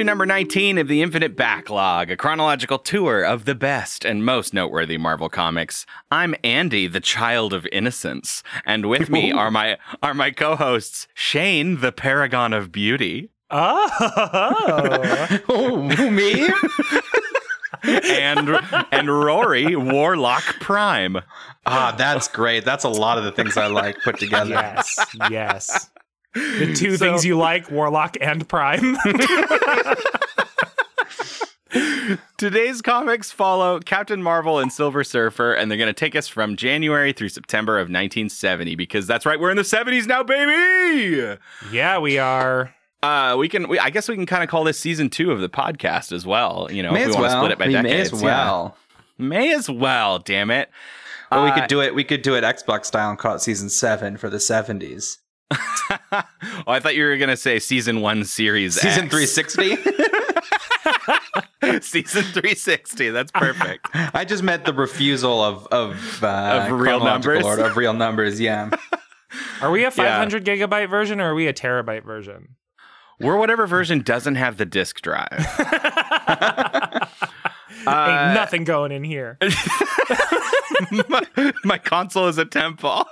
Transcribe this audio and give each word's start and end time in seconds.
issue 0.00 0.04
number 0.06 0.24
19 0.24 0.78
of 0.78 0.88
the 0.88 1.02
Infinite 1.02 1.36
Backlog, 1.36 2.10
a 2.10 2.16
chronological 2.16 2.78
tour 2.78 3.22
of 3.22 3.44
the 3.44 3.54
best 3.54 4.02
and 4.06 4.24
most 4.24 4.54
noteworthy 4.54 4.96
Marvel 4.96 5.28
comics. 5.28 5.84
I'm 6.10 6.34
Andy, 6.42 6.86
the 6.86 7.00
child 7.00 7.52
of 7.52 7.66
innocence, 7.70 8.42
and 8.64 8.88
with 8.88 9.10
me 9.10 9.30
are 9.30 9.50
my 9.50 9.76
are 10.02 10.14
my 10.14 10.30
co-hosts 10.30 11.06
Shane, 11.12 11.80
the 11.82 11.92
paragon 11.92 12.54
of 12.54 12.72
beauty, 12.72 13.28
Oh, 13.50 15.38
Oh, 15.50 15.82
me? 16.10 16.48
and 17.84 18.58
and 18.90 19.08
Rory, 19.10 19.76
Warlock 19.76 20.44
Prime. 20.60 21.18
ah, 21.66 21.94
that's 21.98 22.26
great. 22.28 22.64
That's 22.64 22.84
a 22.84 22.88
lot 22.88 23.18
of 23.18 23.24
the 23.24 23.32
things 23.32 23.58
I 23.58 23.66
like 23.66 23.98
put 24.02 24.18
together. 24.18 24.48
yes, 24.50 24.98
yes. 25.30 25.90
The 26.34 26.72
two 26.76 26.96
So- 26.96 27.04
things 27.04 27.24
you 27.24 27.36
like, 27.36 27.70
Warlock 27.70 28.16
and 28.20 28.48
Prime. 28.48 28.96
Today's 32.36 32.82
comics 32.82 33.30
follow 33.30 33.78
Captain 33.78 34.20
Marvel 34.22 34.58
and 34.58 34.72
Silver 34.72 35.04
Surfer, 35.04 35.52
and 35.52 35.70
they're 35.70 35.78
going 35.78 35.86
to 35.88 35.92
take 35.92 36.16
us 36.16 36.26
from 36.26 36.56
January 36.56 37.12
through 37.12 37.28
September 37.28 37.76
of 37.78 37.82
1970 37.84 38.74
because 38.74 39.06
that's 39.06 39.24
right, 39.24 39.38
we're 39.38 39.50
in 39.50 39.56
the 39.56 39.62
70s 39.62 40.06
now, 40.08 40.24
baby. 40.24 41.36
yeah, 41.70 41.98
we 41.98 42.18
are. 42.18 42.74
Uh, 43.04 43.36
we 43.38 43.48
can. 43.48 43.68
We, 43.68 43.78
I 43.78 43.88
guess 43.90 44.08
we 44.08 44.16
can 44.16 44.26
kind 44.26 44.42
of 44.42 44.50
call 44.50 44.64
this 44.64 44.78
season 44.80 45.08
two 45.10 45.30
of 45.30 45.40
the 45.40 45.48
podcast 45.48 46.10
as 46.12 46.26
well. 46.26 46.68
You 46.70 46.82
know, 46.82 46.92
May 46.92 47.02
if 47.02 47.06
we 47.06 47.10
as 47.12 47.16
want 47.16 47.22
well. 47.22 47.30
to 47.34 47.38
split 47.38 47.52
it 47.52 47.58
by 47.58 47.66
we 47.68 47.72
decades. 47.72 48.12
may 48.12 48.16
as 48.16 48.22
yeah. 48.22 48.26
well. 48.26 48.76
May 49.16 49.54
as 49.54 49.70
well. 49.70 50.18
Damn 50.18 50.50
it. 50.50 50.68
But 51.30 51.44
we 51.44 51.50
Uh, 51.50 51.54
could 51.60 51.68
do 51.68 51.80
it. 51.80 51.94
We 51.94 52.02
could 52.04 52.20
do 52.22 52.34
it 52.34 52.42
Xbox 52.44 52.86
style 52.86 53.08
and 53.10 53.18
call 53.18 53.36
it 53.36 53.40
season 53.40 53.70
seven 53.70 54.16
for 54.18 54.28
the 54.28 54.40
seventies. 54.40 55.18
oh, 56.12 56.22
I 56.68 56.80
thought 56.80 56.94
you 56.94 57.04
were 57.04 57.16
gonna 57.16 57.36
say 57.36 57.58
season 57.58 58.00
one, 58.00 58.24
series 58.24 58.80
Season 58.80 59.08
three 59.08 59.26
sixty. 59.26 59.76
season 61.80 62.22
three 62.24 62.54
sixty. 62.54 63.10
That's 63.10 63.32
perfect. 63.32 63.88
I 63.94 64.24
just 64.24 64.42
meant 64.42 64.64
the 64.64 64.72
refusal 64.72 65.42
of 65.42 65.66
of, 65.68 66.22
uh, 66.22 66.66
Of 66.68 66.80
real 66.80 67.00
numbers? 67.00 67.44
order, 67.44 67.64
of 67.64 67.76
real 67.76 67.94
numbers. 67.94 68.40
Yeah. 68.40 68.70
Are 69.60 69.70
we 69.70 69.84
a 69.84 69.90
500 69.90 70.44
gigabyte 70.44 70.90
version 70.90 71.20
or 71.20 71.30
are 71.30 71.34
we 71.34 71.46
a 71.46 71.52
terabyte 71.52 72.04
version? 72.04 72.56
We're 73.20 73.36
whatever 73.36 73.66
version 73.66 74.00
doesn't 74.00 74.36
have 74.36 74.56
the 74.56 74.64
disk 74.64 75.02
drive. 75.02 75.46
Uh, 77.86 78.24
Ain't 78.26 78.34
nothing 78.34 78.64
going 78.64 78.92
in 78.92 79.04
here. 79.04 79.38
my, 81.08 81.52
my 81.64 81.78
console 81.78 82.28
is 82.28 82.38
a 82.38 82.44
temple. 82.44 83.06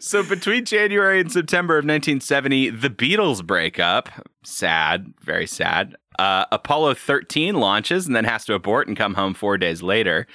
So 0.00 0.22
between 0.22 0.64
January 0.64 1.20
and 1.20 1.30
September 1.30 1.74
of 1.74 1.84
1970, 1.84 2.70
the 2.70 2.90
Beatles 2.90 3.44
break 3.44 3.78
up. 3.78 4.08
Sad, 4.42 5.12
very 5.20 5.46
sad. 5.46 5.96
Uh, 6.18 6.44
Apollo 6.52 6.94
13 6.94 7.54
launches 7.54 8.06
and 8.06 8.14
then 8.14 8.24
has 8.24 8.44
to 8.44 8.54
abort 8.54 8.88
and 8.88 8.96
come 8.96 9.14
home 9.14 9.34
four 9.34 9.58
days 9.58 9.82
later. 9.82 10.26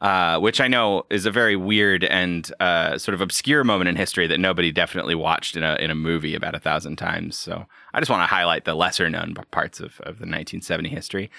Uh, 0.00 0.38
which 0.38 0.62
I 0.62 0.66
know 0.68 1.02
is 1.10 1.26
a 1.26 1.30
very 1.30 1.56
weird 1.56 2.04
and 2.04 2.50
uh, 2.58 2.96
sort 2.96 3.14
of 3.14 3.20
obscure 3.20 3.64
moment 3.64 3.86
in 3.86 3.96
history 3.96 4.26
that 4.28 4.40
nobody 4.40 4.72
definitely 4.72 5.14
watched 5.14 5.56
in 5.56 5.62
a 5.62 5.74
in 5.74 5.90
a 5.90 5.94
movie 5.94 6.34
about 6.34 6.54
a 6.54 6.58
thousand 6.58 6.96
times. 6.96 7.36
So 7.36 7.66
I 7.92 8.00
just 8.00 8.10
want 8.10 8.22
to 8.22 8.26
highlight 8.26 8.64
the 8.64 8.72
lesser 8.72 9.10
known 9.10 9.34
parts 9.50 9.78
of, 9.78 10.00
of 10.00 10.16
the 10.16 10.24
1970 10.24 10.88
history. 10.88 11.30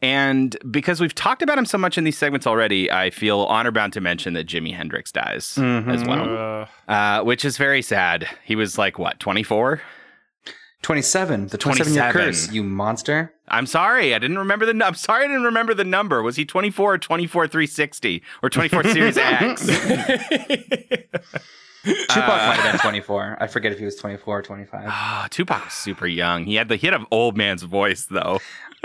And 0.00 0.56
because 0.70 1.00
we've 1.00 1.14
talked 1.14 1.42
about 1.42 1.58
him 1.58 1.66
so 1.66 1.76
much 1.78 1.98
in 1.98 2.04
these 2.04 2.16
segments 2.16 2.46
already, 2.46 2.90
I 2.90 3.10
feel 3.10 3.40
honor 3.46 3.72
bound 3.72 3.92
to 3.94 4.00
mention 4.00 4.34
that 4.34 4.46
Jimi 4.46 4.72
Hendrix 4.74 5.10
dies 5.10 5.54
Mhm. 5.56 5.92
as 5.92 6.04
well, 6.04 6.68
Uh, 6.88 6.90
uh, 6.90 7.22
which 7.24 7.44
is 7.44 7.56
very 7.56 7.82
sad. 7.82 8.28
He 8.44 8.54
was 8.54 8.78
like, 8.78 8.98
what, 8.98 9.18
24? 9.18 9.80
Twenty-seven. 10.80 11.48
The 11.48 11.58
twenty-seven 11.58 11.92
year 11.92 12.12
curse. 12.12 12.52
You 12.52 12.62
monster. 12.62 13.34
I'm 13.48 13.66
sorry, 13.66 14.14
I 14.14 14.20
didn't 14.20 14.38
remember 14.38 14.64
the. 14.64 14.72
nu- 14.74 14.84
I'm 14.84 14.94
sorry, 14.94 15.24
I 15.24 15.26
didn't 15.26 15.42
remember 15.42 15.74
the 15.74 15.82
number. 15.82 16.22
Was 16.22 16.36
he 16.36 16.44
24 16.44 16.94
or 16.94 16.98
24 16.98 17.48
360 17.48 18.22
or 18.44 18.48
24 18.48 18.84
Series 18.84 19.18
X? 19.20 19.66
Tupac 21.84 22.08
Uh, 22.10 22.46
might 22.48 22.56
have 22.58 22.72
been 22.72 22.80
twenty-four. 22.80 23.36
I 23.40 23.46
forget 23.46 23.72
if 23.72 23.78
he 23.78 23.84
was 23.84 23.96
twenty-four 23.96 24.38
or 24.38 24.42
twenty-five. 24.42 24.84
Ah, 24.88 25.28
Tupac 25.30 25.64
was 25.64 25.72
super 25.74 26.06
young. 26.06 26.44
He 26.44 26.56
had 26.56 26.68
the 26.68 26.76
he 26.76 26.86
had 26.86 26.94
an 26.94 27.06
old 27.10 27.36
man's 27.36 27.62
voice 27.62 28.06
though. 28.06 28.40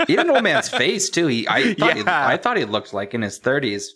he 0.06 0.14
had 0.14 0.26
an 0.26 0.30
old 0.32 0.42
man's 0.44 0.68
face 0.68 1.10
too. 1.10 1.26
He, 1.26 1.46
I 1.48 1.74
thought, 1.78 1.96
he, 1.96 2.02
I 2.06 2.36
thought 2.36 2.56
he 2.56 2.64
looked 2.64 2.94
like 2.94 3.14
in 3.14 3.22
his 3.22 3.38
thirties. 3.38 3.94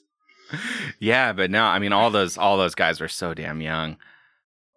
Yeah, 0.98 1.32
but 1.32 1.50
no, 1.50 1.64
I 1.64 1.78
mean 1.78 1.92
all 1.92 2.10
those 2.10 2.36
all 2.38 2.56
those 2.56 2.74
guys 2.74 3.00
were 3.00 3.08
so 3.08 3.34
damn 3.34 3.60
young. 3.60 3.96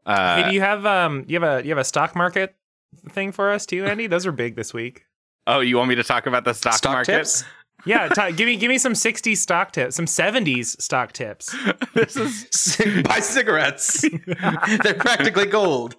Uh, 0.06 0.44
hey, 0.44 0.50
do 0.50 0.56
you 0.56 0.62
have 0.62 0.86
um 0.86 1.26
you 1.28 1.40
have 1.40 1.60
a 1.60 1.64
you 1.64 1.70
have 1.70 1.78
a 1.78 1.84
stock 1.84 2.16
market 2.16 2.56
thing 3.10 3.32
for 3.32 3.52
us 3.52 3.66
too, 3.66 3.86
Andy? 3.86 4.08
Those 4.08 4.26
are 4.26 4.32
big 4.32 4.56
this 4.56 4.74
week. 4.74 5.06
oh, 5.48 5.60
you 5.62 5.78
want 5.78 5.90
me 5.90 5.96
to 5.96 6.04
talk 6.04 6.26
about 6.28 6.44
the 6.44 6.54
stock, 6.54 6.74
Stock 6.74 6.92
market? 6.94 7.18
tips. 7.18 7.44
Yeah, 7.86 8.10
t- 8.10 8.32
give 8.34 8.46
me 8.48 8.56
give 8.58 8.70
me 8.70 8.78
some 8.78 8.94
60s 8.94 9.38
stock 9.38 9.72
tips, 9.72 9.96
some 9.96 10.06
70s 10.06 10.80
stock 10.82 11.14
tips. 11.14 11.56
this 11.94 12.16
is 12.16 12.78
Buy 13.04 13.20
cigarettes. 13.20 14.02
They're 14.84 14.94
practically 14.94 15.46
gold. 15.48 15.96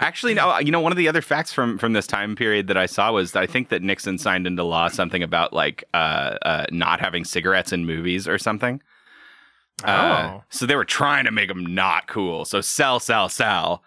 Actually, 0.00 0.34
no. 0.34 0.58
You 0.58 0.72
know, 0.72 0.80
one 0.80 0.92
of 0.92 0.98
the 0.98 1.08
other 1.08 1.20
facts 1.20 1.52
from 1.52 1.78
from 1.78 1.92
this 1.92 2.06
time 2.06 2.34
period 2.34 2.68
that 2.68 2.76
I 2.76 2.86
saw 2.86 3.12
was 3.12 3.32
that 3.32 3.42
I 3.42 3.46
think 3.46 3.68
that 3.68 3.82
Nixon 3.82 4.18
signed 4.18 4.46
into 4.46 4.64
law 4.64 4.88
something 4.88 5.22
about 5.22 5.52
like 5.52 5.84
uh, 5.92 6.36
uh, 6.42 6.64
not 6.70 7.00
having 7.00 7.24
cigarettes 7.24 7.72
in 7.72 7.84
movies 7.84 8.26
or 8.26 8.38
something. 8.38 8.80
Uh, 9.84 10.30
Oh. 10.38 10.44
so 10.48 10.64
they 10.64 10.76
were 10.76 10.84
trying 10.84 11.24
to 11.26 11.30
make 11.30 11.48
them 11.48 11.74
not 11.74 12.06
cool. 12.08 12.44
So 12.44 12.60
sell, 12.60 12.98
sell, 13.00 13.28
sell. 13.28 13.82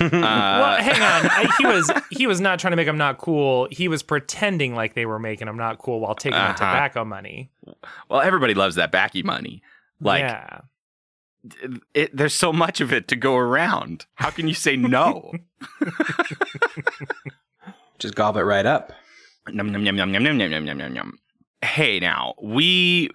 Uh, 0.00 0.08
well, 0.10 0.76
hang 0.78 1.00
on. 1.00 1.30
I, 1.30 1.54
he 1.58 1.66
was 1.66 1.90
he 2.10 2.26
was 2.26 2.40
not 2.40 2.58
trying 2.58 2.72
to 2.72 2.76
make 2.76 2.86
them 2.86 2.98
not 2.98 3.18
cool. 3.18 3.68
He 3.70 3.88
was 3.88 4.02
pretending 4.02 4.74
like 4.74 4.94
they 4.94 5.06
were 5.06 5.18
making 5.18 5.46
them 5.46 5.56
not 5.56 5.78
cool 5.78 6.00
while 6.00 6.14
taking 6.14 6.38
the 6.38 6.44
Uh-huh. 6.44 6.52
tobacco 6.54 7.04
money. 7.04 7.50
well, 8.08 8.20
everybody 8.20 8.54
loves 8.54 8.74
that 8.76 8.90
backy 8.92 9.22
money. 9.22 9.62
Like, 10.00 10.20
yeah. 10.20 10.60
it, 11.94 12.14
there's 12.16 12.34
so 12.34 12.52
much 12.52 12.80
of 12.80 12.92
it 12.92 13.08
to 13.08 13.16
go 13.16 13.36
around. 13.36 14.06
How 14.16 14.30
can 14.30 14.48
you 14.48 14.54
say 14.54 14.76
no? 14.76 15.32
Just 17.98 18.14
gob 18.14 18.36
it 18.36 18.42
right 18.42 18.66
up. 18.66 18.92
Num, 19.48 19.70
num, 19.72 19.82
num, 19.84 19.96
num, 19.96 20.12
num, 20.12 20.22
num, 20.22 20.36
num, 20.38 20.50
num, 20.50 20.64
num, 20.64 20.78
num, 20.78 20.92
num. 20.92 21.18
Hey, 21.62 21.98
now 22.00 22.34
we 22.42 23.08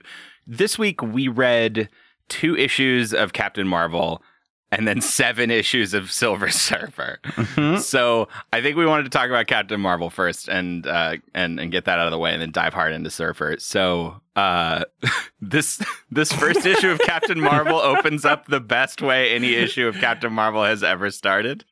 this 0.47 0.79
week 0.79 1.01
we 1.03 1.27
read 1.27 1.89
two 2.29 2.55
issues 2.57 3.13
of 3.13 3.33
Captain 3.33 3.67
Marvel 3.67 4.23
and 4.71 4.87
then 4.87 5.01
seven 5.01 5.51
issues 5.61 5.93
of 5.93 6.11
Silver 6.11 6.49
Surfer. 6.51 7.19
Mhm. 7.23 7.79
So 7.79 8.27
I 8.53 8.61
think 8.61 8.77
we 8.77 8.85
wanted 8.85 9.03
to 9.03 9.09
talk 9.09 9.29
about 9.29 9.47
Captain 9.47 9.79
Marvel 9.81 10.09
first 10.09 10.47
and 10.47 10.85
uh, 10.87 11.17
and 11.33 11.59
and 11.59 11.71
get 11.71 11.85
that 11.85 11.99
out 11.99 12.07
of 12.07 12.11
the 12.11 12.17
way, 12.19 12.33
and 12.33 12.41
then 12.41 12.51
dive 12.51 12.73
hard 12.73 12.93
into 12.93 13.09
Surfer. 13.09 13.55
So 13.59 14.21
uh, 14.35 14.83
this 15.41 15.81
this 16.09 16.31
first 16.31 16.65
issue 16.65 16.89
of 16.89 16.99
Captain 16.99 17.39
Marvel 17.39 17.75
opens 17.79 18.25
up 18.25 18.47
the 18.47 18.59
best 18.61 19.01
way 19.01 19.33
any 19.33 19.55
issue 19.55 19.87
of 19.87 19.95
Captain 19.95 20.31
Marvel 20.31 20.63
has 20.63 20.83
ever 20.83 21.11
started, 21.11 21.65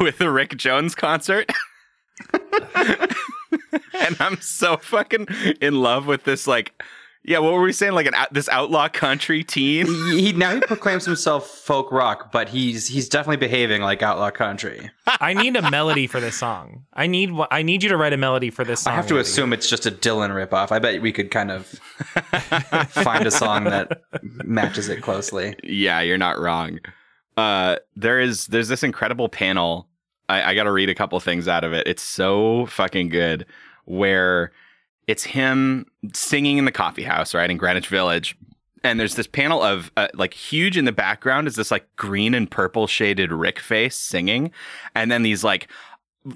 with 0.00 0.20
a 0.20 0.30
Rick 0.30 0.56
Jones 0.56 0.94
concert. 0.94 1.50
and 3.94 4.16
I'm 4.20 4.40
so 4.40 4.76
fucking 4.76 5.26
in 5.60 5.80
love 5.80 6.06
with 6.06 6.24
this 6.24 6.46
like 6.46 6.72
yeah, 7.22 7.38
what 7.38 7.52
were 7.52 7.60
we 7.62 7.72
saying? 7.72 7.92
Like 7.92 8.06
an 8.06 8.14
this 8.30 8.48
outlaw 8.48 8.88
country 8.88 9.44
teen? 9.44 9.86
He, 9.86 10.22
he- 10.26 10.32
now 10.32 10.54
he 10.54 10.60
proclaims 10.60 11.04
himself 11.04 11.46
folk 11.48 11.92
rock, 11.92 12.32
but 12.32 12.48
he's 12.48 12.86
he's 12.88 13.08
definitely 13.08 13.36
behaving 13.36 13.82
like 13.82 14.02
outlaw 14.02 14.30
country. 14.30 14.90
I 15.06 15.34
need 15.34 15.54
a 15.56 15.70
melody 15.70 16.06
for 16.06 16.18
this 16.20 16.36
song. 16.36 16.84
I 16.94 17.06
need 17.06 17.30
I 17.50 17.62
need 17.62 17.82
you 17.82 17.88
to 17.90 17.96
write 17.96 18.12
a 18.12 18.16
melody 18.16 18.50
for 18.50 18.64
this 18.64 18.82
song. 18.82 18.92
I 18.92 18.96
have 18.96 19.06
to 19.08 19.14
Andy. 19.14 19.22
assume 19.28 19.52
it's 19.52 19.68
just 19.68 19.86
a 19.86 19.90
Dylan 19.90 20.30
ripoff. 20.30 20.72
I 20.72 20.78
bet 20.78 21.02
we 21.02 21.12
could 21.12 21.30
kind 21.30 21.50
of 21.50 21.66
find 22.88 23.26
a 23.26 23.30
song 23.30 23.64
that 23.64 24.02
matches 24.44 24.88
it 24.88 25.02
closely. 25.02 25.56
Yeah, 25.62 26.00
you're 26.00 26.18
not 26.18 26.38
wrong. 26.38 26.78
Uh, 27.36 27.76
there 27.96 28.20
is 28.20 28.46
there's 28.48 28.68
this 28.68 28.82
incredible 28.82 29.28
panel 29.28 29.86
I, 30.28 30.50
I 30.50 30.54
got 30.54 30.64
to 30.64 30.72
read 30.72 30.88
a 30.88 30.94
couple 30.94 31.18
things 31.20 31.48
out 31.48 31.64
of 31.64 31.72
it. 31.72 31.86
It's 31.86 32.02
so 32.02 32.66
fucking 32.66 33.08
good. 33.08 33.46
Where 33.84 34.52
it's 35.06 35.24
him 35.24 35.86
singing 36.12 36.58
in 36.58 36.64
the 36.64 36.72
coffee 36.72 37.02
house, 37.02 37.34
right 37.34 37.50
in 37.50 37.56
Greenwich 37.56 37.88
Village, 37.88 38.36
and 38.82 38.98
there's 38.98 39.14
this 39.14 39.26
panel 39.26 39.62
of 39.62 39.90
uh, 39.96 40.08
like 40.14 40.34
huge 40.34 40.76
in 40.76 40.84
the 40.84 40.92
background 40.92 41.46
is 41.46 41.56
this 41.56 41.70
like 41.70 41.86
green 41.96 42.34
and 42.34 42.50
purple 42.50 42.86
shaded 42.86 43.32
Rick 43.32 43.58
face 43.58 43.96
singing, 43.96 44.50
and 44.94 45.10
then 45.10 45.22
these 45.22 45.44
like 45.44 45.68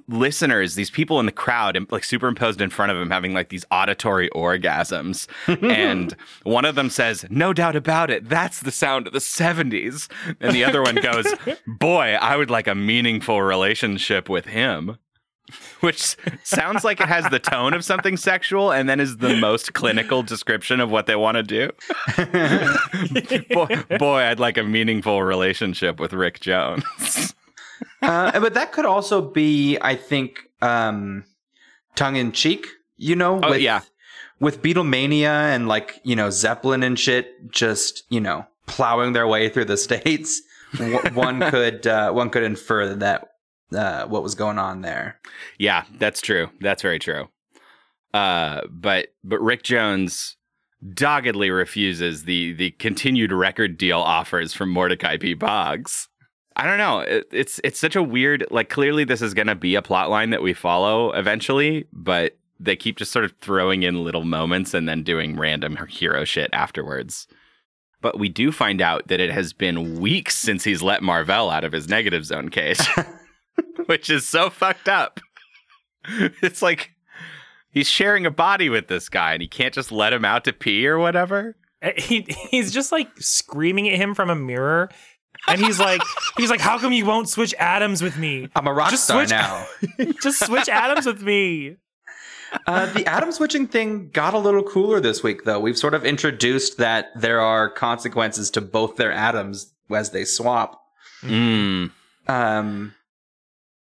listeners, 0.08 0.74
these 0.74 0.90
people 0.90 1.20
in 1.20 1.26
the 1.26 1.32
crowd, 1.32 1.78
like 1.90 2.04
superimposed 2.04 2.60
in 2.60 2.70
front 2.70 2.90
of 2.90 2.98
him, 2.98 3.10
having 3.10 3.34
like 3.34 3.50
these 3.50 3.64
auditory 3.70 4.30
orgasms. 4.30 5.26
and 5.62 6.16
one 6.42 6.64
of 6.64 6.74
them 6.74 6.90
says, 6.90 7.26
No 7.30 7.52
doubt 7.52 7.76
about 7.76 8.10
it, 8.10 8.28
that's 8.28 8.60
the 8.60 8.70
sound 8.70 9.06
of 9.06 9.12
the 9.12 9.18
70s. 9.18 10.08
And 10.40 10.54
the 10.54 10.64
other 10.64 10.82
one 10.82 10.96
goes, 10.96 11.26
Boy, 11.66 12.16
I 12.20 12.36
would 12.36 12.50
like 12.50 12.66
a 12.66 12.74
meaningful 12.74 13.42
relationship 13.42 14.28
with 14.28 14.46
him. 14.46 14.96
Which 15.80 16.16
sounds 16.42 16.84
like 16.84 17.00
it 17.00 17.08
has 17.08 17.28
the 17.30 17.38
tone 17.38 17.74
of 17.74 17.84
something 17.84 18.16
sexual 18.16 18.72
and 18.72 18.88
then 18.88 18.98
is 19.00 19.18
the 19.18 19.36
most 19.36 19.74
clinical 19.74 20.22
description 20.22 20.80
of 20.80 20.90
what 20.90 21.06
they 21.06 21.16
want 21.16 21.36
to 21.36 21.42
do. 21.42 21.70
boy, 23.54 23.98
boy, 23.98 24.20
I'd 24.22 24.40
like 24.40 24.56
a 24.56 24.62
meaningful 24.62 25.22
relationship 25.22 26.00
with 26.00 26.12
Rick 26.12 26.40
Jones. 26.40 27.34
uh, 28.02 28.40
but 28.40 28.54
that 28.54 28.72
could 28.72 28.86
also 28.86 29.20
be, 29.20 29.78
I 29.80 29.96
think, 29.96 30.48
um, 30.62 31.24
tongue 31.94 32.16
in 32.16 32.32
cheek. 32.32 32.66
You 32.96 33.16
know, 33.16 33.40
Oh, 33.42 33.50
with, 33.50 33.60
yeah. 33.60 33.80
with 34.40 34.62
Beatlemania 34.62 35.54
and 35.54 35.68
like 35.68 36.00
you 36.04 36.16
know 36.16 36.30
Zeppelin 36.30 36.82
and 36.82 36.98
shit, 36.98 37.50
just 37.50 38.04
you 38.08 38.20
know 38.20 38.46
plowing 38.66 39.12
their 39.12 39.26
way 39.26 39.48
through 39.48 39.66
the 39.66 39.76
states. 39.76 40.40
one 41.12 41.40
could 41.50 41.86
uh, 41.86 42.12
one 42.12 42.30
could 42.30 42.44
infer 42.44 42.94
that 42.94 43.33
uh, 43.72 44.06
what 44.06 44.22
was 44.22 44.34
going 44.34 44.58
on 44.58 44.82
there. 44.82 45.20
Yeah, 45.58 45.84
that's 45.98 46.20
true. 46.20 46.50
That's 46.60 46.82
very 46.82 46.98
true. 46.98 47.28
Uh, 48.12 48.62
but 48.70 49.08
but 49.22 49.40
Rick 49.40 49.62
Jones 49.64 50.36
doggedly 50.92 51.50
refuses 51.50 52.24
the 52.24 52.52
the 52.52 52.70
continued 52.72 53.32
record 53.32 53.76
deal 53.76 53.98
offers 53.98 54.52
from 54.52 54.70
Mordecai 54.70 55.16
P. 55.16 55.34
Boggs. 55.34 56.08
I 56.56 56.64
don't 56.66 56.78
know. 56.78 57.00
It, 57.00 57.26
it's 57.32 57.60
it's 57.64 57.80
such 57.80 57.96
a 57.96 58.02
weird 58.02 58.46
like 58.50 58.68
clearly 58.68 59.04
this 59.04 59.22
is 59.22 59.34
going 59.34 59.48
to 59.48 59.54
be 59.54 59.74
a 59.74 59.82
plot 59.82 60.10
line 60.10 60.30
that 60.30 60.42
we 60.42 60.52
follow 60.52 61.10
eventually, 61.12 61.86
but 61.92 62.36
they 62.60 62.76
keep 62.76 62.96
just 62.96 63.12
sort 63.12 63.24
of 63.24 63.34
throwing 63.40 63.82
in 63.82 64.04
little 64.04 64.24
moments 64.24 64.74
and 64.74 64.88
then 64.88 65.02
doing 65.02 65.36
random 65.36 65.76
hero 65.88 66.24
shit 66.24 66.50
afterwards. 66.52 67.26
But 68.00 68.18
we 68.18 68.28
do 68.28 68.52
find 68.52 68.80
out 68.80 69.08
that 69.08 69.18
it 69.18 69.30
has 69.30 69.52
been 69.52 69.98
weeks 69.98 70.36
since 70.36 70.62
he's 70.62 70.82
let 70.82 71.02
Mar-Vell 71.02 71.50
out 71.50 71.64
of 71.64 71.72
his 71.72 71.88
negative 71.88 72.24
zone 72.24 72.50
cage, 72.50 72.78
which 73.86 74.10
is 74.10 74.26
so 74.26 74.50
fucked 74.50 74.88
up. 74.88 75.20
It's 76.42 76.60
like 76.60 76.90
he's 77.70 77.88
sharing 77.88 78.26
a 78.26 78.30
body 78.30 78.68
with 78.68 78.88
this 78.88 79.08
guy 79.08 79.32
and 79.32 79.40
he 79.40 79.48
can't 79.48 79.72
just 79.72 79.90
let 79.90 80.12
him 80.12 80.22
out 80.24 80.44
to 80.44 80.52
pee 80.52 80.86
or 80.86 80.98
whatever. 80.98 81.56
Uh, 81.82 81.92
He 81.96 82.26
he's 82.50 82.70
just 82.72 82.92
like 82.92 83.08
screaming 83.18 83.88
at 83.88 83.96
him 83.96 84.14
from 84.14 84.28
a 84.28 84.34
mirror, 84.34 84.90
and 85.48 85.60
he's 85.62 85.78
like 85.80 86.02
he's 86.36 86.50
like, 86.50 86.60
"How 86.60 86.78
come 86.78 86.92
you 86.92 87.06
won't 87.06 87.30
switch 87.30 87.54
atoms 87.58 88.02
with 88.02 88.18
me? 88.18 88.48
I'm 88.54 88.66
a 88.66 88.72
rock 88.74 88.90
Just 88.90 89.04
star 89.04 89.20
switch- 89.26 89.30
now. 89.30 89.66
Just 90.22 90.44
switch 90.44 90.68
atoms 90.68 91.06
with 91.06 91.22
me." 91.22 91.76
Uh, 92.66 92.86
the 92.92 93.04
atom 93.06 93.32
switching 93.32 93.66
thing 93.66 94.10
got 94.10 94.32
a 94.34 94.38
little 94.38 94.62
cooler 94.62 95.00
this 95.00 95.22
week, 95.22 95.44
though. 95.44 95.58
We've 95.58 95.76
sort 95.78 95.92
of 95.94 96.04
introduced 96.04 96.76
that 96.78 97.06
there 97.16 97.40
are 97.40 97.68
consequences 97.70 98.50
to 98.52 98.60
both 98.60 98.96
their 98.96 99.10
atoms 99.12 99.72
as 99.90 100.10
they 100.10 100.24
swap. 100.24 100.80
Mm. 101.22 101.90
Um, 102.28 102.94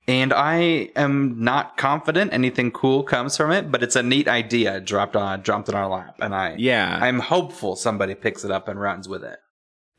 and 0.08 0.34
I 0.34 0.90
am 0.96 1.44
not 1.44 1.78
confident 1.78 2.34
anything 2.34 2.72
cool 2.72 3.04
comes 3.04 3.38
from 3.38 3.52
it, 3.52 3.72
but 3.72 3.84
it's 3.84 3.96
a 3.96 4.04
neat 4.04 4.28
idea 4.28 4.80
dropped 4.82 5.16
on 5.16 5.42
dropped 5.42 5.70
in 5.70 5.76
our 5.76 5.88
lap, 5.88 6.16
and 6.20 6.34
I 6.36 6.56
Yeah. 6.58 7.00
I'm 7.02 7.20
hopeful 7.20 7.76
somebody 7.76 8.16
picks 8.16 8.44
it 8.44 8.52
up 8.52 8.68
and 8.68 8.80
runs 8.80 9.08
with 9.08 9.24
it. 9.24 9.40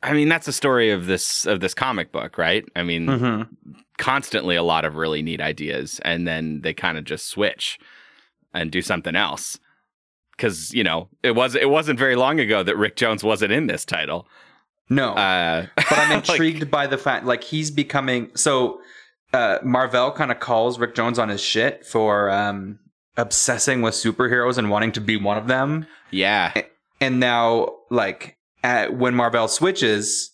I 0.03 0.13
mean, 0.13 0.29
that's 0.29 0.45
the 0.47 0.53
story 0.53 0.91
of 0.91 1.07
this 1.07 1.47
of 1.47 1.61
this 1.61 1.73
comic 1.75 2.13
book, 2.13 2.37
right? 2.37 2.65
I 2.77 2.83
mean, 2.83 3.07
Mm-hmm. 3.07 3.73
constantly 3.99 4.57
a 4.57 4.63
lot 4.63 4.85
of 4.85 4.97
really 4.97 5.23
neat 5.23 5.41
ideas 5.41 6.01
and 6.05 6.27
then 6.27 6.61
they 6.63 6.75
kind 6.75 6.99
of 6.99 7.05
just 7.05 7.27
switch 7.29 7.79
and 8.53 8.71
do 8.71 8.83
something 8.83 9.17
else. 9.17 9.59
Cuz, 10.37 10.75
you 10.75 10.85
know, 10.85 11.09
it 11.23 11.35
was 11.35 11.55
it 11.55 11.71
wasn't 11.71 11.99
very 11.99 12.17
long 12.17 12.41
ago 12.41 12.63
that 12.63 12.77
Rick 12.77 12.97
Jones 12.97 13.23
wasn't 13.25 13.53
in 13.53 13.67
this 13.69 13.85
title. 13.85 14.27
No, 14.91 15.13
Uh 15.15 15.67
but 15.77 15.93
I'm 15.99 16.11
like- 16.11 16.29
intrigued 16.29 16.71
by 16.71 16.87
the 16.87 16.99
fact 16.99 17.25
like 17.25 17.43
he's 17.43 17.71
becoming 17.71 18.31
so. 18.35 18.81
Uh, 19.35 19.59
Marvel 19.65 20.11
kind 20.13 20.31
of 20.31 20.39
calls 20.41 20.79
Rick 20.79 20.95
Jones 20.95 21.19
on 21.19 21.29
his 21.29 21.41
shit 21.41 21.85
for 21.85 22.31
um, 22.31 22.79
obsessing 23.17 23.83
with 23.83 23.95
superheroes 23.95 24.59
and 24.59 24.71
wanting 24.71 24.93
to 24.93 25.01
be 25.01 25.17
one 25.17 25.37
of 25.37 25.47
them. 25.49 25.87
yeah. 26.11 26.53
and 27.01 27.19
now 27.21 27.69
like 27.91 28.37
at, 28.63 28.95
when 28.97 29.15
Marvel 29.15 29.49
switches, 29.49 30.31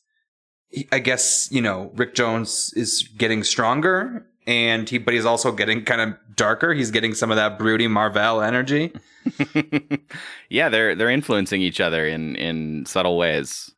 he- 0.69 0.87
I 0.93 0.99
guess 0.99 1.49
you 1.51 1.61
know 1.63 1.91
Rick 1.97 2.15
Jones 2.15 2.73
is 2.77 3.09
getting 3.17 3.43
stronger, 3.43 4.27
and 4.47 4.89
he 4.89 4.99
but 4.99 5.15
he's 5.15 5.25
also 5.25 5.51
getting 5.53 5.85
kind 5.85 6.01
of 6.01 6.15
darker. 6.37 6.75
He's 6.75 6.91
getting 6.91 7.15
some 7.15 7.31
of 7.31 7.37
that 7.37 7.59
broody 7.59 7.89
Marvel 7.89 8.41
energy. 8.43 8.93
yeah, 10.49 10.69
they're 10.69 10.95
they're 10.95 11.11
influencing 11.11 11.61
each 11.63 11.81
other 11.81 12.07
in 12.07 12.37
in 12.37 12.87
subtle 12.87 13.17
ways, 13.19 13.71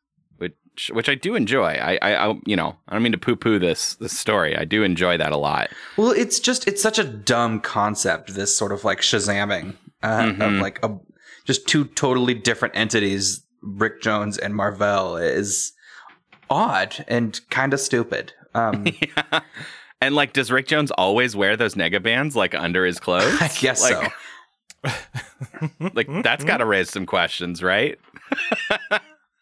which 0.73 0.91
which 0.93 1.09
I 1.09 1.15
do 1.15 1.35
enjoy. 1.35 1.73
I 1.73 1.97
I, 2.01 2.15
I 2.29 2.33
you 2.45 2.55
know 2.55 2.75
I 2.87 2.93
don't 2.93 3.03
mean 3.03 3.11
to 3.11 3.17
poo 3.17 3.35
poo 3.35 3.59
this 3.59 3.95
this 3.95 4.17
story. 4.17 4.55
I 4.57 4.65
do 4.65 4.83
enjoy 4.83 5.17
that 5.17 5.31
a 5.31 5.37
lot. 5.37 5.69
Well, 5.97 6.11
it's 6.11 6.39
just 6.39 6.67
it's 6.67 6.81
such 6.81 6.99
a 6.99 7.03
dumb 7.03 7.59
concept. 7.59 8.33
This 8.33 8.55
sort 8.55 8.71
of 8.71 8.83
like 8.83 8.99
Shazamming 9.01 9.75
uh, 10.01 10.23
Mhm. 10.23 10.41
of 10.41 10.53
like 10.61 10.83
a, 10.83 10.97
just 11.45 11.67
two 11.67 11.85
totally 11.85 12.33
different 12.33 12.75
entities. 12.75 13.43
Rick 13.61 14.01
Jones 14.01 14.37
and 14.37 14.55
Marvel 14.55 15.15
is 15.17 15.71
odd 16.49 17.05
and 17.07 17.39
kind 17.49 17.73
of 17.73 17.79
stupid. 17.79 18.33
Um, 18.53 18.85
yeah. 19.01 19.39
And 20.01 20.15
like, 20.15 20.33
does 20.33 20.51
Rick 20.51 20.67
Jones 20.67 20.91
always 20.91 21.33
wear 21.35 21.55
those 21.55 21.75
nega 21.75 22.03
bands 22.03 22.35
like 22.35 22.53
under 22.53 22.85
his 22.85 22.99
clothes? 22.99 23.37
I 23.41 23.47
guess 23.59 23.81
like, 23.81 24.13
so. 24.83 24.91
Like 25.93 26.07
that's 26.23 26.43
got 26.43 26.57
to 26.57 26.65
raise 26.65 26.89
some 26.89 27.05
questions, 27.05 27.63
right? 27.63 27.97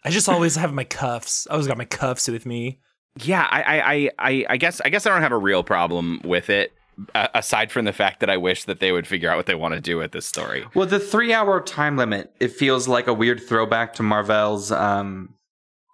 I 0.04 0.10
just 0.10 0.28
always 0.30 0.56
have 0.56 0.74
my 0.74 0.84
cuffs. 0.84 1.48
I 1.50 1.54
always 1.54 1.68
got 1.68 1.78
my 1.78 1.86
cuffs 1.86 2.28
with 2.28 2.46
me. 2.46 2.80
Yeah, 3.22 3.48
I, 3.50 3.62
I, 3.62 3.94
I, 3.94 4.10
I, 4.20 4.46
I 4.52 4.58
guess, 4.58 4.82
I 4.84 4.90
guess 4.90 5.06
I 5.06 5.10
don't 5.10 5.22
have 5.22 5.32
a 5.34 5.38
real 5.38 5.64
problem 5.64 6.22
with 6.24 6.50
it, 6.50 6.72
uh, 7.14 7.28
aside 7.34 7.72
from 7.72 7.86
the 7.86 7.92
fact 7.94 8.20
that 8.22 8.30
I 8.30 8.38
wish 8.38 8.64
that 8.66 8.80
they 8.80 8.92
would 8.92 9.06
figure 9.06 9.30
out 9.30 9.38
what 9.38 9.46
they 9.48 9.56
want 9.56 9.74
to 9.74 9.82
do 9.82 9.98
with 9.98 10.12
this 10.14 10.26
story. 10.26 10.66
Well, 10.76 10.86
the 10.88 11.00
three-hour 11.00 11.62
time 11.62 11.98
limit 11.98 12.34
it 12.40 12.52
feels 12.54 12.88
like 12.88 13.08
a 13.08 13.14
weird 13.14 13.42
throwback 13.42 13.94
to 13.96 14.04
Marvel's 14.04 14.72
um, 14.72 15.34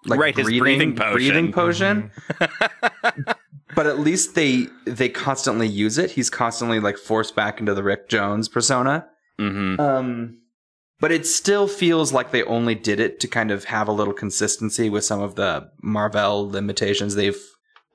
like 0.05 0.19
Right, 0.19 0.35
his 0.37 0.45
breathing 0.45 0.95
potion. 0.95 1.13
breathing 1.13 1.51
potion. 1.51 2.11
but 3.75 3.85
at 3.87 3.99
least 3.99 4.35
they 4.35 4.67
they 4.85 5.09
constantly 5.09 5.67
use 5.67 5.97
it. 5.97 6.11
He's 6.11 6.29
constantly 6.29 6.79
like 6.79 6.97
forced 6.97 7.35
back 7.35 7.59
into 7.59 7.73
the 7.73 7.83
Rick 7.83 8.09
Jones 8.09 8.47
persona. 8.47 9.07
hmm 9.39 9.79
Um, 9.79 10.39
but 10.99 11.11
it 11.11 11.25
still 11.25 11.67
feels 11.67 12.11
like 12.11 12.31
they 12.31 12.43
only 12.43 12.75
did 12.75 12.99
it 12.99 13.19
to 13.19 13.27
kind 13.27 13.51
of 13.51 13.65
have 13.65 13.87
a 13.87 13.91
little 13.91 14.13
consistency 14.13 14.89
with 14.89 15.03
some 15.03 15.21
of 15.21 15.35
the 15.35 15.69
Marvel 15.81 16.49
limitations 16.49 17.15
they've 17.15 17.41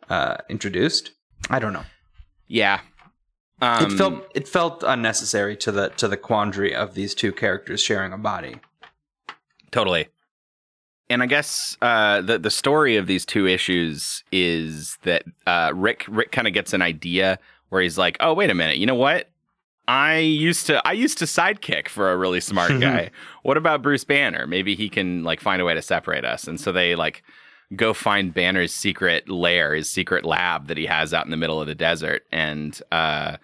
uh, 0.09 0.37
introduced. 0.49 1.13
I 1.51 1.59
don't 1.59 1.73
know. 1.73 1.85
Yeah. 2.47 2.81
Um, 3.61 3.87
it 3.87 3.97
felt 3.97 4.33
it 4.35 4.49
felt 4.49 4.83
unnecessary 4.85 5.57
to 5.59 5.73
the 5.73 5.89
to 5.91 6.09
the 6.09 6.17
quandary 6.17 6.75
of 6.75 6.95
these 6.95 7.15
two 7.15 7.33
characters 7.33 7.83
sharing 7.83 8.13
a 8.13 8.19
body. 8.19 8.57
Totally. 9.71 10.09
And 11.09 11.23
I 11.23 11.27
guess 11.27 11.77
uh, 11.83 12.21
the 12.23 12.39
the 12.39 12.51
story 12.51 12.97
of 12.97 13.07
these 13.07 13.25
two 13.25 13.47
issues 13.47 14.25
is 14.33 14.99
that 15.03 15.25
uh, 15.47 15.73
Rick 15.75 16.05
Rick 16.09 16.33
kind 16.33 16.49
of 16.49 16.55
gets 16.55 16.73
an 16.73 16.83
idea 16.83 17.39
where 17.69 17.83
he's 17.83 17.99
like, 17.99 18.17
"Oh, 18.21 18.35
wait 18.35 18.51
a 18.51 18.55
minute, 18.55 18.79
you 18.79 18.87
know 18.87 18.95
what? 18.95 19.31
I 19.93 20.19
used 20.19 20.67
to 20.69 20.87
I 20.87 20.93
used 20.93 21.19
to 21.19 21.25
sidekick 21.27 21.89
for 21.89 22.11
a 22.13 22.17
really 22.17 22.41
smart 22.41 22.81
guy. 22.81 23.11
what 23.43 23.57
about 23.57 23.83
Bruce 23.83 24.05
Banner? 24.05 24.47
Maybe 24.47 24.75
he 24.75 24.89
can 24.89 25.23
like 25.25 25.41
find 25.41 25.61
a 25.61 25.65
way 25.65 25.75
to 25.75 25.83
separate 25.83 26.25
us." 26.25 26.47
And 26.49 26.61
so 26.61 26.73
they 26.73 26.95
like 26.95 27.23
go 27.77 27.93
find 27.95 28.35
Banner's 28.35 28.75
secret 28.75 29.29
lair, 29.29 29.75
his 29.75 29.89
secret 29.91 30.25
lab 30.25 30.69
that 30.69 30.77
he 30.77 30.87
has 30.87 31.13
out 31.15 31.25
in 31.25 31.31
the 31.31 31.37
middle 31.37 31.61
of 31.61 31.67
the 31.67 31.75
desert, 31.75 32.23
and 32.31 32.81
uh, 32.93 33.37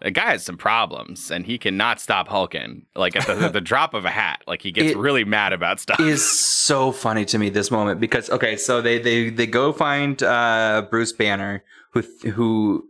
the 0.00 0.10
guy 0.10 0.30
has 0.32 0.44
some 0.44 0.56
problems, 0.58 1.30
and 1.30 1.46
he 1.46 1.58
cannot 1.58 2.00
stop 2.00 2.26
hulking. 2.26 2.86
Like 2.96 3.14
at 3.14 3.24
the, 3.26 3.48
the 3.48 3.60
drop 3.72 3.94
of 3.94 4.04
a 4.04 4.10
hat, 4.10 4.42
like 4.48 4.60
he 4.62 4.72
gets 4.72 4.90
It- 4.92 4.96
really 4.98 5.24
mad 5.24 5.52
about 5.52 5.78
stuff. 5.80 6.00
is 6.00 6.28
so 6.28 6.90
funny 6.92 7.24
to 7.26 7.38
me 7.38 7.50
this 7.50 7.70
moment 7.70 8.00
because 8.00 8.28
okay, 8.30 8.56
so 8.56 8.82
they 8.82 8.98
they 8.98 9.30
they 9.30 9.46
go 9.46 9.72
find 9.72 10.22
uh, 10.22 10.86
Bruce 10.90 11.12
Banner 11.12 11.62
who 11.92 12.02
who 12.34 12.88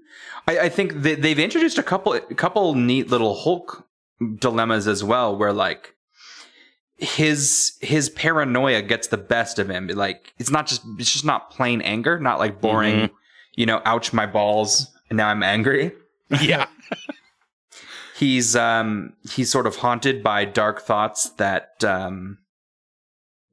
I, 0.48 0.58
I 0.60 0.68
think 0.68 0.94
they, 1.02 1.14
they've 1.14 1.38
introduced 1.38 1.78
a 1.78 1.82
couple 1.82 2.12
a 2.14 2.20
couple 2.34 2.74
neat 2.74 3.08
little 3.08 3.34
Hulk 3.34 3.86
dilemmas 4.38 4.86
as 4.86 5.02
well 5.04 5.36
where 5.36 5.52
like 5.52 5.94
his 6.96 7.72
his 7.80 8.08
paranoia 8.10 8.82
gets 8.82 9.08
the 9.08 9.16
best 9.18 9.58
of 9.58 9.68
him 9.68 9.88
like 9.88 10.32
it's 10.38 10.50
not 10.50 10.66
just 10.68 10.82
it's 10.98 11.10
just 11.12 11.24
not 11.24 11.50
plain 11.50 11.80
anger 11.80 12.18
not 12.20 12.38
like 12.38 12.60
boring 12.60 12.94
Mhm. 12.94 13.10
you 13.56 13.66
know 13.66 13.82
ouch 13.84 14.12
my 14.12 14.26
balls 14.26 14.88
and 15.10 15.16
now 15.16 15.28
I'm 15.28 15.42
angry. 15.42 15.92
Yeah. 16.40 16.66
He's 18.16 18.54
um 18.56 19.14
he's 19.28 19.50
sort 19.50 19.66
of 19.66 19.76
haunted 19.76 20.22
by 20.22 20.44
dark 20.44 20.80
thoughts 20.82 21.30
that 21.38 21.82
um 21.84 22.38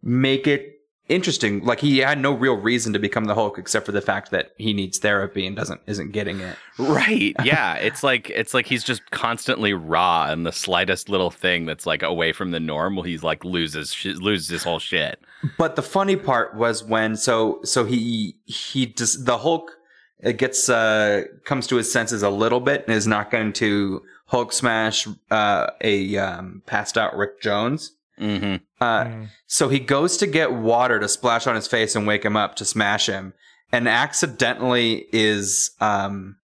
make 0.04 0.48
it 0.48 0.76
interesting. 1.10 1.66
Like 1.66 1.80
he 1.80 1.98
had 1.98 2.20
no 2.20 2.32
real 2.34 2.56
reason 2.56 2.94
to 2.94 3.00
become 3.00 3.26
the 3.26 3.36
Hulk 3.36 3.58
except 3.58 3.86
for 3.86 3.92
the 3.92 4.02
fact 4.02 4.32
that 4.32 4.54
he 4.58 4.74
needs 4.74 4.98
therapy 5.00 5.46
and 5.46 5.56
doesn't 5.56 5.82
isn't 5.88 6.12
getting 6.12 6.40
it. 6.40 6.56
Right. 6.78 7.36
Yeah. 7.44 7.76
It's 7.76 8.04
like 8.04 8.30
it's 8.30 8.54
like 8.54 8.68
he's 8.68 8.84
just 8.84 9.10
constantly 9.12 9.74
raw 9.74 10.28
and 10.30 10.46
the 10.46 10.52
slightest 10.52 11.10
little 11.10 11.32
thing 11.32 11.66
that's 11.66 11.86
like 11.86 12.04
away 12.04 12.32
from 12.32 12.52
the 12.52 12.60
norm, 12.60 12.96
well, 12.96 13.04
he's 13.04 13.24
like 13.24 13.44
loses 13.44 13.92
sh- 13.94 14.06
loses 14.06 14.50
his 14.50 14.64
whole 14.64 14.80
shit. 14.80 15.20
But 15.58 15.76
the 15.76 15.82
funny 15.82 16.16
part 16.16 16.56
was 16.56 16.84
when 16.84 17.16
so 17.16 17.60
so 17.64 17.86
he 17.86 18.36
he 18.46 18.86
does 18.86 19.24
the 19.26 19.40
Hulk 19.40 19.72
it 20.20 20.38
gets 20.38 20.70
uh 20.70 21.24
comes 21.46 21.66
to 21.68 21.78
his 21.78 21.92
senses 21.92 22.22
a 22.24 22.30
little 22.30 22.60
bit 22.60 22.84
and 22.88 22.96
is 22.96 23.08
not 23.08 23.32
going 23.32 23.54
to 23.54 24.04
Hulk 24.28 24.52
smash 24.52 25.08
uh 25.32 25.68
a 25.82 26.18
um 26.18 26.62
passed 26.66 26.98
out 26.98 27.16
Rick 27.16 27.42
Jones. 27.42 27.96
Mm-hmm. 28.20 28.64
Uh 28.82 29.04
Mm. 29.04 29.28
so 29.48 29.68
he 29.70 29.80
goes 29.80 30.18
to 30.18 30.28
get 30.28 30.54
water 30.54 31.00
to 31.00 31.08
splash 31.10 31.48
on 31.48 31.56
his 31.56 31.68
face 31.68 31.96
and 31.96 32.08
wake 32.08 32.24
him 32.24 32.36
up 32.38 32.56
to 32.56 32.66
smash 32.66 33.08
him 33.08 33.34
and 33.72 33.88
accidentally 33.88 35.06
is 35.12 35.72
um 35.82 36.38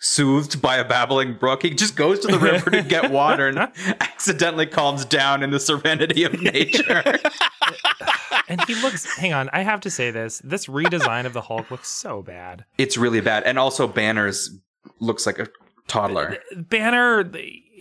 soothed 0.00 0.60
by 0.60 0.76
a 0.76 0.84
babbling 0.84 1.34
brook. 1.34 1.62
He 1.62 1.70
just 1.70 1.94
goes 1.96 2.18
to 2.20 2.28
the 2.28 2.38
river 2.38 2.70
to 2.70 2.82
get 2.82 3.10
water 3.12 3.46
and 3.48 3.58
accidentally 4.00 4.66
calms 4.66 5.04
down 5.04 5.42
in 5.44 5.50
the 5.50 5.60
serenity 5.60 6.24
of 6.24 6.40
nature. 6.40 7.02
And 8.48 8.60
he 8.66 8.74
looks. 8.74 9.06
Hang 9.16 9.32
on, 9.32 9.48
I 9.52 9.62
have 9.62 9.80
to 9.82 9.90
say 9.90 10.10
this. 10.10 10.40
This 10.44 10.66
redesign 10.66 11.24
of 11.26 11.32
the 11.32 11.40
Hulk 11.40 11.70
looks 11.70 11.88
so 11.88 12.22
bad. 12.22 12.64
it's 12.76 12.98
really 12.98 13.20
bad. 13.20 13.44
And 13.44 13.58
also 13.58 13.86
Banner's 13.86 14.50
looks 15.00 15.24
like 15.26 15.38
a 15.38 15.48
toddler. 15.86 16.36
Banner, 16.56 17.24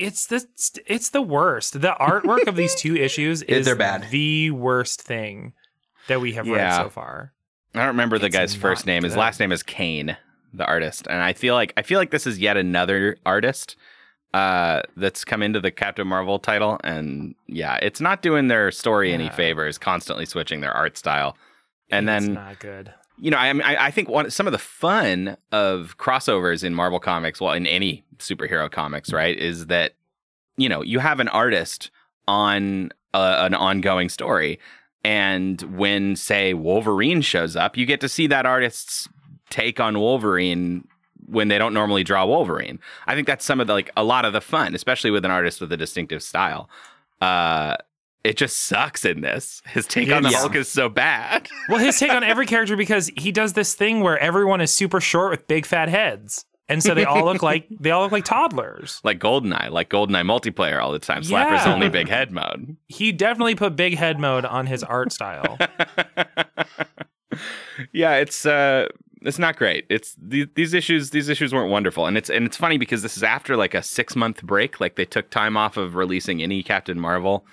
it's 0.02 0.28
the 0.28 0.46
it's 0.88 1.10
the 1.10 1.22
worst. 1.22 1.82
The 1.82 1.96
artwork 2.00 2.48
of 2.48 2.56
these 2.56 2.76
two 2.76 2.96
issues 2.96 3.42
is 3.58 3.66
They're 3.66 3.76
bad. 3.76 4.10
the 4.10 4.52
worst 4.52 5.02
thing 5.02 5.54
that 6.08 6.20
we 6.22 6.34
have 6.34 6.48
read 6.48 6.76
so 6.76 6.90
far. 6.90 7.34
I 7.74 7.80
don't 7.80 7.88
remember 7.88 8.20
the 8.20 8.26
It's 8.26 8.36
guy's 8.36 8.56
first 8.56 8.86
not 8.86 8.92
name. 8.94 9.04
His 9.04 9.16
last 9.16 9.40
name 9.40 9.52
is 9.52 9.64
Kane, 9.64 10.18
the 10.54 10.66
artist, 10.66 11.08
and 11.10 11.22
I 11.22 11.34
feel 11.34 11.56
like 11.56 11.74
I 11.78 11.84
feel 11.84 12.00
like 12.00 12.12
this 12.12 12.28
is 12.28 12.38
yet 12.40 12.58
another 12.58 13.18
artist 13.26 13.76
uh, 14.34 14.82
that's 14.98 15.24
come 15.24 15.42
into 15.44 15.60
the 15.60 15.72
Captain 15.72 16.08
Marvel 16.08 16.40
title, 16.40 16.80
and 16.84 17.36
yeah, 17.48 17.76
it's 17.82 18.02
not 18.02 18.22
doing 18.22 18.48
their 18.48 18.72
story 18.72 19.14
any 19.14 19.30
favors. 19.30 19.78
Constantly 19.78 20.26
switching 20.26 20.62
their 20.62 20.74
art 20.74 20.98
style, 20.98 21.38
and 21.90 22.10
it's 22.10 22.26
then 22.26 22.34
not 22.34 22.60
good. 22.60 22.94
You 23.22 23.30
know, 23.30 23.38
I, 23.38 23.54
mean, 23.54 23.62
I 23.62 23.86
I 23.86 23.92
think 23.92 24.10
one 24.10 24.32
some 24.32 24.48
of 24.48 24.52
the 24.52 24.58
fun 24.58 25.38
of 25.52 25.96
crossovers 26.00 26.64
in 26.64 26.74
Marvel 26.74 27.00
comics, 27.00 27.40
well, 27.40 27.54
in 27.54 27.68
any 27.68 28.04
superhero 28.18 28.70
comics, 28.70 29.14
right, 29.14 29.38
is 29.38 29.68
that 29.68 29.94
you 30.58 30.68
know 30.68 30.82
you 30.82 30.98
have 30.98 31.20
an 31.20 31.28
artist 31.28 31.92
on 32.28 32.92
a, 33.14 33.46
an 33.46 33.54
ongoing 33.54 34.10
story, 34.10 34.60
and 35.04 35.62
when 35.78 36.16
say 36.16 36.56
Wolverine 36.56 37.22
shows 37.22 37.56
up, 37.56 37.78
you 37.78 37.86
get 37.86 38.02
to 38.02 38.10
see 38.10 38.26
that 38.26 38.48
artist's 38.48 39.08
take 39.52 39.80
on 39.80 40.00
Wolverine 40.00 40.88
when 41.28 41.48
they 41.48 41.60
don't 41.60 41.76
normally 41.76 42.04
draw 42.04 42.26
Wolverine. 42.26 42.80
I 43.06 43.14
think 43.14 43.28
that's 43.28 43.46
some 43.46 43.62
of 43.62 43.68
the 43.68 43.74
like 43.74 43.92
a 43.96 44.04
lot 44.04 44.26
of 44.26 44.34
the 44.34 44.42
fun, 44.42 44.74
especially 44.74 45.12
with 45.12 45.24
an 45.26 45.32
artist 45.32 45.62
with 45.62 45.72
a 45.72 45.78
distinctive 45.78 46.24
style. 46.24 46.72
Uh, 47.22 47.78
it 48.24 48.38
just 48.38 48.66
sucks 48.66 49.06
in 49.06 49.22
this. 49.22 49.62
His 49.66 49.88
take 49.88 50.12
on 50.12 50.24
the 50.24 50.30
Yeah. 50.30 50.40
Hulk 50.40 50.56
is 50.56 50.68
so 50.68 50.90
bad. 50.90 51.48
Well, 51.70 51.80
his 51.80 51.98
take 51.98 52.12
on 52.12 52.24
every 52.24 52.46
character 52.46 52.76
because 52.76 53.10
he 53.18 53.32
does 53.32 53.54
this 53.54 53.74
thing 53.74 54.02
where 54.02 54.18
everyone 54.20 54.62
is 54.62 54.72
super 54.72 55.00
short 55.02 55.32
with 55.32 55.48
big 55.48 55.66
fat 55.66 55.90
heads. 55.90 56.46
And 56.70 56.82
so 56.84 56.94
they 56.94 57.06
all 57.06 57.26
look 57.26 57.42
like 57.52 57.68
they 57.80 57.92
all 57.92 58.04
look 58.04 58.12
like 58.12 58.26
toddlers. 58.26 59.00
like 59.04 59.20
Goldeneye, 59.20 59.72
like 59.72 59.90
Goldeneye 59.90 60.24
multiplayer 60.26 60.82
all 60.82 60.92
the 60.92 61.00
time. 61.00 61.24
Slapper's 61.24 61.66
only 61.68 61.90
big 61.90 62.08
head 62.08 62.32
mode. 62.32 62.78
He 62.88 63.12
definitely 63.12 63.56
put 63.56 63.76
big 63.76 63.96
head 63.98 64.20
mode 64.20 64.46
on 64.46 64.68
his 64.68 64.84
art 64.84 65.12
style. 65.12 65.58
yeah, 67.94 68.16
it's 68.16 68.46
uh 68.46 68.88
it's 69.24 69.38
not 69.38 69.56
great. 69.56 69.86
It's 69.90 70.16
the, 70.20 70.48
these 70.56 70.74
issues 70.74 71.12
these 71.12 71.30
issues 71.30 71.54
weren't 71.54 71.72
wonderful. 71.72 72.06
And 72.08 72.18
it's 72.18 72.30
and 72.30 72.46
it's 72.46 72.58
funny 72.58 72.78
because 72.78 73.02
this 73.02 73.18
is 73.18 73.24
after 73.24 73.56
like 73.56 73.74
a 73.74 73.84
6 73.84 74.16
month 74.16 74.42
break, 74.44 74.80
like 74.80 74.96
they 74.96 75.06
took 75.06 75.30
time 75.30 75.58
off 75.58 75.78
of 75.78 75.96
releasing 75.96 76.42
any 76.42 76.64
Captain 76.64 77.00
Marvel. 77.00 77.46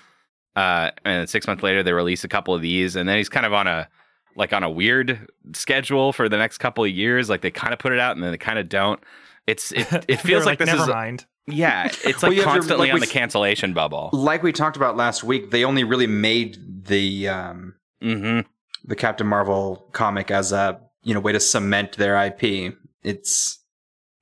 Uh 0.55 0.91
and 1.05 1.29
6 1.29 1.47
months 1.47 1.63
later 1.63 1.83
they 1.83 1.93
release 1.93 2.23
a 2.23 2.27
couple 2.27 2.53
of 2.53 2.61
these 2.61 2.95
and 2.95 3.07
then 3.07 3.17
he's 3.17 3.29
kind 3.29 3.45
of 3.45 3.53
on 3.53 3.67
a 3.67 3.87
like 4.35 4.53
on 4.53 4.63
a 4.63 4.69
weird 4.69 5.27
schedule 5.53 6.13
for 6.13 6.29
the 6.29 6.37
next 6.37 6.57
couple 6.59 6.83
of 6.83 6.89
years. 6.91 7.29
Like 7.29 7.41
they 7.41 7.51
kind 7.51 7.73
of 7.73 7.79
put 7.79 7.91
it 7.91 7.99
out 7.99 8.15
and 8.15 8.23
then 8.23 8.31
they 8.31 8.37
kind 8.37 8.57
of 8.59 8.69
don't. 8.69 8.99
It's 9.47 9.71
it, 9.71 9.87
it 10.07 10.17
feels 10.17 10.41
were 10.41 10.45
like, 10.51 10.59
this 10.59 10.67
never 10.67 10.83
is 10.83 10.87
mind. 10.87 11.25
yeah, 11.47 11.85
it's 12.03 12.23
like 12.23 12.33
you 12.33 12.41
have 12.43 12.45
to- 12.45 12.59
constantly 12.59 12.87
like 12.87 12.93
on 12.95 12.99
we 13.01 13.05
the 13.05 13.11
cancellation 13.11 13.73
bubble. 13.73 14.09
Like 14.13 14.43
we 14.43 14.51
talked 14.51 14.77
about 14.77 14.95
last 14.97 15.23
week, 15.23 15.51
they 15.51 15.65
only 15.65 15.83
really 15.83 16.07
made 16.07 16.85
the 16.85 17.27
um, 17.27 17.75
Mhm. 18.01 18.45
the 18.85 18.95
Captain 18.95 19.27
Marvel 19.27 19.87
comic 19.91 20.31
as 20.31 20.51
a 20.51 20.79
you 21.03 21.13
know 21.13 21.19
way 21.19 21.31
to 21.33 21.39
cement 21.39 21.97
their 21.97 22.15
IP. 22.25 22.75
It's 23.03 23.59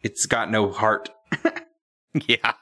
it's 0.01 0.25
got 0.25 0.50
no 0.51 0.72
heart. 0.72 1.10
Yeah. 2.27 2.53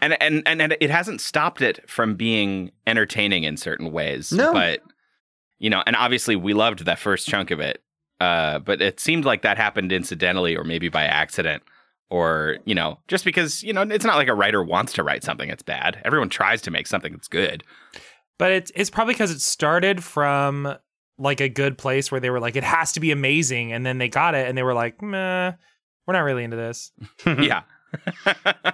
And, 0.00 0.20
and 0.22 0.42
and 0.46 0.60
and 0.60 0.76
it 0.80 0.90
hasn't 0.90 1.20
stopped 1.20 1.62
it 1.62 1.88
from 1.88 2.14
being 2.14 2.70
entertaining 2.86 3.44
in 3.44 3.56
certain 3.56 3.92
ways. 3.92 4.32
No. 4.32 4.52
But 4.52 4.80
you 5.58 5.70
know, 5.70 5.82
and 5.86 5.96
obviously 5.96 6.36
we 6.36 6.54
loved 6.54 6.84
that 6.84 6.98
first 6.98 7.28
chunk 7.28 7.50
of 7.50 7.60
it. 7.60 7.82
Uh, 8.20 8.58
but 8.58 8.80
it 8.80 9.00
seemed 9.00 9.24
like 9.24 9.42
that 9.42 9.56
happened 9.56 9.92
incidentally 9.92 10.56
or 10.56 10.64
maybe 10.64 10.88
by 10.88 11.04
accident. 11.04 11.62
Or, 12.10 12.58
you 12.64 12.74
know, 12.74 12.98
just 13.08 13.24
because, 13.24 13.62
you 13.62 13.72
know, 13.72 13.82
it's 13.82 14.04
not 14.04 14.16
like 14.16 14.28
a 14.28 14.34
writer 14.34 14.62
wants 14.62 14.92
to 14.94 15.02
write 15.02 15.24
something 15.24 15.48
that's 15.48 15.62
bad. 15.62 16.00
Everyone 16.04 16.28
tries 16.28 16.62
to 16.62 16.70
make 16.70 16.86
something 16.86 17.12
that's 17.12 17.28
good. 17.28 17.64
But 18.38 18.52
it's 18.52 18.72
it's 18.74 18.90
probably 18.90 19.14
because 19.14 19.30
it 19.30 19.40
started 19.40 20.02
from 20.02 20.76
like 21.18 21.40
a 21.40 21.48
good 21.48 21.78
place 21.78 22.10
where 22.10 22.20
they 22.20 22.30
were 22.30 22.40
like, 22.40 22.56
it 22.56 22.64
has 22.64 22.92
to 22.92 23.00
be 23.00 23.10
amazing, 23.10 23.72
and 23.72 23.86
then 23.86 23.98
they 23.98 24.08
got 24.08 24.34
it 24.34 24.48
and 24.48 24.58
they 24.58 24.62
were 24.62 24.74
like, 24.74 25.00
meh, 25.00 25.52
we're 26.06 26.14
not 26.14 26.20
really 26.20 26.44
into 26.44 26.56
this. 26.56 26.92
yeah. 27.26 27.62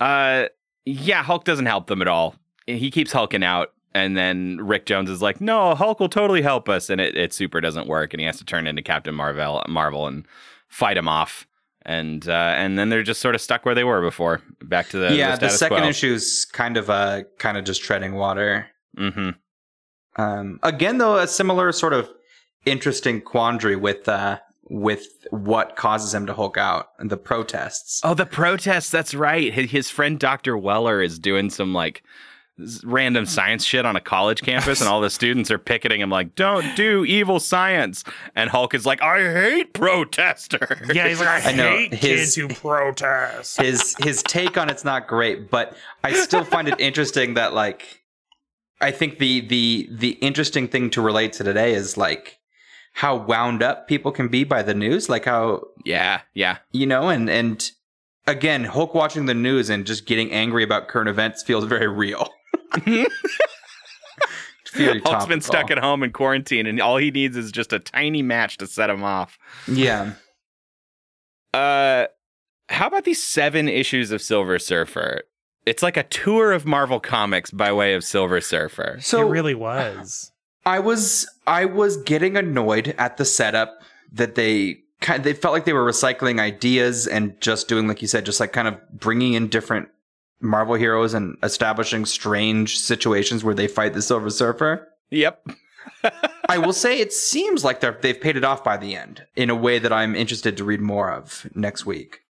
uh 0.00 0.46
yeah, 0.84 1.22
Hulk 1.22 1.44
doesn't 1.44 1.66
help 1.66 1.88
them 1.88 2.00
at 2.00 2.08
all. 2.08 2.36
He 2.66 2.90
keeps 2.90 3.12
hulking 3.12 3.42
out 3.42 3.72
and 3.94 4.16
then 4.16 4.58
Rick 4.60 4.86
Jones 4.86 5.08
is 5.08 5.22
like, 5.22 5.40
"No, 5.40 5.74
Hulk 5.74 6.00
will 6.00 6.08
totally 6.08 6.42
help 6.42 6.68
us." 6.68 6.90
And 6.90 7.00
it, 7.00 7.16
it 7.16 7.32
super 7.32 7.60
doesn't 7.60 7.88
work 7.88 8.12
and 8.12 8.20
he 8.20 8.26
has 8.26 8.38
to 8.38 8.44
turn 8.44 8.66
into 8.66 8.82
Captain 8.82 9.14
Marvel 9.14 9.64
Marvel 9.68 10.06
and 10.06 10.26
fight 10.68 10.96
him 10.96 11.08
off. 11.08 11.46
And 11.82 12.28
uh 12.28 12.54
and 12.56 12.78
then 12.78 12.88
they're 12.88 13.02
just 13.02 13.20
sort 13.20 13.34
of 13.34 13.40
stuck 13.40 13.64
where 13.64 13.74
they 13.74 13.84
were 13.84 14.02
before. 14.02 14.42
Back 14.62 14.88
to 14.90 14.98
the 14.98 15.14
yeah, 15.14 15.30
the, 15.30 15.48
status 15.48 15.58
second 15.58 15.78
quo. 15.78 15.88
issue's 15.88 16.44
kind 16.44 16.76
of 16.76 16.90
uh 16.90 17.22
kind 17.38 17.56
of 17.56 17.64
just 17.64 17.82
treading 17.82 18.14
water. 18.14 18.66
Mhm. 18.98 19.36
Um, 20.16 20.58
again, 20.62 20.98
though, 20.98 21.18
a 21.18 21.26
similar 21.26 21.70
sort 21.72 21.92
of 21.92 22.10
interesting 22.64 23.20
quandary 23.20 23.76
with 23.76 24.08
uh, 24.08 24.38
with 24.68 25.06
what 25.30 25.76
causes 25.76 26.12
him 26.12 26.26
to 26.26 26.34
Hulk 26.34 26.56
out 26.56 26.88
and 26.98 27.08
the 27.10 27.16
protests. 27.16 28.00
Oh, 28.02 28.14
the 28.14 28.26
protests, 28.26 28.90
that's 28.90 29.14
right. 29.14 29.52
His, 29.54 29.70
his 29.70 29.90
friend 29.90 30.18
Dr. 30.18 30.56
Weller 30.58 31.00
is 31.02 31.18
doing 31.18 31.50
some 31.50 31.72
like 31.72 32.02
random 32.84 33.26
science 33.26 33.64
shit 33.66 33.84
on 33.84 33.96
a 33.96 34.00
college 34.00 34.40
campus 34.40 34.80
and 34.80 34.88
all 34.88 35.02
the 35.02 35.10
students 35.10 35.50
are 35.50 35.58
picketing 35.58 36.00
him 36.00 36.08
like 36.08 36.34
don't 36.36 36.74
do 36.74 37.04
evil 37.04 37.38
science 37.38 38.02
and 38.34 38.48
hulk 38.48 38.72
is 38.72 38.86
like 38.86 39.02
i 39.02 39.18
hate 39.20 39.74
protesters 39.74 40.80
Yeah, 40.94 41.06
he's 41.06 41.20
like, 41.20 41.44
I, 41.44 41.50
I 41.50 41.52
know, 41.52 41.68
hate 41.68 41.92
his- 41.92 42.00
kids 42.00 42.34
who 42.34 42.48
protest. 42.48 43.60
His 43.60 43.94
his 43.98 44.22
take 44.22 44.56
on 44.56 44.70
it's 44.70 44.84
not 44.84 45.06
great, 45.06 45.50
but 45.50 45.76
I 46.02 46.14
still 46.14 46.44
find 46.44 46.66
it 46.66 46.80
interesting 46.80 47.34
that 47.34 47.52
like 47.52 48.02
I 48.80 48.90
think 48.90 49.18
the 49.18 49.42
the 49.42 49.88
the 49.92 50.10
interesting 50.12 50.66
thing 50.66 50.88
to 50.90 51.02
relate 51.02 51.34
to 51.34 51.44
today 51.44 51.74
is 51.74 51.98
like 51.98 52.38
how 52.96 53.14
wound 53.16 53.62
up 53.62 53.86
people 53.88 54.10
can 54.10 54.26
be 54.28 54.42
by 54.42 54.62
the 54.62 54.74
news, 54.74 55.08
like 55.08 55.26
how 55.26 55.62
yeah 55.84 56.22
yeah 56.34 56.58
you 56.72 56.86
know, 56.86 57.08
and 57.10 57.28
and 57.30 57.70
again, 58.26 58.64
Hulk 58.64 58.94
watching 58.94 59.26
the 59.26 59.34
news 59.34 59.68
and 59.70 59.86
just 59.86 60.06
getting 60.06 60.32
angry 60.32 60.64
about 60.64 60.88
current 60.88 61.08
events 61.08 61.42
feels 61.42 61.64
very 61.64 61.88
real. 61.88 62.28
Very 64.72 65.00
hulk's 65.00 65.24
been 65.24 65.40
stuck 65.40 65.70
at 65.70 65.78
home 65.78 66.02
in 66.02 66.12
quarantine 66.12 66.66
and 66.66 66.82
all 66.82 66.98
he 66.98 67.10
needs 67.10 67.34
is 67.34 67.50
just 67.50 67.72
a 67.72 67.78
tiny 67.78 68.20
match 68.20 68.58
to 68.58 68.66
set 68.66 68.90
him 68.90 69.02
off 69.02 69.38
Yeah. 69.66 70.12
uh 71.54 72.06
how 72.68 72.88
about 72.88 73.04
these 73.04 73.22
seven 73.22 73.68
issues 73.70 74.10
of 74.10 74.20
silver 74.20 74.58
surfer 74.58 75.22
it's 75.64 75.82
like 75.82 75.96
a 75.96 76.02
tour 76.02 76.52
of 76.52 76.66
marvel 76.66 77.00
comics 77.00 77.50
by 77.50 77.72
way 77.72 77.94
of 77.94 78.04
silver 78.04 78.40
surfer 78.42 78.98
So 79.00 79.26
it 79.26 79.30
really 79.30 79.54
was. 79.54 80.30
I 80.66 80.80
was 80.80 81.26
I 81.46 81.64
was 81.64 81.96
getting 81.98 82.36
annoyed 82.36 82.94
at 82.98 83.16
the 83.16 83.24
setup 83.24 83.80
that 84.12 84.34
they 84.34 84.80
kind 85.00 85.24
they 85.24 85.32
felt 85.32 85.52
like 85.54 85.64
they 85.64 85.72
were 85.72 85.84
recycling 85.90 86.40
ideas 86.40 87.06
and 87.06 87.40
just 87.40 87.68
doing 87.68 87.86
like 87.88 88.02
you 88.02 88.08
said 88.08 88.26
just 88.26 88.40
like 88.40 88.52
kind 88.52 88.68
of 88.68 88.76
bringing 88.90 89.32
in 89.34 89.48
different 89.48 89.88
Marvel 90.40 90.74
heroes 90.74 91.14
and 91.14 91.36
establishing 91.42 92.04
strange 92.04 92.78
situations 92.78 93.42
where 93.44 93.54
they 93.54 93.68
fight 93.68 93.94
the 93.94 94.02
Silver 94.02 94.28
Surfer. 94.30 94.88
yep 95.10 95.46
I 96.48 96.58
will 96.58 96.72
say 96.72 96.98
it 96.98 97.12
seems 97.12 97.64
like 97.64 97.80
they're, 97.80 97.96
they've 98.02 98.20
paid 98.20 98.36
it 98.36 98.44
off 98.44 98.62
by 98.64 98.76
the 98.76 98.96
end 98.96 99.24
in 99.36 99.50
a 99.50 99.54
way 99.54 99.78
that 99.78 99.92
I'm 99.92 100.14
interested 100.16 100.56
to 100.56 100.64
read 100.64 100.80
more 100.80 101.10
of 101.12 101.46
next 101.54 101.86
week. 101.86 102.20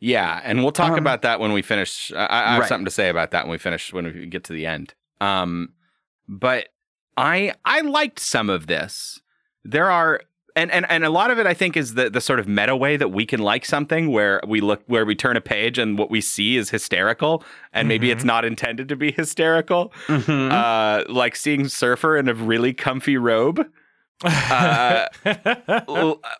Yeah, 0.00 0.40
and 0.44 0.62
we'll 0.62 0.72
talk 0.72 0.92
Um, 0.92 0.98
about 0.98 1.22
that 1.22 1.40
when 1.40 1.52
we 1.52 1.62
finish. 1.62 2.12
I, 2.14 2.26
I 2.30 2.50
have 2.52 2.60
Right. 2.60 2.68
something 2.68 2.84
to 2.84 2.90
say 2.90 3.08
about 3.08 3.30
that 3.32 3.44
when 3.46 3.52
we 3.52 3.58
finish 3.58 3.92
when 3.92 4.04
we 4.04 4.26
get 4.26 4.44
to 4.44 4.52
the 4.52 4.66
end. 4.66 4.94
Um, 5.20 5.70
but 6.28 6.68
I 7.18 7.52
I 7.64 7.80
liked 7.82 8.20
some 8.20 8.48
of 8.48 8.66
this. 8.68 9.20
There 9.64 9.90
are 9.90 10.20
and, 10.56 10.70
and 10.72 10.86
and 10.90 11.04
a 11.04 11.10
lot 11.10 11.30
of 11.30 11.38
it 11.38 11.46
I 11.46 11.54
think 11.54 11.76
is 11.76 11.94
the 11.94 12.08
the 12.10 12.20
sort 12.20 12.40
of 12.40 12.48
meta 12.48 12.74
way 12.76 12.96
that 12.96 13.08
we 13.08 13.26
can 13.26 13.40
like 13.40 13.64
something 13.64 14.10
where 14.10 14.40
we 14.46 14.60
look 14.60 14.82
where 14.86 15.04
we 15.04 15.14
turn 15.14 15.36
a 15.36 15.40
page 15.40 15.78
and 15.78 15.98
what 15.98 16.10
we 16.10 16.20
see 16.20 16.56
is 16.56 16.70
hysterical 16.70 17.44
and 17.72 17.86
maybe 17.88 18.10
it's 18.10 18.24
not 18.24 18.44
intended 18.44 18.88
to 18.88 18.96
be 18.96 19.12
hysterical. 19.22 19.92
Mhm. 20.06 20.50
Uh, 20.52 21.04
like 21.12 21.36
seeing 21.36 21.68
Surfer 21.68 22.16
in 22.16 22.28
a 22.28 22.34
really 22.34 22.72
comfy 22.72 23.16
robe. 23.16 23.66
Uh, 24.24 25.06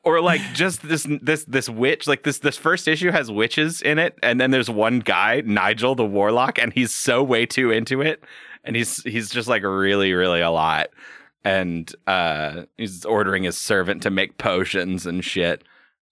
or 0.05 0.21
like 0.21 0.41
just 0.53 0.83
this 0.89 1.07
this 1.23 1.45
this 1.45 1.69
witch 1.69 2.07
like 2.09 2.25
this 2.25 2.41
this 2.41 2.57
first 2.57 2.89
issue 2.89 3.11
has 3.11 3.31
witches 3.31 3.81
in 3.83 3.99
it 3.99 4.19
and 4.23 4.41
then 4.41 4.51
there's 4.51 4.69
one 4.69 4.99
guy 4.99 5.43
Nigel 5.45 5.95
the 5.95 6.05
warlock 6.05 6.59
and 6.59 6.73
he's 6.73 6.93
so 6.93 7.23
way 7.23 7.47
too 7.47 7.71
into 7.71 8.01
it 8.01 8.23
and 8.65 8.75
he's 8.75 9.03
he's 9.05 9.31
just 9.31 9.49
like 9.49 9.63
really 9.63 10.13
really 10.13 10.41
a 10.41 10.51
lot 10.51 10.89
and 11.45 11.95
uh 12.09 12.65
he's 12.77 13.05
ordering 13.05 13.45
his 13.45 13.57
servant 13.57 14.03
to 14.03 14.11
make 14.11 14.39
potions 14.39 15.07
and 15.07 15.25
shit 15.25 15.63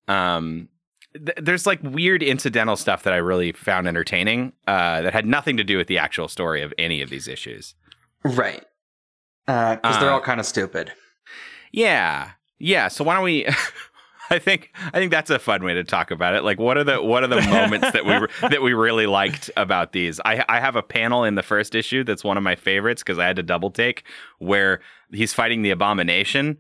um 0.07 0.69
th- 1.15 1.39
there's 1.43 1.67
like 1.67 1.83
weird 1.83 2.23
incidental 2.23 2.77
stuff 2.77 3.03
that 3.03 3.13
I 3.13 3.17
really 3.17 3.51
found 3.51 3.89
entertaining 3.89 4.53
uh 4.69 5.03
that 5.03 5.13
had 5.13 5.27
nothing 5.27 5.57
to 5.57 5.65
do 5.65 5.77
with 5.77 5.89
the 5.89 5.99
actual 5.99 6.29
story 6.29 6.63
of 6.63 6.73
any 6.79 7.03
of 7.03 7.11
these 7.11 7.27
issues 7.27 7.75
right. 8.25 8.65
Because 9.47 9.99
they're 10.01 10.11
Uh, 10.11 10.15
all 10.15 10.21
kind 10.21 10.41
of 10.41 10.47
stupid. 10.47 10.93
Yeah. 11.73 12.31
Yeah. 12.59 12.89
So 12.89 13.05
why 13.05 13.15
don't 13.15 13.25
we 13.25 13.47
I 14.31 14.39
think 14.39 14.73
I 14.93 14.99
think 14.99 15.11
that's 15.11 15.31
a 15.31 15.39
fun 15.39 15.63
way 15.63 15.75
to 15.75 15.85
talk 15.85 16.11
about 16.11 16.35
it. 16.35 16.43
Like 16.43 16.59
what 16.59 16.77
are 16.77 16.85
the 16.85 17.03
what 17.03 17.23
are 17.23 17.29
the 17.29 17.43
moments 17.43 17.93
that 17.93 18.05
we 18.05 18.15
re- 18.15 18.29
that 18.51 18.63
we 18.63 18.73
really 18.73 19.07
liked 19.07 19.51
about 19.57 19.93
these? 19.93 20.21
I 20.25 20.45
I 20.49 20.61
have 20.61 20.77
a 20.77 20.83
panel 20.83 21.25
in 21.25 21.35
the 21.35 21.43
first 21.43 21.75
issue 21.75 22.05
that's 22.05 22.25
one 22.25 22.37
of 22.37 22.43
my 22.43 22.57
favorites 22.57 23.03
because 23.03 23.19
I 23.19 23.27
had 23.27 23.37
to 23.37 23.43
double 23.43 23.71
take 23.71 24.05
where 24.39 24.81
he's 25.13 25.33
fighting 25.33 25.63
the 25.63 25.71
abomination, 25.71 26.59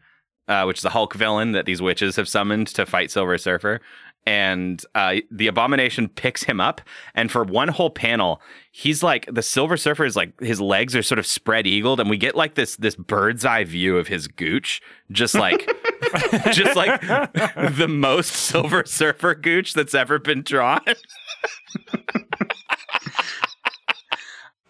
uh, 0.48 0.64
which 0.64 0.78
is 0.78 0.84
a 0.84 0.90
Hulk 0.90 1.14
villain 1.14 1.52
that 1.52 1.66
these 1.66 1.82
witches 1.82 2.16
have 2.16 2.28
summoned 2.28 2.68
to 2.68 2.86
fight 2.86 3.10
Silver 3.10 3.38
Surfer. 3.38 3.80
And 4.28 4.84
uh, 4.96 5.16
the 5.30 5.46
abomination 5.46 6.08
picks 6.08 6.42
him 6.42 6.60
up, 6.60 6.80
and 7.14 7.30
for 7.30 7.44
one 7.44 7.68
whole 7.68 7.90
panel, 7.90 8.40
he's 8.72 9.00
like 9.00 9.28
the 9.32 9.42
Silver 9.42 9.76
Surfer 9.76 10.04
is 10.04 10.16
like 10.16 10.38
his 10.40 10.60
legs 10.60 10.96
are 10.96 11.02
sort 11.02 11.20
of 11.20 11.26
spread 11.26 11.64
eagled, 11.64 12.00
and 12.00 12.10
we 12.10 12.16
get 12.16 12.34
like 12.34 12.56
this 12.56 12.74
this 12.74 12.96
bird's 12.96 13.44
eye 13.44 13.62
view 13.62 13.96
of 13.96 14.08
his 14.08 14.26
gooch, 14.26 14.82
just 15.12 15.34
like 15.36 15.70
just 16.50 16.74
like 16.74 17.00
the 17.00 17.86
most 17.88 18.32
Silver 18.32 18.84
Surfer 18.84 19.36
gooch 19.36 19.74
that's 19.74 19.94
ever 19.94 20.18
been 20.18 20.42
drawn. 20.42 20.80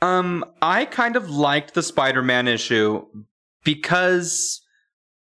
Um, 0.03 0.45
I 0.61 0.85
kind 0.85 1.17
of 1.17 1.31
liked 1.31 1.75
the 1.75 1.83
Spider-Man 1.83 2.49
issue 2.49 3.07
because 3.65 4.61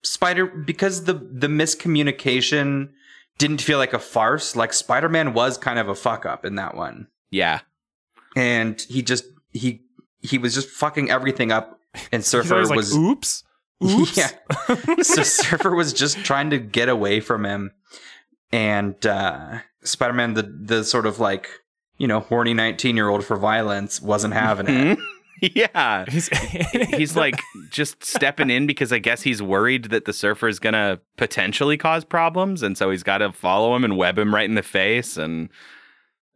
Spider 0.03 0.45
because 0.45 1.03
the 1.05 1.13
the 1.13 1.47
miscommunication 1.47 2.89
didn't 3.37 3.61
feel 3.61 3.77
like 3.77 3.93
a 3.93 3.99
farce. 3.99 4.55
Like 4.55 4.73
Spider-Man 4.73 5.33
was 5.33 5.57
kind 5.57 5.79
of 5.79 5.89
a 5.89 5.95
fuck 5.95 6.25
up 6.25 6.45
in 6.45 6.55
that 6.55 6.75
one, 6.75 7.07
yeah, 7.31 7.61
and 8.35 8.79
he 8.81 9.01
just 9.01 9.25
he 9.51 9.81
he 10.21 10.37
was 10.37 10.53
just 10.53 10.69
fucking 10.69 11.09
everything 11.09 11.51
up. 11.51 11.79
And 12.11 12.19
He's 12.21 12.27
Surfer 12.27 12.53
always 12.55 12.69
like, 12.69 12.77
was 12.77 12.95
oops. 12.95 13.43
Oops. 13.83 14.17
Yeah. 14.17 14.29
so 15.01 15.23
Surfer 15.23 15.73
was 15.73 15.93
just 15.93 16.17
trying 16.17 16.49
to 16.51 16.59
get 16.59 16.89
away 16.89 17.19
from 17.21 17.45
him, 17.45 17.71
and 18.51 19.03
uh, 19.05 19.59
Spider-Man, 19.83 20.33
the 20.33 20.43
the 20.43 20.83
sort 20.83 21.05
of 21.05 21.19
like 21.19 21.49
you 21.97 22.07
know 22.07 22.19
horny 22.21 22.53
nineteen 22.53 22.95
year 22.95 23.09
old 23.09 23.25
for 23.25 23.35
violence, 23.37 24.01
wasn't 24.01 24.33
having 24.33 24.67
it. 24.69 24.99
Yeah. 25.41 26.05
He's, 26.09 26.29
He's 26.89 27.15
like 27.15 27.39
just 27.69 28.03
stepping 28.03 28.49
in 28.49 28.67
because 28.67 28.91
I 28.91 28.99
guess 28.99 29.21
he's 29.21 29.41
worried 29.41 29.85
that 29.85 30.05
the 30.05 30.13
surfer 30.13 30.47
is 30.47 30.59
gonna 30.59 30.99
potentially 31.17 31.77
cause 31.77 32.03
problems, 32.03 32.63
and 32.63 32.77
so 32.77 32.89
he's 32.89 33.03
got 33.03 33.19
to 33.19 33.31
follow 33.31 33.75
him 33.75 33.83
and 33.83 33.97
web 33.97 34.17
him 34.17 34.33
right 34.33 34.47
in 34.49 34.55
the 34.55 34.63
face. 34.63 35.17
And 35.17 35.49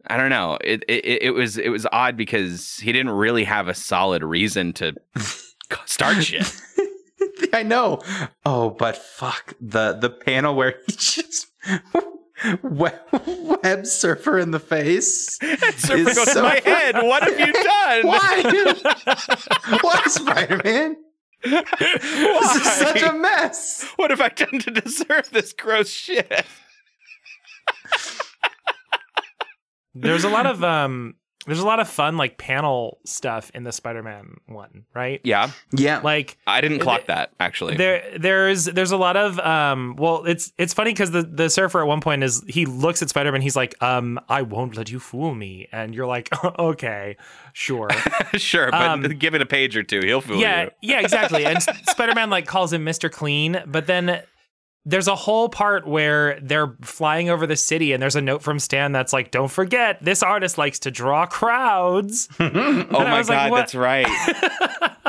I 0.08 0.18
don't 0.18 0.30
know. 0.30 0.58
It 0.64 0.84
it, 0.88 1.24
it 1.24 1.32
was 1.32 1.58
it 1.58 1.70
was 1.70 1.88
odd 1.92 2.18
because 2.18 2.78
he 2.78 2.92
didn't 2.92 3.12
really 3.12 3.44
have 3.44 3.68
a 3.68 3.74
solid 3.74 4.24
reason 4.24 4.74
to 4.74 4.94
start 5.86 6.24
shit. 6.24 6.54
I 7.54 7.64
know. 7.64 8.02
Oh, 8.46 8.72
but 8.72 8.98
fuck 8.98 9.54
the 9.62 9.94
the 9.94 10.10
panel 10.10 10.56
where 10.56 10.76
he 10.88 10.92
just 10.98 11.48
web, 12.62 13.00
web 13.64 13.86
Surfer 13.86 14.40
in 14.40 14.52
the 14.52 14.60
face. 14.60 15.38
Surfer 15.38 15.94
is 15.96 16.16
goes, 16.16 16.32
so 16.32 16.44
my 16.44 16.60
head. 16.64 16.96
What 16.96 17.24
have 17.24 17.40
you 17.40 17.54
done? 17.64 18.08
Why? 18.08 18.78
Why, 19.82 20.02
Spider 20.08 20.62
Man? 20.64 20.98
This 21.44 22.56
is 22.56 22.64
such 22.64 23.02
a 23.02 23.14
mess. 23.14 23.86
What 23.98 24.12
have 24.12 24.22
I 24.22 24.30
done 24.30 24.60
to 24.60 24.72
deserve 24.72 25.30
this 25.32 25.54
gross 25.54 25.90
shit? 25.90 26.46
there's 29.94 30.24
a 30.24 30.30
lot 30.30 30.46
of 30.46 30.64
um 30.64 31.16
there's 31.46 31.60
a 31.60 31.66
lot 31.66 31.80
of 31.80 31.90
fun 31.90 32.18
like 32.18 32.38
panel 32.38 33.00
stuff 33.06 33.52
in 33.54 33.64
the 33.64 33.72
Spider-Man 33.72 34.38
one, 34.48 34.86
right? 34.94 35.20
Yeah, 35.24 35.52
Yeah. 35.72 36.00
Like 36.04 36.38
I 36.48 36.62
didn't 36.62 36.78
Th- 36.78 36.84
clock 36.84 37.06
that 37.08 37.32
actually. 37.40 37.76
there 37.76 38.04
there's 38.18 38.66
there's 38.66 38.92
a 38.92 38.98
lot 38.98 39.18
of 39.18 39.40
um 39.40 39.96
well 39.98 40.24
it's 40.26 40.54
it's 40.58 40.74
funny 40.74 40.92
because 40.92 41.12
the 41.12 41.24
the 41.24 41.50
surfer 41.50 41.82
at 41.82 41.88
one 41.88 42.02
point 42.02 42.24
is 42.24 42.44
he 42.48 42.66
looks 42.66 43.02
at 43.02 43.10
Spider-Man 43.10 43.42
he's 43.42 43.56
like 43.56 43.82
um 43.84 44.20
I 44.30 44.42
won't 44.44 44.78
let 44.78 44.90
you 44.90 45.00
fool 45.00 45.34
me 45.36 45.68
and 45.72 45.94
you're 45.94 46.08
like 46.08 46.30
okay 46.60 47.18
sure 47.54 47.90
sure, 48.36 48.72
but 48.72 48.82
Um, 48.82 49.02
give 49.04 49.36
it 49.36 49.42
a 49.42 49.46
page 49.46 49.76
or 49.76 49.84
two. 49.84 50.00
He'll 50.02 50.22
fool 50.22 50.38
yeah 50.38 50.64
you. 50.64 50.70
yeah 50.82 51.00
exactly 51.02 51.46
and 51.46 51.62
Spider-Man 51.90 52.30
like 52.30 52.46
calls 52.48 52.72
him 52.74 52.86
Mr. 52.86 53.12
Clean 53.12 53.62
but 53.68 53.86
then 53.88 54.22
there's 54.86 55.08
a 55.08 55.16
whole 55.16 55.48
part 55.50 55.88
where 55.88 56.40
they're 56.42 56.76
flying 56.82 57.30
over 57.30 57.48
the 57.48 57.56
city 57.56 57.94
and 57.94 58.02
there's 58.04 58.16
a 58.18 58.22
note 58.22 58.42
from 58.44 58.60
Stan 58.60 58.92
that's 58.92 59.14
like 59.14 59.32
don't 59.32 59.50
forget 59.52 60.04
this 60.04 60.22
artist 60.22 60.58
likes 60.58 60.80
to 60.80 60.92
draw 60.92 61.26
crowds 61.26 62.28
Oh 62.40 62.50
my 62.92 63.18
was 63.20 63.30
like, 63.30 63.50
god, 63.50 63.58
that's 63.58 63.76
right. 63.76 64.08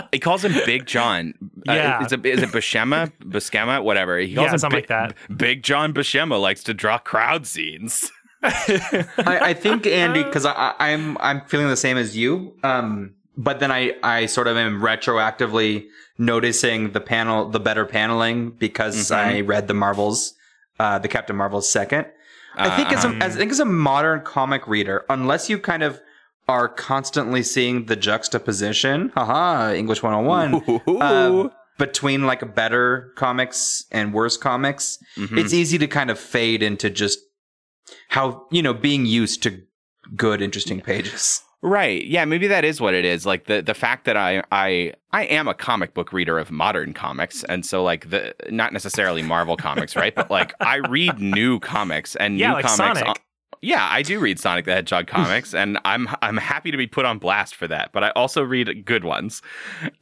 he 0.12 0.18
calls 0.20 0.44
him 0.44 0.52
Big 0.64 0.86
John. 0.86 1.34
Uh, 1.68 1.72
Yeah. 1.72 2.04
is 2.04 2.12
it 2.12 2.24
is 2.24 2.42
it 2.42 2.50
Buscema? 2.50 3.10
Buscema? 3.20 3.82
Whatever. 3.82 4.18
He 4.18 4.34
calls 4.34 4.46
Yeah, 4.46 4.52
him 4.52 4.58
something 4.58 4.80
Big, 4.82 4.90
like 4.90 5.16
that. 5.28 5.36
Big 5.36 5.62
John 5.62 5.92
Buscema 5.92 6.40
likes 6.40 6.62
to 6.64 6.74
draw 6.74 6.98
crowd 6.98 7.46
scenes. 7.46 8.10
I, 8.44 9.06
I 9.40 9.54
think 9.54 9.86
Andy, 9.86 10.22
because 10.22 10.44
I, 10.44 10.52
I, 10.52 10.74
I'm 10.92 11.16
I'm 11.18 11.40
feeling 11.46 11.68
the 11.68 11.76
same 11.76 11.96
as 11.96 12.14
you. 12.16 12.54
Um, 12.62 13.14
but 13.36 13.60
then 13.60 13.70
I 13.72 13.94
I 14.02 14.26
sort 14.26 14.46
of 14.46 14.56
am 14.56 14.80
retroactively 14.80 15.86
noticing 16.18 16.92
the 16.92 17.00
panel, 17.00 17.48
the 17.48 17.60
better 17.60 17.84
paneling 17.84 18.50
because 18.50 18.96
Mhm. 19.10 19.16
I 19.16 19.40
read 19.40 19.66
the 19.68 19.74
Marvels, 19.74 20.34
uh, 20.78 20.98
the 20.98 21.08
Captain 21.08 21.36
Marvels 21.36 21.68
second. 21.68 22.06
I 22.56 22.76
think 22.76 22.92
as 22.92 23.04
a, 23.04 23.08
Uh-huh. 23.08 23.18
as 23.20 23.34
I 23.34 23.38
think 23.40 23.50
as 23.50 23.58
a 23.60 23.64
modern 23.64 24.20
comic 24.20 24.68
reader, 24.68 25.04
unless 25.08 25.50
you 25.50 25.58
kind 25.58 25.82
of 25.82 26.00
are 26.46 26.68
constantly 26.68 27.42
seeing 27.42 27.86
the 27.86 27.96
juxtaposition, 27.96 29.10
haha, 29.14 29.72
English 29.72 30.02
101, 30.04 30.62
uh, 31.00 31.48
between 31.78 32.26
like 32.26 32.42
a 32.42 32.46
better 32.46 33.10
comics 33.16 33.86
and 33.90 34.12
worse 34.12 34.36
comics, 34.36 34.98
Mhm. 35.16 35.38
it's 35.38 35.52
easy 35.52 35.78
to 35.78 35.88
kind 35.88 36.10
of 36.10 36.18
fade 36.18 36.62
into 36.62 36.90
just 36.90 37.18
how 38.10 38.46
you 38.52 38.62
know 38.62 38.72
being 38.74 39.04
used 39.06 39.42
to 39.42 39.62
good 40.16 40.40
interesting 40.40 40.80
pages 40.80 41.40
Right. 41.66 42.04
Yeah, 42.04 42.26
maybe 42.26 42.46
that 42.48 42.62
is 42.62 42.78
what 42.78 42.92
it 42.92 43.06
is. 43.06 43.24
Like 43.24 43.46
the 43.46 43.62
the 43.62 43.72
fact 43.72 44.04
that 44.04 44.18
I 44.18 44.42
I 44.52 44.92
I 45.12 45.24
am 45.24 45.48
a 45.48 45.54
comic 45.54 45.94
book 45.94 46.12
reader 46.12 46.38
of 46.38 46.50
modern 46.50 46.92
comics 46.92 47.42
and 47.44 47.64
so 47.64 47.82
like 47.82 48.10
the 48.10 48.34
not 48.50 48.74
necessarily 48.74 49.22
Marvel 49.22 49.56
comics, 49.56 49.96
right? 49.96 50.14
But 50.14 50.30
like 50.30 50.52
I 50.60 50.76
read 50.76 51.18
new 51.20 51.58
comics 51.60 52.16
and 52.16 52.38
Yeah, 52.38 52.48
new 52.48 52.54
like 52.56 52.66
comics. 52.66 53.00
Sonic. 53.00 53.22
Yeah, 53.60 53.88
I 53.90 54.02
do 54.02 54.18
read 54.20 54.38
Sonic 54.38 54.64
the 54.64 54.72
Hedgehog 54.72 55.06
comics 55.08 55.54
and 55.54 55.78
I'm 55.84 56.08
I'm 56.22 56.36
happy 56.36 56.70
to 56.70 56.76
be 56.76 56.86
put 56.86 57.04
on 57.04 57.18
blast 57.18 57.54
for 57.54 57.66
that, 57.68 57.92
but 57.92 58.04
I 58.04 58.10
also 58.10 58.42
read 58.42 58.84
good 58.84 59.04
ones. 59.04 59.42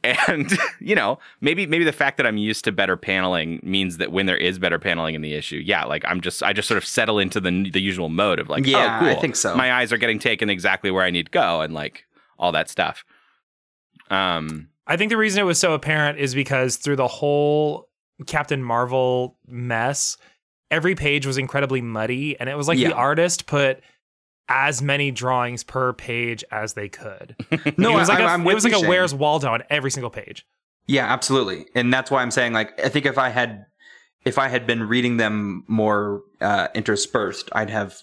And 0.03 0.51
you 0.79 0.95
know, 0.95 1.17
maybe 1.41 1.65
maybe 1.65 1.83
the 1.85 1.91
fact 1.93 2.17
that 2.17 2.25
I'm 2.25 2.37
used 2.37 2.65
to 2.65 2.71
better 2.71 2.97
paneling 2.97 3.59
means 3.63 3.97
that 3.97 4.11
when 4.11 4.25
there 4.25 4.37
is 4.37 4.59
better 4.59 4.77
paneling 4.77 5.15
in 5.15 5.21
the 5.21 5.33
issue, 5.33 5.57
yeah, 5.57 5.85
like 5.85 6.03
I'm 6.05 6.21
just 6.21 6.43
I 6.43 6.53
just 6.53 6.67
sort 6.67 6.77
of 6.77 6.85
settle 6.85 7.19
into 7.19 7.39
the 7.39 7.69
the 7.69 7.81
usual 7.81 8.09
mode 8.09 8.39
of 8.39 8.49
like, 8.49 8.65
Yeah, 8.65 8.99
oh, 9.01 9.07
I 9.07 9.15
think 9.15 9.35
so. 9.35 9.55
My 9.55 9.73
eyes 9.73 9.93
are 9.93 9.97
getting 9.97 10.19
taken 10.19 10.49
exactly 10.49 10.91
where 10.91 11.03
I 11.03 11.09
need 11.09 11.27
to 11.27 11.31
go 11.31 11.61
and 11.61 11.73
like 11.73 12.05
all 12.37 12.51
that 12.51 12.69
stuff. 12.69 13.05
Um 14.09 14.69
I 14.85 14.97
think 14.97 15.09
the 15.09 15.17
reason 15.17 15.39
it 15.41 15.45
was 15.45 15.59
so 15.59 15.73
apparent 15.73 16.19
is 16.19 16.35
because 16.35 16.77
through 16.77 16.97
the 16.97 17.07
whole 17.07 17.89
Captain 18.27 18.63
Marvel 18.63 19.37
mess, 19.47 20.17
every 20.73 20.95
page 20.95 21.25
was 21.25 21.37
incredibly 21.37 21.81
muddy, 21.81 22.37
and 22.39 22.49
it 22.49 22.57
was 22.57 22.67
like 22.67 22.77
Yeah. 22.77 22.89
the 22.89 22.95
artist 22.95 23.45
put 23.45 23.81
as 24.49 24.81
many 24.81 25.11
drawings 25.11 25.63
per 25.63 25.93
page 25.93 26.43
as 26.51 26.73
they 26.73 26.89
could. 26.89 27.35
no 27.77 27.91
it 27.95 27.99
was 27.99 28.09
like 28.09 28.19
I, 28.19 28.23
a, 28.23 28.27
I'm 28.27 28.41
it 28.47 28.53
was 28.53 28.63
like 28.65 28.73
a 28.73 28.85
Where's 28.87 29.13
Waldo 29.13 29.49
on 29.53 29.63
every 29.69 29.91
single 29.91 30.09
page. 30.09 30.45
Yeah, 30.85 31.05
absolutely. 31.11 31.65
And 31.75 31.93
that's 31.93 32.11
why 32.11 32.21
I'm 32.21 32.31
saying 32.31 32.51
like 32.53 32.77
I 32.83 32.89
think 32.89 33.05
if 33.05 33.17
I 33.17 33.29
had 33.29 33.65
if 34.25 34.37
I 34.37 34.47
had 34.49 34.65
been 34.67 34.83
reading 34.87 35.17
them 35.17 35.63
more 35.67 36.21
uh, 36.41 36.67
interspersed, 36.73 37.49
I'd 37.53 37.69
have 37.69 37.97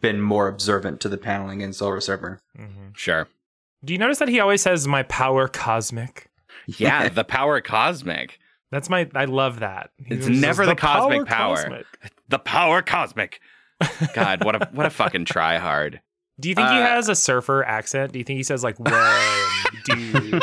been 0.00 0.20
more 0.20 0.46
observant 0.48 1.00
to 1.00 1.08
the 1.08 1.18
paneling 1.18 1.60
in 1.60 1.72
Silver 1.72 2.00
Surfer. 2.00 2.40
Sure. 2.94 3.26
Do 3.84 3.92
you 3.92 3.98
notice 3.98 4.18
that 4.18 4.28
he 4.28 4.38
always 4.38 4.62
says 4.62 4.86
my 4.86 5.02
power 5.04 5.48
cosmic? 5.48 6.30
Yeah, 6.66 7.08
the 7.20 7.24
power 7.24 7.60
cosmic. 7.60 8.38
That's 8.72 8.90
my 8.90 9.08
I 9.14 9.26
love 9.26 9.60
that. 9.60 9.90
He 10.04 10.14
It's 10.16 10.26
never 10.26 10.64
says, 10.64 10.70
the 10.70 10.74
cosmic 10.76 11.26
power." 11.26 11.56
cosmic." 11.56 11.86
The 12.28 12.38
power 12.40 12.82
cosmic. 12.82 13.40
God, 14.14 14.42
what 14.44 14.60
a 14.60 14.68
what 14.72 14.86
a 14.86 14.90
fucking 14.90 15.26
try 15.26 15.58
hard. 15.58 16.00
Do 16.40 16.48
you 16.48 16.54
think 16.56 16.68
he 16.70 16.78
Uh, 16.78 16.82
has 16.86 17.08
a 17.08 17.14
surfer 17.14 17.62
accent? 17.64 18.12
Do 18.12 18.18
you 18.18 18.24
think 18.24 18.38
he 18.38 18.42
says 18.42 18.64
like 18.64 18.76
whoa 18.78 19.48
dude 19.84 20.42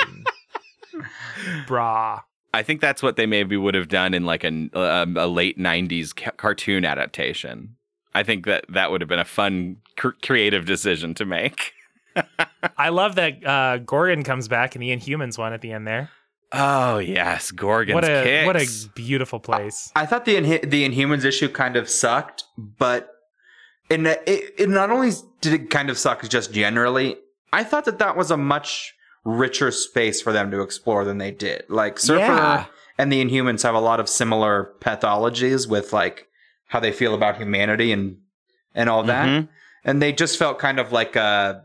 brah? 1.67 2.21
I 2.53 2.63
think 2.63 2.81
that's 2.81 3.03
what 3.03 3.15
they 3.15 3.25
maybe 3.25 3.57
would 3.57 3.75
have 3.75 3.87
done 3.89 4.13
in 4.13 4.25
like 4.25 4.43
a, 4.43 4.69
a, 4.73 5.05
a 5.15 5.27
late 5.27 5.57
'90s 5.59 6.15
ca- 6.15 6.31
cartoon 6.31 6.83
adaptation. 6.85 7.75
I 8.13 8.23
think 8.23 8.45
that 8.45 8.65
that 8.69 8.91
would 8.91 9.01
have 9.01 9.07
been 9.07 9.19
a 9.19 9.25
fun, 9.25 9.77
cr- 9.97 10.09
creative 10.23 10.65
decision 10.65 11.13
to 11.15 11.25
make. 11.25 11.73
I 12.77 12.89
love 12.89 13.15
that 13.15 13.45
uh 13.45 13.77
Gorgon 13.79 14.23
comes 14.23 14.47
back 14.47 14.75
in 14.75 14.81
the 14.81 14.89
Inhumans 14.95 15.37
one 15.37 15.53
at 15.53 15.61
the 15.61 15.71
end 15.71 15.87
there. 15.87 16.09
Oh 16.51 16.97
yes, 16.97 17.51
Gorgon's 17.51 17.93
what 17.95 18.03
a 18.05 18.23
kicks. 18.23 18.45
what 18.47 18.55
a 18.55 18.89
beautiful 18.95 19.39
place. 19.39 19.91
I 19.95 20.05
thought 20.05 20.25
the 20.25 20.35
Inhi- 20.35 20.69
the 20.69 20.87
Inhumans 20.89 21.23
issue 21.23 21.47
kind 21.49 21.75
of 21.75 21.87
sucked, 21.89 22.43
but 22.57 23.09
in 23.89 24.05
it, 24.07 24.23
it 24.27 24.69
not 24.69 24.89
only 24.89 25.11
did 25.41 25.53
it 25.53 25.69
kind 25.69 25.89
of 25.89 25.97
suck 25.97 26.27
just 26.27 26.51
generally, 26.51 27.17
I 27.53 27.63
thought 27.63 27.85
that 27.85 27.99
that 27.99 28.17
was 28.17 28.31
a 28.31 28.37
much 28.37 28.93
richer 29.23 29.69
space 29.69 30.21
for 30.21 30.31
them 30.33 30.49
to 30.51 30.61
explore 30.61 31.05
than 31.05 31.19
they 31.19 31.29
did. 31.31 31.63
Like 31.69 31.99
Surfer 31.99 32.19
Yeah. 32.19 32.65
and 32.97 33.11
the 33.11 33.23
Inhumans 33.23 33.61
have 33.63 33.75
a 33.75 33.79
lot 33.79 33.99
of 33.99 34.09
similar 34.09 34.71
pathologies 34.79 35.69
with 35.69 35.93
like 35.93 36.27
how 36.67 36.79
they 36.79 36.91
feel 36.91 37.13
about 37.13 37.37
humanity 37.37 37.91
and 37.91 38.17
and 38.73 38.89
all 38.89 39.03
that, 39.03 39.27
Mhm. 39.27 39.49
and 39.85 40.01
they 40.01 40.11
just 40.13 40.37
felt 40.39 40.57
kind 40.57 40.79
of 40.79 40.91
like 40.91 41.15
uh, 41.15 41.59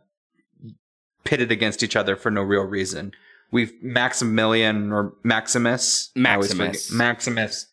pitted 1.24 1.50
against 1.50 1.82
each 1.82 1.96
other 1.96 2.16
for 2.16 2.30
no 2.30 2.42
real 2.42 2.64
reason. 2.64 3.12
We've 3.50 3.72
Maximilian 3.82 4.92
or 4.92 5.14
Maximus, 5.22 6.10
I 6.16 6.34
always 6.34 6.50
forget- 6.52 6.66
Maximus. 6.72 6.92
Maximus, 6.92 7.66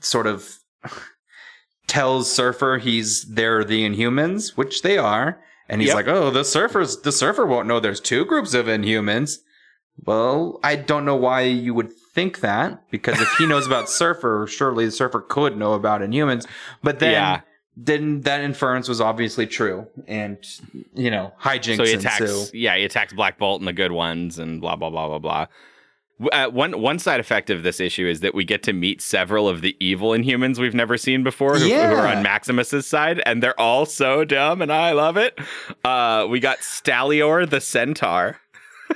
sort 0.00 0.26
of 0.26 0.58
tells 1.86 2.30
Surfer 2.30 2.78
he's 2.78 3.24
they're 3.24 3.64
the 3.64 3.88
Inhumans, 3.88 4.56
which 4.56 4.82
they 4.82 4.98
are, 4.98 5.40
and 5.68 5.80
he's 5.80 5.88
Yep. 5.88 5.94
like, 5.96 6.08
"Oh, 6.08 6.30
the 6.30 6.40
Surfers, 6.42 7.02
the 7.02 7.12
Surfer 7.12 7.46
won't 7.46 7.66
know 7.68 7.80
there's 7.80 8.00
two 8.00 8.24
groups 8.24 8.54
of 8.54 8.66
Inhumans." 8.66 9.38
Well, 10.04 10.60
I 10.62 10.76
don't 10.76 11.04
know 11.04 11.16
why 11.16 11.40
you 11.42 11.74
would 11.74 11.90
think 12.14 12.40
that 12.40 12.88
because 12.90 13.20
if 13.20 13.28
he 13.38 13.46
knows 13.46 13.66
about 13.66 13.88
Surfer, 14.00 14.46
surely 14.48 14.84
the 14.84 14.92
Surfer 14.92 15.20
could 15.20 15.56
know 15.56 15.72
about 15.72 16.02
Inhumans. 16.02 16.46
But 16.82 16.98
then, 17.00 17.12
Yeah. 17.12 17.40
Then 17.80 18.22
that 18.22 18.40
inference 18.40 18.88
was 18.88 19.00
obviously 19.00 19.46
true, 19.46 19.86
and 20.08 20.36
you 20.94 21.10
know 21.10 21.32
hijinks 21.40 21.76
So 21.76 21.84
he 21.84 21.92
attacks. 21.92 22.20
ensue. 22.20 22.58
Yeah, 22.58 22.76
he 22.76 22.84
attacks 22.84 23.12
Black 23.12 23.38
Bolt 23.38 23.60
and 23.60 23.68
the 23.68 23.72
good 23.72 23.92
ones, 23.92 24.38
and 24.38 24.60
blah 24.60 24.74
blah 24.74 24.90
blah 24.90 25.06
blah 25.06 25.18
blah. 25.18 25.46
Uh, 26.32 26.48
one 26.48 26.80
one 26.80 26.98
side 26.98 27.20
effect 27.20 27.48
of 27.50 27.62
this 27.62 27.78
issue 27.78 28.04
is 28.08 28.18
that 28.20 28.34
we 28.34 28.44
get 28.44 28.64
to 28.64 28.72
meet 28.72 29.00
several 29.00 29.48
of 29.48 29.60
the 29.60 29.76
evil 29.78 30.10
Inhumans 30.10 30.58
we've 30.58 30.74
never 30.74 30.96
seen 30.96 31.22
before, 31.22 31.56
who, 31.56 31.68
who 31.68 31.74
are 31.74 32.08
on 32.08 32.24
Maximus's 32.24 32.88
side, 32.88 33.22
and 33.24 33.40
they're 33.40 33.58
all 33.60 33.86
so 33.86 34.24
dumb, 34.24 34.60
and 34.60 34.72
I 34.72 34.90
love 34.90 35.16
it. 35.16 35.38
Uh, 35.84 36.26
we 36.28 36.40
got 36.40 36.58
Stallior 36.58 37.48
the 37.48 37.60
Centaur, 37.60 38.38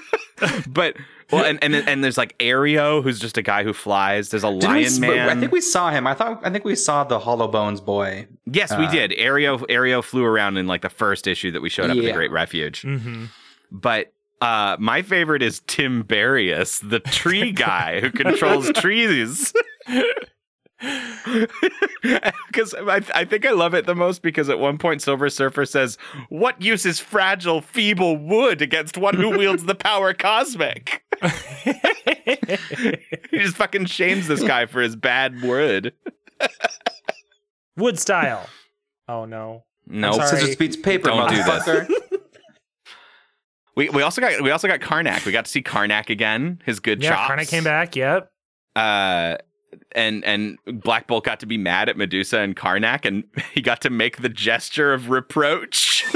but 0.66 0.96
well, 1.32 1.44
and, 1.44 1.58
and 1.62 1.74
and 1.74 2.04
there's 2.04 2.18
like 2.18 2.36
Aireo, 2.38 3.02
who's 3.02 3.18
just 3.18 3.36
a 3.38 3.42
guy 3.42 3.64
who 3.64 3.72
flies. 3.72 4.28
There's 4.28 4.44
a 4.44 4.50
Didn't 4.50 4.60
we 4.62 4.66
Lion 4.68 4.84
s- 4.84 4.98
Man. 4.98 5.28
I 5.36 5.40
think 5.40 5.50
we 5.52 5.60
saw 5.60 5.90
him. 5.90 6.06
I 6.06 6.14
thought. 6.14 6.40
I 6.44 6.50
think 6.50 6.64
we 6.64 6.74
saw 6.76 7.04
the 7.04 7.18
Hollow 7.18 7.48
Bones 7.48 7.80
boy. 7.80 8.26
yes, 8.46 8.70
we 8.76 8.84
uh, 8.86 8.90
did. 8.90 9.10
Aireo 9.12 9.58
Aireo 9.68 10.04
flew 10.04 10.24
around 10.24 10.56
in 10.58 10.66
like 10.66 10.82
the 10.82 10.88
first 10.90 11.26
issue 11.26 11.50
that 11.52 11.62
we 11.62 11.68
showed 11.68 11.90
up 11.90 11.96
at 11.96 12.02
the 12.04 12.12
Great 12.12 12.30
Refuge. 12.30 12.82
Mm-hmm. 12.82 13.24
But 13.70 14.12
uh, 14.40 14.76
my 14.78 15.02
favorite 15.02 15.42
is 15.42 15.60
Tim 15.66 16.04
Timberius, 16.04 16.86
the 16.88 17.00
tree 17.00 17.52
guy 17.52 18.00
who 18.00 18.10
controls 18.10 18.70
trees. 18.72 19.52
Because 22.48 22.74
I, 22.74 23.00
I 23.14 23.24
think 23.24 23.46
I 23.46 23.52
love 23.52 23.72
it 23.74 23.86
the 23.86 23.94
most 23.94 24.20
because 24.22 24.48
at 24.50 24.58
one 24.58 24.76
point 24.76 25.00
Silver 25.00 25.30
Surfer 25.30 25.64
says, 25.64 25.96
"What 26.28 26.60
use 26.60 26.84
is 26.84 27.00
fragile, 27.00 27.62
feeble 27.62 28.18
wood 28.18 28.60
against 28.60 28.98
one 28.98 29.14
who 29.14 29.30
wields 29.38 29.64
the 29.64 29.74
power 29.74 30.12
cosmic?" 30.12 31.02
he 31.22 31.28
just 33.38 33.56
fucking 33.56 33.86
shames 33.86 34.28
this 34.28 34.42
guy 34.42 34.66
for 34.66 34.82
his 34.82 34.96
bad 34.96 35.40
wood. 35.42 35.94
Wood 37.76 37.98
style. 37.98 38.46
Oh 39.08 39.24
no. 39.24 39.64
No, 39.86 40.12
sorry. 40.12 40.28
Scissors 40.28 40.56
beats 40.56 40.76
paper, 40.76 41.08
Don't 41.08 41.30
do 41.30 41.42
this. 41.42 41.88
we 43.76 43.88
we 43.88 44.02
also 44.02 44.20
got 44.20 44.42
we 44.42 44.50
also 44.50 44.68
got 44.68 44.80
Karnak. 44.80 45.24
We 45.24 45.32
got 45.32 45.46
to 45.46 45.50
see 45.50 45.62
Karnak 45.62 46.10
again. 46.10 46.60
His 46.66 46.80
good 46.80 47.02
Yeah, 47.02 47.14
chops. 47.14 47.32
Karnak 47.32 47.48
came 47.48 47.64
back. 47.64 47.96
Yep. 47.96 48.30
uh 48.76 49.36
and 49.92 50.24
and 50.24 50.58
Black 50.66 51.06
Bolt 51.06 51.24
got 51.24 51.40
to 51.40 51.46
be 51.46 51.58
mad 51.58 51.88
at 51.88 51.96
Medusa 51.96 52.38
and 52.38 52.56
Karnak, 52.56 53.04
and 53.04 53.24
he 53.54 53.60
got 53.60 53.80
to 53.82 53.90
make 53.90 54.22
the 54.22 54.28
gesture 54.28 54.92
of 54.92 55.10
reproach. 55.10 56.04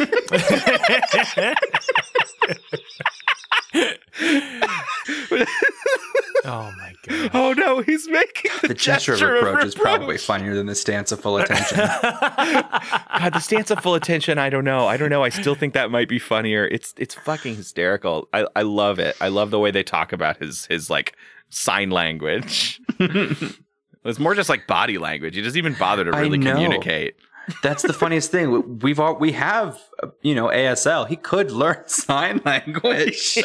oh 6.45 6.73
my 6.77 6.93
god. 7.07 7.31
oh 7.35 7.55
no, 7.57 7.81
he's 7.81 8.09
making 8.09 8.51
the, 8.63 8.69
The 8.69 8.75
gesture 8.75 9.15
of 9.15 9.21
reproach 9.21 9.65
is 9.65 9.75
probably 9.75 10.19
funnier 10.19 10.55
than 10.55 10.67
the 10.67 10.75
stance 10.75 11.13
of 11.13 11.21
full 11.21 11.39
attention. 11.39 11.79
God, 11.79 13.33
the 13.35 13.41
stance 13.41 13.71
of 13.71 13.81
full 13.81 13.95
attention. 13.95 14.39
I 14.39 14.51
don't 14.51 14.65
know. 14.65 14.87
I 14.87 14.97
don't 14.97 15.11
know. 15.11 15.23
I 15.23 15.29
still 15.29 15.55
think 15.55 15.75
that 15.75 15.91
might 15.91 16.09
be 16.09 16.19
funnier. 16.19 16.67
It's 16.67 16.95
it's 16.97 17.15
fucking 17.15 17.57
hysterical. 17.57 18.29
I 18.33 18.47
I 18.55 18.63
love 18.63 18.99
it. 18.99 19.17
I 19.21 19.29
love 19.29 19.51
the 19.51 19.59
way 19.59 19.71
they 19.71 19.83
talk 19.83 20.13
about 20.13 20.39
his 20.39 20.67
his 20.67 20.89
like 20.91 21.17
sign 21.49 21.91
language. 21.91 22.81
It's 24.07 24.19
more 24.19 24.35
just 24.35 24.49
like 24.49 24.67
body 24.67 24.99
language. 24.99 25.35
He 25.35 25.43
doesn't 25.43 25.59
even 25.59 25.75
bother 25.75 26.05
to 26.05 26.13
really 26.13 26.39
communicate. 26.39 27.17
That's 27.63 27.83
the 27.83 27.93
funniest 27.93 28.31
thing. 28.31 28.79
We've 28.81 28.99
all 28.99 29.17
we 29.17 29.33
have, 29.33 29.79
uh, 30.03 30.09
you 30.23 30.35
know, 30.35 30.47
ASL. 30.47 31.07
He 31.07 31.17
could 31.17 31.51
learn 31.51 31.83
sign 31.87 32.41
language. 32.45 33.39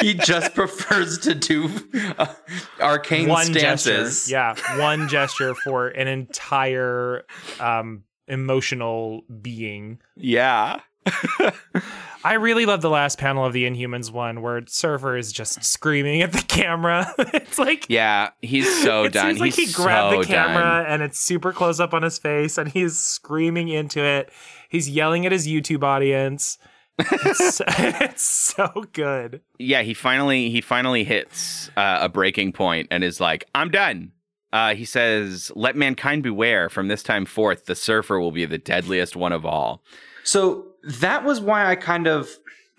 he 0.00 0.14
just 0.14 0.54
prefers 0.54 1.18
to 1.18 1.34
do 1.34 1.70
uh, 2.18 2.26
arcane 2.80 3.28
one 3.28 3.46
stances. 3.46 4.26
gesture. 4.28 4.32
Yeah, 4.32 4.78
one 4.78 5.08
gesture 5.08 5.54
for 5.54 5.88
an 5.88 6.08
entire 6.08 7.24
um 7.60 8.04
emotional 8.26 9.22
being. 9.40 10.00
Yeah. 10.16 10.80
I 12.24 12.34
really 12.34 12.66
love 12.66 12.82
the 12.82 12.90
last 12.90 13.18
panel 13.18 13.44
of 13.44 13.52
the 13.52 13.64
Inhumans 13.64 14.12
one 14.12 14.42
where 14.42 14.62
Surfer 14.66 15.16
is 15.16 15.32
just 15.32 15.62
screaming 15.64 16.22
at 16.22 16.32
the 16.32 16.38
camera. 16.42 17.12
it's 17.18 17.58
like 17.58 17.86
Yeah, 17.88 18.30
he's 18.40 18.82
so 18.82 19.04
it 19.04 19.12
done. 19.12 19.26
seems 19.30 19.40
like 19.40 19.54
he's 19.54 19.76
he 19.76 19.82
grabbed 19.82 20.14
so 20.14 20.20
the 20.20 20.26
camera 20.26 20.84
done. 20.84 20.86
and 20.86 21.02
it's 21.02 21.18
super 21.18 21.52
close 21.52 21.80
up 21.80 21.92
on 21.92 22.02
his 22.02 22.18
face 22.18 22.58
and 22.58 22.68
he's 22.68 22.96
screaming 22.98 23.68
into 23.68 24.04
it. 24.04 24.30
He's 24.68 24.88
yelling 24.88 25.26
at 25.26 25.32
his 25.32 25.48
YouTube 25.48 25.82
audience. 25.82 26.58
It's, 26.98 27.60
it's 27.68 28.22
so 28.22 28.84
good. 28.92 29.40
Yeah, 29.58 29.82
he 29.82 29.92
finally 29.92 30.50
he 30.50 30.60
finally 30.60 31.02
hits 31.02 31.70
uh, 31.76 31.98
a 32.02 32.08
breaking 32.08 32.52
point 32.52 32.86
and 32.90 33.02
is 33.02 33.18
like, 33.20 33.46
"I'm 33.54 33.70
done." 33.70 34.12
Uh, 34.52 34.74
he 34.74 34.84
says, 34.84 35.50
"Let 35.56 35.74
mankind 35.74 36.22
beware. 36.22 36.68
From 36.68 36.88
this 36.88 37.02
time 37.02 37.24
forth, 37.24 37.64
the 37.64 37.74
surfer 37.74 38.20
will 38.20 38.30
be 38.30 38.44
the 38.44 38.58
deadliest 38.58 39.16
one 39.16 39.32
of 39.32 39.44
all." 39.44 39.82
So 40.24 40.66
that 40.82 41.24
was 41.24 41.40
why 41.40 41.66
I 41.70 41.76
kind 41.76 42.06
of 42.06 42.28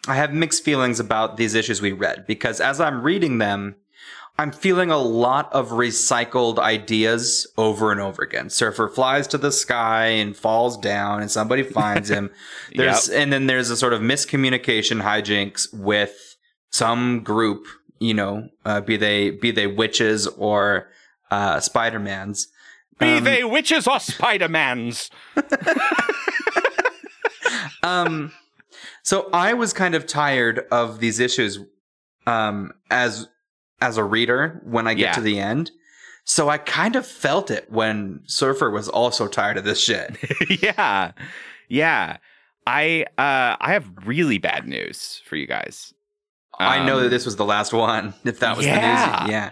I 0.08 0.16
have 0.16 0.34
mixed 0.34 0.64
feelings 0.64 1.00
about 1.00 1.38
these 1.38 1.54
issues 1.54 1.82
we 1.82 1.92
read 1.94 2.26
because 2.28 2.60
as 2.60 2.82
I'm 2.82 3.02
reading 3.02 3.38
them, 3.38 3.76
I'm 4.38 4.52
feeling 4.52 4.90
a 4.90 4.98
lot 4.98 5.54
of 5.54 5.70
recycled 5.70 6.58
ideas 6.58 7.48
over 7.56 7.92
and 7.92 8.02
over 8.02 8.24
again. 8.24 8.50
Surfer 8.50 8.90
flies 8.90 9.28
to 9.28 9.38
the 9.38 9.52
sky 9.52 10.08
and 10.08 10.36
falls 10.36 10.78
down 10.78 11.22
and 11.22 11.30
somebody 11.30 11.64
finds 11.80 12.10
him. 12.10 12.32
There's 12.76 13.10
and 13.10 13.32
then 13.32 13.48
there's 13.48 13.70
a 13.70 13.78
sort 13.78 13.94
of 13.94 14.02
miscommunication 14.02 15.02
hijinks 15.02 15.74
with 15.74 16.36
some 16.72 17.24
group, 17.24 17.68
you 18.00 18.14
know, 18.14 18.50
uh, 18.66 18.82
be 18.82 18.98
they 18.98 19.30
be 19.30 19.52
they 19.52 19.68
witches 19.68 20.28
or 20.28 20.90
uh, 21.32 21.60
Spider-Mans. 21.60 22.48
Be 23.00 23.18
Um, 23.18 23.24
they 23.24 23.44
witches 23.44 23.88
or 23.88 24.00
Spider 24.00 24.50
Mans. 24.50 25.10
um 27.84 28.32
so 29.04 29.30
i 29.34 29.54
was 29.54 29.74
kind 29.74 29.96
of 29.96 30.06
tired 30.08 30.66
of 30.72 31.00
these 31.00 31.20
issues 31.20 31.60
um 32.28 32.72
as 32.90 33.28
as 33.82 33.98
a 33.98 34.04
reader 34.04 34.62
when 34.66 34.88
i 34.88 34.94
get 34.94 35.02
Yeah. 35.04 35.12
to 35.14 35.22
the 35.22 35.40
end 35.40 35.72
so 36.24 36.50
i 36.50 36.58
kind 36.58 36.96
of 36.96 37.06
felt 37.06 37.52
it 37.52 37.70
when 37.72 38.22
surfer 38.26 38.70
was 38.70 38.88
also 38.90 39.28
tired 39.28 39.58
of 39.58 39.64
this 39.64 39.80
shit 39.82 40.18
yeah, 40.64 41.12
yeah. 41.70 42.18
I 42.66 43.08
uh, 43.18 43.58
I 43.60 43.74
have 43.74 43.86
really 44.06 44.38
bad 44.38 44.66
news 44.70 45.22
for 45.26 45.36
you 45.36 45.46
guys. 45.46 45.94
I 46.58 46.86
know 46.86 46.96
Um, 46.96 47.04
that 47.04 47.10
this 47.10 47.26
was 47.26 47.36
the 47.36 47.44
last 47.44 47.74
one. 47.74 48.14
If 48.24 48.40
that 48.40 48.56
was 48.56 48.66
Yeah. 48.66 48.76
the 48.80 49.20
news, 49.24 49.32
yeah. 49.32 49.50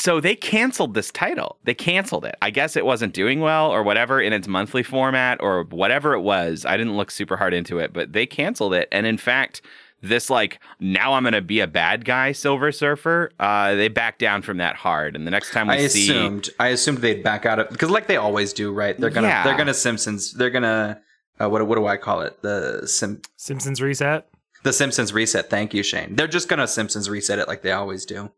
So 0.00 0.20
they 0.20 0.36
canceled 0.36 0.94
this 0.94 1.10
title. 1.10 1.58
They 1.64 1.74
canceled 1.74 2.24
it. 2.24 2.36
I 2.40 2.50
guess 2.50 2.76
it 2.76 2.86
wasn't 2.86 3.14
doing 3.14 3.40
well 3.40 3.68
or 3.70 3.82
whatever 3.82 4.20
in 4.20 4.32
its 4.32 4.46
monthly 4.46 4.84
format 4.84 5.38
or 5.40 5.64
whatever 5.64 6.14
it 6.14 6.20
was. 6.20 6.64
I 6.64 6.76
didn't 6.76 6.96
look 6.96 7.10
super 7.10 7.36
hard 7.36 7.52
into 7.52 7.80
it, 7.80 7.92
but 7.92 8.12
they 8.12 8.24
canceled 8.24 8.74
it. 8.74 8.86
And 8.92 9.06
in 9.06 9.18
fact, 9.18 9.60
this 10.00 10.30
like 10.30 10.60
now 10.78 11.14
I'm 11.14 11.24
gonna 11.24 11.40
be 11.42 11.58
a 11.58 11.66
bad 11.66 12.04
guy 12.04 12.30
Silver 12.30 12.70
Surfer. 12.70 13.32
Uh, 13.40 13.74
they 13.74 13.88
backed 13.88 14.20
down 14.20 14.42
from 14.42 14.58
that 14.58 14.76
hard. 14.76 15.16
And 15.16 15.26
the 15.26 15.32
next 15.32 15.50
time 15.50 15.66
we 15.66 15.74
I 15.74 15.86
see, 15.88 16.08
assumed 16.08 16.48
I 16.60 16.68
assumed 16.68 16.98
they'd 16.98 17.24
back 17.24 17.44
out 17.44 17.58
of 17.58 17.68
because 17.70 17.90
like 17.90 18.06
they 18.06 18.16
always 18.16 18.52
do, 18.52 18.72
right? 18.72 18.96
They're 18.96 19.10
gonna 19.10 19.26
Yeah. 19.26 19.42
they're 19.42 19.56
gonna 19.56 19.74
Simpsons. 19.74 20.32
They're 20.32 20.50
gonna 20.50 21.00
uh, 21.40 21.48
what 21.50 21.66
what 21.66 21.74
do 21.74 21.86
I 21.88 21.96
call 21.96 22.20
it? 22.20 22.40
The 22.42 22.86
Sim 22.86 23.20
Simpsons 23.36 23.82
reset. 23.82 24.28
the 24.62 24.72
Simpsons 24.72 25.12
reset. 25.12 25.50
Thank 25.50 25.74
you, 25.74 25.82
Shane. 25.82 26.14
They're 26.14 26.28
just 26.28 26.48
gonna 26.48 26.68
Simpsons 26.68 27.10
reset 27.10 27.40
it 27.40 27.48
like 27.48 27.62
they 27.62 27.72
always 27.72 28.06
do. 28.06 28.30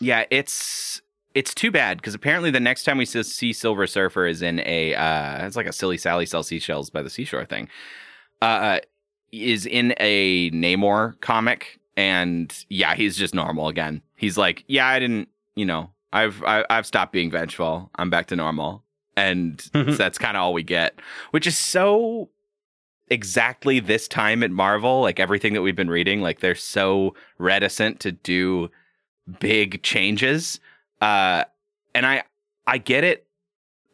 yeah, 0.00 0.24
it's 0.32 1.00
it's 1.34 1.54
too 1.54 1.70
bad 1.70 1.98
because 1.98 2.14
apparently 2.14 2.50
the 2.50 2.60
next 2.60 2.84
time 2.84 2.98
we 2.98 3.04
see- 3.04 3.52
Silver 3.52 3.86
Surfer 3.86 4.26
is 4.26 4.42
in 4.42 4.60
a 4.60 4.94
uh, 4.94 5.46
it's 5.46 5.56
like 5.56 5.66
a 5.66 5.72
silly 5.72 5.98
Sally 5.98 6.26
sells 6.26 6.48
seashells 6.48 6.90
by 6.90 7.02
the 7.02 7.10
seashore 7.10 7.44
thing. 7.44 7.68
Uh, 8.40 8.78
is 9.32 9.66
in 9.66 9.94
a 9.98 10.50
Namor 10.52 11.20
comic, 11.20 11.80
and 11.96 12.64
yeah, 12.68 12.94
he's 12.94 13.16
just 13.16 13.34
normal 13.34 13.68
again. 13.68 14.00
He's 14.16 14.38
like, 14.38 14.64
yeah, 14.68 14.86
I 14.86 14.98
didn't, 14.98 15.28
you 15.56 15.64
know, 15.64 15.90
I've 16.12 16.42
I, 16.44 16.64
I've 16.70 16.86
stopped 16.86 17.12
being 17.12 17.30
vengeful. 17.30 17.90
I'm 17.96 18.10
back 18.10 18.26
to 18.26 18.36
normal, 18.36 18.84
and 19.16 19.60
so 19.60 19.84
that's 19.84 20.18
kind 20.18 20.36
of 20.36 20.42
all 20.42 20.52
we 20.52 20.62
get, 20.62 21.00
which 21.32 21.46
is 21.46 21.58
so 21.58 22.28
exactly 23.08 23.80
this 23.80 24.06
time 24.06 24.42
at 24.42 24.50
Marvel. 24.50 25.00
Like 25.00 25.18
everything 25.18 25.52
that 25.54 25.62
we've 25.62 25.76
been 25.76 25.90
reading, 25.90 26.20
like 26.20 26.40
they're 26.40 26.54
so 26.54 27.14
reticent 27.38 28.00
to 28.00 28.12
do 28.12 28.70
big 29.40 29.82
changes. 29.82 30.60
Uh, 31.04 31.44
and 31.94 32.06
I 32.06 32.22
I 32.66 32.78
get 32.78 33.04
it. 33.04 33.26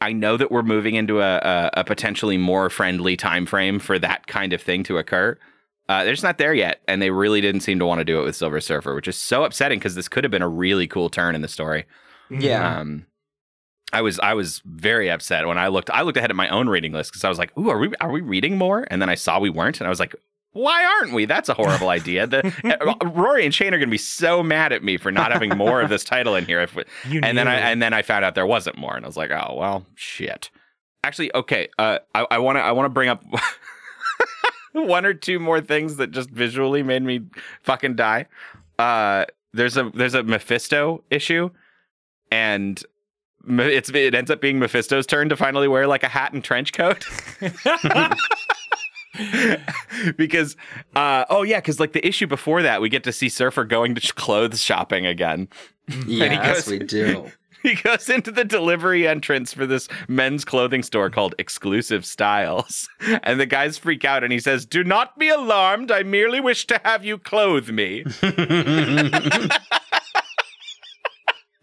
I 0.01 0.13
know 0.13 0.37
that 0.37 0.51
we're 0.51 0.63
moving 0.63 0.95
into 0.95 1.21
a, 1.21 1.37
a, 1.37 1.71
a 1.79 1.85
potentially 1.85 2.39
more 2.39 2.71
friendly 2.71 3.17
time 3.17 3.47
frame 3.47 3.79
for 3.81 3.99
that 3.99 4.29
kind 4.29 4.53
of 4.53 4.63
thing 4.63 4.85
to 4.85 4.97
occur. 4.97 5.37
Uh, 5.89 6.05
they're 6.05 6.13
just 6.13 6.23
not 6.23 6.39
there 6.39 6.55
yet, 6.55 6.81
and 6.87 7.03
they 7.03 7.11
really 7.11 7.41
didn't 7.41 7.63
seem 7.63 7.81
to 7.81 7.85
want 7.85 7.99
to 7.99 8.05
do 8.05 8.21
it 8.21 8.25
with 8.25 8.37
Silver 8.37 8.61
Surfer, 8.61 8.95
which 8.95 9.09
is 9.09 9.17
so 9.17 9.43
upsetting 9.43 9.81
because 9.81 9.97
this 9.97 10.09
could 10.09 10.23
have 10.23 10.31
been 10.31 10.41
a 10.41 10.49
really 10.49 10.87
cool 10.87 11.11
turn 11.11 11.35
in 11.35 11.43
the 11.43 11.49
story. 11.49 11.85
Yeah. 12.31 12.79
Um, 12.79 13.07
I 13.93 14.03
was 14.03 14.21
I 14.21 14.35
was 14.35 14.63
very 14.65 15.11
upset 15.11 15.49
when 15.49 15.59
I 15.59 15.67
looked. 15.67 15.91
I 15.91 16.03
looked 16.03 16.17
ahead 16.17 16.31
at 16.31 16.37
my 16.37 16.49
own 16.49 16.69
reading 16.69 16.93
list 16.93 17.11
because 17.11 17.25
I 17.25 17.29
was 17.29 17.39
like, 17.39 17.57
"Ooh, 17.59 17.71
are 17.71 17.79
we 17.79 17.93
are 18.01 18.13
we 18.13 18.21
reading 18.21 18.57
more?" 18.57 18.87
And 18.89 19.03
then 19.03 19.09
I 19.09 19.17
saw 19.17 19.41
we 19.41 19.51
weren't, 19.51 19.81
and 19.81 19.89
I 19.89 19.91
was 19.91 19.99
like, 19.99 20.15
"Why 20.53 20.85
aren't 20.85 21.15
we? 21.15 21.25
That's 21.25 21.49
a 21.49 21.55
horrible 21.55 21.89
idea." 22.01 22.27
The 22.27 22.53
uh, 22.81 23.09
Rory 23.09 23.45
and 23.45 23.55
Shane 23.55 23.75
are 23.75 23.79
going 23.79 23.89
to 23.89 23.91
be 23.91 23.99
so 23.99 24.43
mad 24.43 24.73
at 24.73 24.83
me 24.83 24.97
for 24.97 25.11
not 25.11 25.33
having 25.33 25.57
more 25.57 25.81
of 25.81 25.89
this 25.89 26.05
title 26.05 26.35
in 26.35 26.45
here. 26.47 26.61
If 26.61 26.75
we, 26.75 26.85
and 27.23 27.37
then 27.37 27.49
I 27.49 27.57
and 27.57 27.83
then 27.83 27.93
I 27.93 28.03
found 28.03 28.25
out 28.25 28.35
there 28.35 28.47
wasn't 28.47 28.79
more, 28.79 28.97
and 28.97 29.05
I 29.05 29.09
was 29.09 29.17
like, 29.17 29.31
"Oh 29.31 29.55
well, 29.57 29.87
shit." 29.95 30.51
Actually, 31.03 31.35
okay. 31.35 31.69
Uh, 31.79 31.99
I 32.15 32.39
want 32.39 32.57
to 32.57 32.61
I 32.61 32.73
want 32.73 32.85
to 32.87 32.91
bring 32.91 33.09
up 33.09 33.25
one 34.73 35.07
or 35.07 35.15
two 35.15 35.39
more 35.39 35.61
things 35.61 35.97
that 35.97 36.11
just 36.11 36.31
visually 36.31 36.83
made 36.83 37.03
me 37.03 37.23
fucking 37.63 37.97
die. 37.97 38.27
Uh, 38.79 39.25
there's 39.53 39.77
a 39.77 39.91
there's 39.95 40.15
a 40.15 40.23
Mephisto 40.23 41.03
issue, 41.11 41.51
and 42.31 42.83
it's 43.49 43.91
it 43.91 44.15
ends 44.15 44.31
up 44.31 44.41
being 44.41 44.59
Mephisto's 44.59 45.07
turn 45.07 45.29
to 45.31 45.37
finally 45.37 45.69
wear 45.69 45.87
like 45.87 46.03
a 46.03 46.09
hat 46.09 46.33
and 46.33 46.45
trench 46.45 46.73
coat. 46.73 47.07
because 50.17 50.57
uh 50.95 51.25
oh 51.31 51.43
yeah 51.43 51.59
because 51.59 51.81
like 51.81 51.93
the 51.93 52.07
issue 52.07 52.27
before 52.27 52.63
that 52.63 52.81
we 52.81 52.89
get 52.89 53.03
to 53.05 53.13
see 53.13 53.29
surfer 53.29 53.65
going 53.65 53.95
to 53.95 54.15
clothes 54.15 54.61
shopping 54.63 55.05
again 55.07 55.49
he 56.07 56.19
Yes, 56.19 56.65
goes- 56.65 56.69
we 56.69 56.79
do. 56.79 57.27
he 57.63 57.75
goes 57.75 58.09
into 58.09 58.31
the 58.31 58.45
delivery 58.45 59.07
entrance 59.07 59.53
for 59.53 59.67
this 59.67 59.87
men's 60.09 60.45
clothing 60.47 60.83
store 60.83 61.11
called 61.11 61.35
Exclusive 61.39 62.07
Styles. 62.07 62.89
And 63.23 63.39
the 63.39 63.45
guys 63.45 63.77
freak 63.77 64.03
out 64.03 64.25
and 64.25 64.33
he 64.33 64.39
says, 64.39 64.65
Do 64.65 64.83
not 64.83 65.19
be 65.19 65.29
alarmed. 65.29 65.91
I 65.93 66.03
merely 66.03 66.41
wish 66.41 66.67
to 66.69 66.81
have 66.87 67.05
you 67.05 67.19
clothe 67.19 67.69
me. 67.69 68.05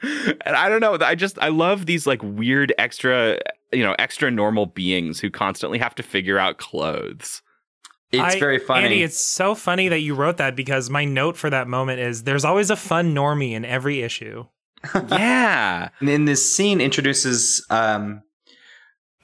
and 0.03 0.55
I 0.55 0.69
don't 0.69 0.81
know. 0.81 0.97
I 1.01 1.15
just, 1.15 1.39
I 1.39 1.47
love 1.49 1.86
these 1.88 2.05
like 2.05 2.21
weird 2.23 2.73
extra, 2.77 3.39
you 3.71 3.84
know, 3.84 3.95
extra 3.99 4.32
normal 4.32 4.65
beings 4.65 5.19
who 5.19 5.30
constantly 5.30 5.80
have 5.80 5.95
to 5.95 6.03
figure 6.03 6.39
out 6.39 6.58
clothes. 6.58 7.41
It's 8.12 8.36
I- 8.36 8.39
very 8.39 8.60
funny. 8.60 8.86
Andy, 8.86 9.03
it's 9.03 9.19
so 9.19 9.56
funny 9.56 9.89
that 9.89 9.99
you 9.99 10.15
wrote 10.15 10.38
that 10.38 10.56
because 10.56 10.89
my 10.89 11.06
note 11.06 11.36
for 11.36 11.49
that 11.49 11.67
moment 11.67 11.99
is 11.99 12.23
there's 12.23 12.45
always 12.45 12.69
a 12.69 12.75
fun 12.75 13.13
normie 13.13 13.51
in 13.51 13.65
every 13.65 14.01
issue. 14.01 14.45
yeah. 15.10 15.89
And 15.99 16.08
then 16.08 16.25
this 16.25 16.56
scene 16.56 16.80
introduces 16.80 17.65
um 17.69 18.21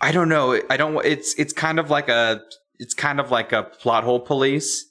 I 0.01 0.11
don't 0.11 0.27
know, 0.27 0.59
I 0.69 0.75
don't 0.75 1.05
it's 1.05 1.33
it's 1.35 1.53
kind 1.53 1.79
of 1.79 1.89
like 1.89 2.09
a 2.09 2.41
it's 2.79 2.93
kind 2.93 3.19
of 3.19 3.31
like 3.31 3.53
a 3.53 3.63
plot 3.63 4.03
hole 4.03 4.19
police, 4.19 4.85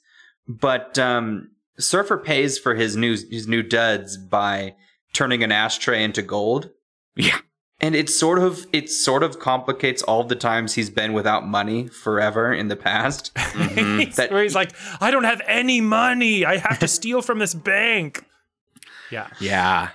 but 0.47 0.97
um 0.97 1.49
Surfer 1.77 2.17
pays 2.17 2.57
for 2.57 2.75
his 2.75 2.95
new 2.95 3.11
his 3.29 3.47
new 3.47 3.61
duds 3.61 4.17
by 4.17 4.75
turning 5.13 5.43
an 5.43 5.51
ashtray 5.51 6.03
into 6.03 6.21
gold. 6.21 6.69
Yeah. 7.15 7.39
And 7.81 7.95
it 7.95 8.09
sort 8.09 8.39
of 8.39 8.65
it 8.71 8.89
sort 8.89 9.23
of 9.23 9.39
complicates 9.39 10.01
all 10.03 10.23
the 10.23 10.35
times 10.35 10.75
he's 10.75 10.89
been 10.89 11.11
without 11.11 11.45
money 11.45 11.87
forever 11.89 12.53
in 12.53 12.67
the 12.69 12.75
past. 12.77 13.31
Mm-hmm. 13.53 13.99
He's- 13.99 14.15
That- 14.15 14.31
where 14.31 14.41
he's 14.43 14.55
like, 14.55 14.71
I 15.01 15.11
don't 15.11 15.25
have 15.25 15.41
any 15.47 15.79
money. 15.81 16.45
I 16.45 16.57
have 16.57 16.79
to 16.79 16.87
steal 16.87 17.21
from 17.21 17.39
this 17.39 17.53
bank. 17.53 18.23
Yeah. 19.11 19.27
Yeah. 19.39 19.89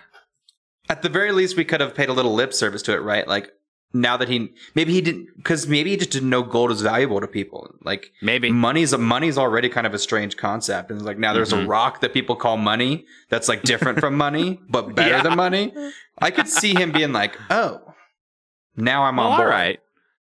At 0.89 1.03
the 1.03 1.09
very 1.09 1.33
least, 1.33 1.57
we 1.57 1.65
could 1.65 1.81
have 1.81 1.95
paid 1.95 2.09
a 2.09 2.13
little 2.13 2.35
lip 2.35 2.55
service 2.55 2.83
to 2.83 2.93
it, 2.95 2.99
right? 3.03 3.27
Like 3.27 3.51
now 3.95 4.17
that 4.19 4.29
he 4.29 4.51
maybe 4.75 4.93
he 4.93 5.01
didn't 5.01 5.29
because 5.37 5.67
maybe 5.67 5.91
he 5.91 5.97
just 5.97 6.11
didn't 6.11 6.29
know 6.29 6.43
gold 6.43 6.71
is 6.71 6.83
valuable 6.83 7.21
to 7.21 7.27
people. 7.27 7.75
Like 7.83 8.13
Maybe. 8.21 8.51
money's 8.53 8.93
a 8.93 8.99
money's 8.99 9.39
already 9.39 9.69
kind 9.69 9.87
of 9.87 9.95
a 9.95 9.99
strange 9.99 10.37
concept, 10.37 10.91
and 10.91 10.99
it's 11.01 11.07
like 11.07 11.19
now 11.19 11.33
there's 11.33 11.53
Mhm. 11.53 11.65
a 11.65 11.67
rock 11.67 12.01
that 12.03 12.13
people 12.13 12.37
call 12.37 12.57
money 12.59 13.07
that's 13.31 13.49
like 13.49 13.63
different 13.63 14.01
from 14.01 14.15
money 14.27 14.61
but 14.69 14.95
better 14.95 15.17
Yeah. 15.17 15.23
than 15.23 15.37
money. 15.37 15.73
I 16.19 16.31
could 16.31 16.49
see 16.49 16.75
him 16.75 16.93
being 16.93 17.13
like, 17.13 17.37
oh, 17.51 17.81
now 18.77 19.05
I'm 19.05 19.17
Well, 19.17 19.27
on 19.27 19.33
all 19.33 19.39
board. 19.39 19.51
right. 19.51 19.81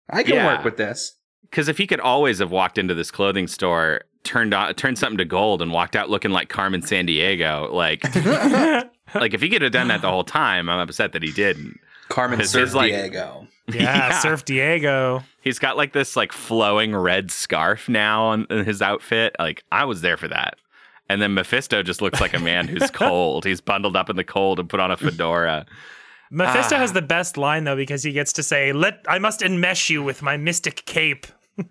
I 0.09 0.23
can 0.23 0.35
Yeah. 0.35 0.45
work 0.55 0.63
with 0.65 0.77
this. 0.77 1.17
Because 1.43 1.67
if 1.67 1.77
he 1.77 1.85
could 1.87 1.99
always 1.99 2.39
have 2.39 2.51
walked 2.51 2.77
into 2.77 2.93
this 2.93 3.11
clothing 3.11 3.47
store, 3.47 4.01
turned 4.23 4.53
on, 4.53 4.73
turned 4.75 4.97
something 4.97 5.17
to 5.17 5.25
gold, 5.25 5.61
and 5.61 5.71
walked 5.73 5.95
out 5.97 6.09
looking 6.09 6.31
like 6.31 6.47
Carmen 6.47 6.81
Sandiego, 6.81 7.71
like, 7.73 8.03
like 9.15 9.33
if 9.33 9.41
he 9.41 9.49
could 9.49 9.61
have 9.61 9.71
done 9.73 9.89
that 9.89 10.01
the 10.01 10.09
whole 10.09 10.23
time, 10.23 10.69
I'm 10.69 10.79
upset 10.79 11.11
that 11.13 11.23
he 11.23 11.31
didn't. 11.31 11.77
Carmen 12.11 12.39
This 12.39 12.51
Surf 12.51 12.67
is 12.69 12.75
like- 12.75 12.91
Diego. 12.91 13.47
Yeah, 13.71 13.83
Yeah. 14.09 14.19
Surf 14.19 14.43
Diego. 14.43 15.23
He's 15.41 15.57
got 15.59 15.77
like 15.77 15.93
this 15.93 16.15
like 16.17 16.31
flowing 16.33 16.93
red 16.95 17.31
scarf 17.31 17.87
now 17.87 18.23
on 18.25 18.45
in 18.49 18.65
his 18.65 18.81
outfit. 18.81 19.33
Like 19.39 19.63
I 19.71 19.85
was 19.85 20.01
there 20.01 20.17
for 20.17 20.27
that. 20.27 20.55
And 21.07 21.21
then 21.21 21.33
Mephisto 21.33 21.81
just 21.83 22.01
looks 22.01 22.19
like 22.19 22.33
a 22.33 22.39
man 22.39 22.67
who's 22.67 22.89
cold. 22.93 23.45
He's 23.45 23.61
bundled 23.61 23.95
up 23.95 24.09
in 24.09 24.15
the 24.17 24.23
cold 24.25 24.59
and 24.59 24.69
put 24.69 24.79
on 24.81 24.91
a 24.91 24.97
fedora. 24.97 25.65
Mephisto 26.31 26.75
Ah. 26.75 26.79
has 26.79 26.91
the 26.93 27.01
best 27.01 27.37
line 27.37 27.63
though 27.63 27.75
because 27.77 28.03
he 28.03 28.11
gets 28.11 28.33
to 28.33 28.43
say, 28.43 28.71
"Let 28.73 29.05
I 29.07 29.19
must 29.19 29.39
enmesh 29.41 29.89
you 29.89 30.03
with 30.03 30.21
my 30.21 30.35
mystic 30.37 30.85
cape." 30.85 31.27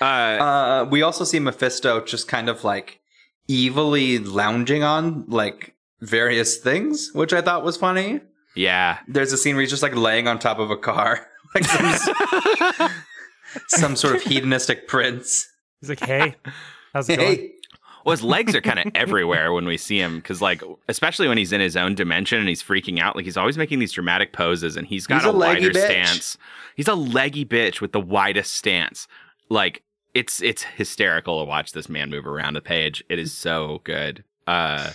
Uh, 0.00 0.04
Uh, 0.04 0.86
we 0.90 1.02
also 1.02 1.24
see 1.24 1.38
Mephisto 1.38 2.04
just 2.04 2.26
kind 2.28 2.48
of 2.48 2.64
like 2.64 3.00
evilly 3.48 4.18
lounging 4.18 4.82
on 4.82 5.24
like 5.28 5.73
various 6.06 6.56
things, 6.58 7.10
which 7.12 7.32
I 7.32 7.40
thought 7.40 7.64
was 7.64 7.76
funny. 7.76 8.20
yeah. 8.54 8.98
There's 9.08 9.32
a 9.32 9.36
scene 9.38 9.54
where 9.56 9.60
he's 9.62 9.70
just 9.70 9.82
like 9.82 9.94
laying 9.96 10.28
on 10.28 10.38
top 10.38 10.58
of 10.58 10.70
a 10.70 10.76
car, 10.76 11.26
like 11.54 11.64
some, 11.64 12.90
some 13.68 13.96
sort 13.96 14.16
of 14.16 14.22
hedonistic 14.22 14.88
prince. 14.88 15.48
He's 15.80 15.88
like, 15.88 16.00
"Hey, 16.00 16.36
how's 16.92 17.08
it 17.08 17.18
going?" 17.18 17.50
Well, 18.04 18.10
his 18.12 18.22
legs 18.22 18.54
are 18.54 18.60
kind 18.60 18.78
of 18.80 18.86
everywhere 18.94 19.52
when 19.54 19.64
we 19.64 19.78
see 19.78 19.98
him, 19.98 20.16
because 20.16 20.42
like, 20.42 20.62
especially 20.88 21.26
when 21.26 21.38
he's 21.38 21.52
in 21.52 21.60
his 21.60 21.76
own 21.76 21.94
dimension 21.94 22.38
and 22.38 22.48
he's 22.48 22.62
freaking 22.62 22.98
out, 23.00 23.16
like 23.16 23.24
he's 23.24 23.36
always 23.38 23.56
making 23.56 23.78
these 23.78 23.92
dramatic 23.92 24.32
poses, 24.32 24.76
and 24.76 24.86
he's 24.86 25.06
got 25.06 25.22
He's 25.22 25.26
a, 25.26 25.30
a 25.30 25.32
leggy 25.32 25.66
wider 25.66 25.78
bitch. 25.78 25.84
stance. 25.86 26.38
He's 26.76 26.88
a 26.88 26.94
leggy 26.94 27.44
bitch 27.46 27.80
with 27.80 27.92
the 27.92 28.00
widest 28.00 28.54
stance. 28.54 29.06
Like 29.48 29.82
it's 30.12 30.42
it's 30.42 30.62
hysterical 30.64 31.42
to 31.42 31.48
watch 31.48 31.72
this 31.72 31.88
man 31.88 32.10
move 32.10 32.26
around 32.26 32.54
the 32.54 32.60
page. 32.60 33.02
It 33.08 33.18
is 33.18 33.32
so 33.32 33.80
good. 33.84 34.22
Uh, 34.46 34.90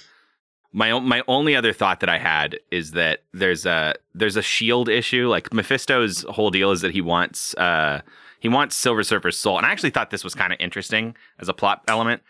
my 0.71 0.97
my 0.99 1.23
only 1.27 1.55
other 1.55 1.73
thought 1.73 1.99
that 2.01 2.09
I 2.09 2.17
had 2.17 2.59
is 2.71 2.91
that 2.91 3.23
there's 3.33 3.65
a 3.65 3.95
there's 4.13 4.35
a 4.35 4.41
shield 4.41 4.89
issue. 4.89 5.27
Like 5.27 5.53
Mephisto's 5.53 6.23
whole 6.29 6.51
deal 6.51 6.71
is 6.71 6.81
that 6.81 6.91
he 6.91 7.01
wants 7.01 7.55
uh 7.55 8.01
he 8.39 8.49
wants 8.49 8.75
Silver 8.75 9.03
Surfer's 9.03 9.37
soul, 9.37 9.57
and 9.57 9.65
I 9.65 9.71
actually 9.71 9.89
thought 9.89 10.11
this 10.11 10.23
was 10.23 10.35
kind 10.35 10.53
of 10.53 10.59
interesting 10.59 11.15
as 11.39 11.49
a 11.49 11.53
plot 11.53 11.83
element 11.87 12.21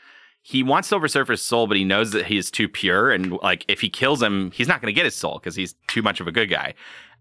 he 0.42 0.64
wants 0.64 0.88
Silver 0.88 1.08
Surfer's 1.08 1.42
soul, 1.42 1.68
but 1.68 1.78
he 1.78 1.84
knows 1.84 2.12
that 2.12 2.26
he 2.26 2.38
is 2.38 2.50
too 2.50 2.68
pure, 2.68 3.12
and 3.12 3.34
like 3.44 3.66
if 3.68 3.82
he 3.82 3.90
kills 3.90 4.22
him, 4.22 4.52
he's 4.52 4.68
not 4.68 4.82
going 4.82 4.94
to 4.94 4.96
get 4.96 5.06
his 5.06 5.16
soul 5.16 5.36
because 5.36 5.56
he's 5.56 5.76
too 5.88 6.02
much 6.02 6.20
of 6.20 6.28
a 6.28 6.32
good 6.32 6.50
guy. 6.50 6.74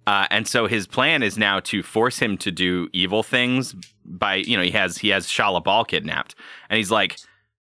Uh, 0.07 0.27
and 0.31 0.49
so 0.49 0.67
his 0.67 0.87
plan 0.87 1.23
is 1.23 1.37
now 1.37 1.61
to 1.61 1.83
force 1.83 2.19
him 2.19 2.39
to 2.39 2.51
do 2.51 2.89
evil 2.95 3.23
things 3.23 3.75
by 4.05 4.37
you 4.37 4.57
know 4.57 4.63
he 4.63 4.71
has 4.71 4.99
he 4.99 5.09
has 5.09 5.27
Shalla-Bal 5.27 5.85
kidnapped, 5.85 6.35
and 6.71 6.79
he's 6.79 6.91
like, 6.91 7.19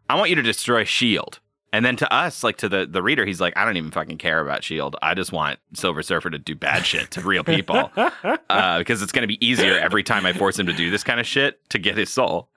I 0.10 0.16
want 0.16 0.30
you 0.30 0.36
to 0.36 0.44
destroy 0.44 0.84
Shield. 0.84 1.40
And 1.76 1.84
then 1.84 1.98
to 1.98 2.14
us, 2.14 2.42
like 2.42 2.56
to 2.60 2.70
the 2.70 2.86
the 2.86 3.04
reader, 3.04 3.26
he's 3.26 3.42
like, 3.42 3.58
I 3.58 3.66
don't 3.66 3.76
even 3.76 3.92
fucking 3.92 4.18
care 4.18 4.40
about 4.40 4.64
Shield. 4.64 4.96
I 5.02 5.14
just 5.14 5.34
want 5.34 5.60
Silver 5.74 6.04
Surfer 6.04 6.30
to 6.30 6.40
do 6.40 6.56
bad 6.56 6.86
shit 6.86 7.12
to 7.12 7.22
real 7.22 7.44
people 7.44 7.92
uh, 8.50 8.78
because 8.78 9.02
it's 9.02 9.12
going 9.12 9.24
to 9.24 9.28
be 9.28 9.46
easier 9.46 9.78
every 9.78 10.02
time 10.02 10.26
I 10.26 10.32
force 10.32 10.58
him 10.58 10.68
to 10.68 10.74
do 10.74 10.90
this 10.90 11.04
kind 11.04 11.20
of 11.20 11.28
shit 11.28 11.70
to 11.72 11.78
get 11.78 11.98
his 11.98 12.10
soul. 12.10 12.48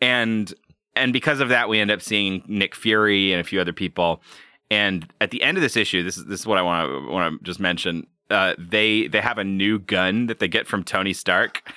And 0.00 0.54
and 0.94 1.12
because 1.12 1.40
of 1.40 1.48
that, 1.48 1.68
we 1.68 1.80
end 1.80 1.90
up 1.90 2.00
seeing 2.00 2.44
Nick 2.46 2.76
Fury 2.76 3.32
and 3.32 3.40
a 3.40 3.44
few 3.44 3.60
other 3.60 3.72
people. 3.72 4.22
And 4.70 5.12
at 5.20 5.32
the 5.32 5.42
end 5.42 5.58
of 5.58 5.62
this 5.62 5.76
issue, 5.76 6.04
this 6.04 6.16
is 6.16 6.26
this 6.26 6.38
is 6.38 6.46
what 6.46 6.56
I 6.56 6.62
want 6.62 6.88
to 6.88 7.12
want 7.12 7.40
to 7.40 7.44
just 7.44 7.58
mention. 7.58 8.06
Uh, 8.30 8.54
they 8.56 9.08
they 9.08 9.20
have 9.20 9.38
a 9.38 9.44
new 9.44 9.80
gun 9.80 10.28
that 10.28 10.38
they 10.38 10.46
get 10.46 10.68
from 10.68 10.84
Tony 10.84 11.12
Stark. 11.12 11.68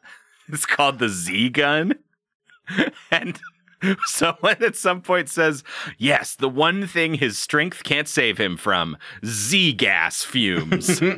it's 0.48 0.66
called 0.66 0.98
the 0.98 1.08
Z 1.08 1.48
gun, 1.48 1.94
and 3.10 3.40
someone 4.04 4.62
at 4.62 4.76
some 4.76 5.02
point 5.02 5.28
says, 5.28 5.62
"Yes, 5.98 6.34
the 6.34 6.48
one 6.48 6.86
thing 6.86 7.14
his 7.14 7.38
strength 7.38 7.84
can't 7.84 8.08
save 8.08 8.38
him 8.38 8.56
from: 8.56 8.96
Z 9.24 9.72
gas 9.74 10.22
fumes." 10.22 11.00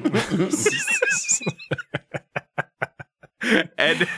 and 3.79 4.09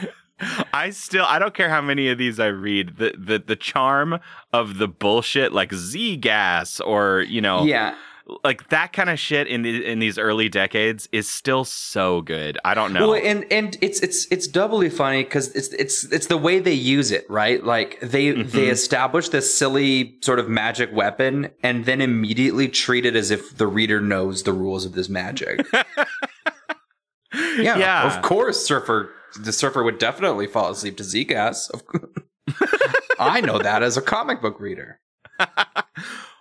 I 0.72 0.90
still 0.90 1.24
I 1.24 1.38
don't 1.38 1.54
care 1.54 1.70
how 1.70 1.80
many 1.80 2.08
of 2.08 2.18
these 2.18 2.38
I 2.38 2.48
read. 2.48 2.98
The 2.98 3.14
the 3.16 3.38
the 3.38 3.56
charm 3.56 4.20
of 4.52 4.78
the 4.78 4.88
bullshit 4.88 5.52
like 5.52 5.72
Z 5.72 6.16
gas 6.18 6.80
or 6.80 7.22
you 7.22 7.40
know 7.40 7.64
Yeah. 7.64 7.94
Like 8.42 8.68
that 8.70 8.92
kind 8.92 9.08
of 9.08 9.18
shit 9.20 9.46
in 9.46 9.62
the, 9.62 9.84
in 9.86 10.00
these 10.00 10.18
early 10.18 10.48
decades 10.48 11.08
is 11.12 11.28
still 11.28 11.64
so 11.64 12.22
good. 12.22 12.58
I 12.64 12.74
don't 12.74 12.92
know. 12.92 13.10
Well, 13.10 13.20
and 13.22 13.44
and 13.52 13.76
it's 13.80 14.00
it's 14.00 14.26
it's 14.32 14.46
doubly 14.48 14.90
funny 14.90 15.22
because 15.22 15.54
it's 15.54 15.68
it's 15.74 16.04
it's 16.12 16.26
the 16.26 16.36
way 16.36 16.58
they 16.58 16.72
use 16.72 17.12
it, 17.12 17.24
right? 17.30 17.62
Like 17.62 18.00
they 18.00 18.32
they 18.32 18.66
establish 18.68 19.28
this 19.28 19.54
silly 19.54 20.16
sort 20.22 20.38
of 20.40 20.48
magic 20.48 20.92
weapon 20.92 21.50
and 21.62 21.84
then 21.84 22.00
immediately 22.00 22.68
treat 22.68 23.06
it 23.06 23.14
as 23.14 23.30
if 23.30 23.56
the 23.58 23.66
reader 23.68 24.00
knows 24.00 24.42
the 24.42 24.52
rules 24.52 24.84
of 24.84 24.92
this 24.94 25.08
magic. 25.08 25.64
yeah, 25.72 25.84
Yeah. 27.78 28.06
of 28.16 28.22
course, 28.22 28.64
surfer 28.66 29.10
the 29.38 29.52
surfer 29.52 29.82
would 29.82 29.98
definitely 29.98 30.46
fall 30.46 30.70
asleep 30.70 30.96
to 30.96 31.04
Z 31.04 31.24
gas. 31.24 31.70
I 33.18 33.40
know 33.40 33.58
that 33.58 33.82
as 33.82 33.96
a 33.96 34.02
comic 34.02 34.40
book 34.42 34.58
reader. 34.60 35.00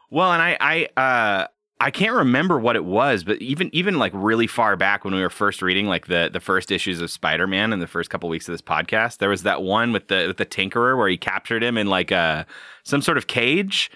well, 0.10 0.32
and 0.32 0.41
I 0.41 0.58
I 0.60 0.88
uh 1.00 1.48
I 1.81 1.91
can't 1.91 2.13
remember 2.13 2.57
what 2.57 2.77
it 2.77 2.85
was, 2.85 3.23
but 3.25 3.41
even 3.41 3.69
even 3.73 3.99
like 3.99 4.13
really 4.15 4.47
far 4.47 4.77
back 4.77 5.03
when 5.03 5.13
we 5.13 5.21
were 5.21 5.29
first 5.29 5.61
reading 5.61 5.88
like 5.88 6.07
the 6.07 6.29
the 6.31 6.39
first 6.39 6.71
issues 6.71 7.01
of 7.01 7.11
Spider-Man 7.11 7.73
in 7.73 7.79
the 7.79 7.88
first 7.88 8.09
couple 8.09 8.29
weeks 8.29 8.47
of 8.47 8.53
this 8.53 8.61
podcast, 8.61 9.17
there 9.17 9.29
was 9.29 9.43
that 9.43 9.61
one 9.61 9.91
with 9.91 10.07
the 10.07 10.25
with 10.27 10.38
the 10.38 10.45
Tinkerer 10.45 10.97
where 10.97 11.09
he 11.09 11.17
captured 11.17 11.61
him 11.61 11.77
in 11.77 11.88
like 11.88 12.11
a 12.11 12.45
some 12.83 13.01
sort 13.01 13.17
of 13.17 13.27
cage 13.27 13.91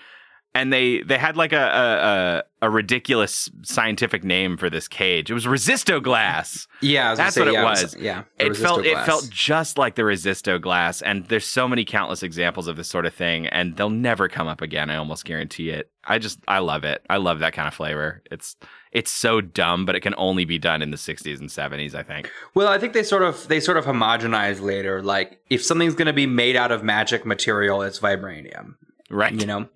and 0.55 0.73
they 0.73 1.01
they 1.03 1.17
had 1.17 1.37
like 1.37 1.53
a 1.53 2.43
a, 2.61 2.65
a, 2.65 2.67
a 2.67 2.69
ridiculous 2.69 3.49
scientific 3.61 4.23
name 4.23 4.57
for 4.57 4.69
this 4.69 4.87
cage. 4.87 5.29
It 5.29 5.33
was 5.33 5.45
Resisto 5.45 6.01
glass. 6.01 6.67
Yeah, 6.81 7.07
I 7.07 7.09
was 7.11 7.17
That's 7.19 7.35
say, 7.35 7.41
what 7.41 7.47
it 7.49 7.53
yeah, 7.53 7.63
was. 7.63 7.95
yeah, 7.97 8.23
It 8.37 8.55
felt 8.57 8.85
it 8.85 8.97
felt 9.05 9.29
just 9.29 9.77
like 9.77 9.95
the 9.95 10.01
Resisto 10.03 10.59
glass, 10.59 11.01
and 11.01 11.25
there's 11.27 11.45
so 11.45 11.67
many 11.67 11.85
countless 11.85 12.23
examples 12.23 12.67
of 12.67 12.75
this 12.77 12.87
sort 12.87 13.05
of 13.05 13.13
thing, 13.13 13.47
and 13.47 13.75
they'll 13.77 13.89
never 13.89 14.27
come 14.27 14.47
up 14.47 14.61
again. 14.61 14.89
I 14.89 14.95
almost 14.97 15.25
guarantee 15.25 15.69
it. 15.69 15.89
I 16.05 16.17
just 16.17 16.39
I 16.47 16.59
love 16.59 16.83
it. 16.83 17.05
I 17.09 17.17
love 17.17 17.39
that 17.39 17.53
kind 17.53 17.67
of 17.67 17.73
flavor. 17.73 18.23
It's 18.31 18.55
it's 18.91 19.11
so 19.11 19.39
dumb, 19.41 19.85
but 19.85 19.95
it 19.95 19.99
can 19.99 20.15
only 20.17 20.45
be 20.45 20.57
done 20.57 20.81
in 20.81 20.89
the 20.89 20.97
60s 20.97 21.39
and 21.39 21.47
70s. 21.49 21.93
I 21.93 22.01
think. 22.01 22.29
Well, 22.55 22.67
I 22.67 22.79
think 22.79 22.93
they 22.93 23.03
sort 23.03 23.21
of 23.21 23.47
they 23.47 23.59
sort 23.59 23.77
of 23.77 23.85
homogenize 23.85 24.61
later. 24.61 25.03
Like 25.03 25.39
if 25.51 25.63
something's 25.63 25.93
going 25.93 26.07
to 26.07 26.13
be 26.13 26.25
made 26.25 26.55
out 26.55 26.71
of 26.71 26.83
magic 26.83 27.25
material, 27.25 27.83
it's 27.83 27.99
vibranium. 27.99 28.75
Right. 29.11 29.33
You 29.39 29.45
know, 29.45 29.69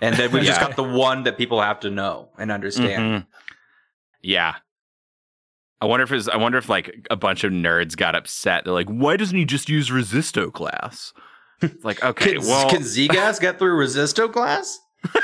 and 0.00 0.16
then 0.16 0.30
we 0.32 0.40
just 0.40 0.60
Yeah. 0.60 0.68
got 0.68 0.76
the 0.76 0.84
one 0.84 1.24
that 1.24 1.36
people 1.38 1.60
have 1.60 1.80
to 1.80 1.90
know 1.90 2.30
and 2.38 2.50
understand. 2.52 3.22
Mhm. 3.22 3.26
Yeah. 4.22 4.56
I 5.80 5.86
wonder 5.86 6.02
if 6.04 6.12
it's, 6.12 6.28
I 6.28 6.36
wonder 6.36 6.58
if 6.58 6.68
like 6.68 7.06
a 7.10 7.16
bunch 7.16 7.44
of 7.44 7.52
nerds 7.52 7.96
got 7.96 8.14
upset. 8.16 8.64
They're 8.64 8.72
like, 8.72 8.88
why 8.88 9.16
doesn't 9.16 9.36
he 9.36 9.44
just 9.44 9.68
use 9.68 9.90
Resisto 9.90 10.52
glass? 10.52 11.12
It's 11.62 11.84
like, 11.84 12.02
okay, 12.02 12.34
Can, 12.34 12.42
well, 12.46 12.68
can 12.68 12.82
Z-Gas 12.82 13.38
get 13.38 13.58
through 13.58 13.78
Resisto 13.84 14.30
glass? 14.32 14.78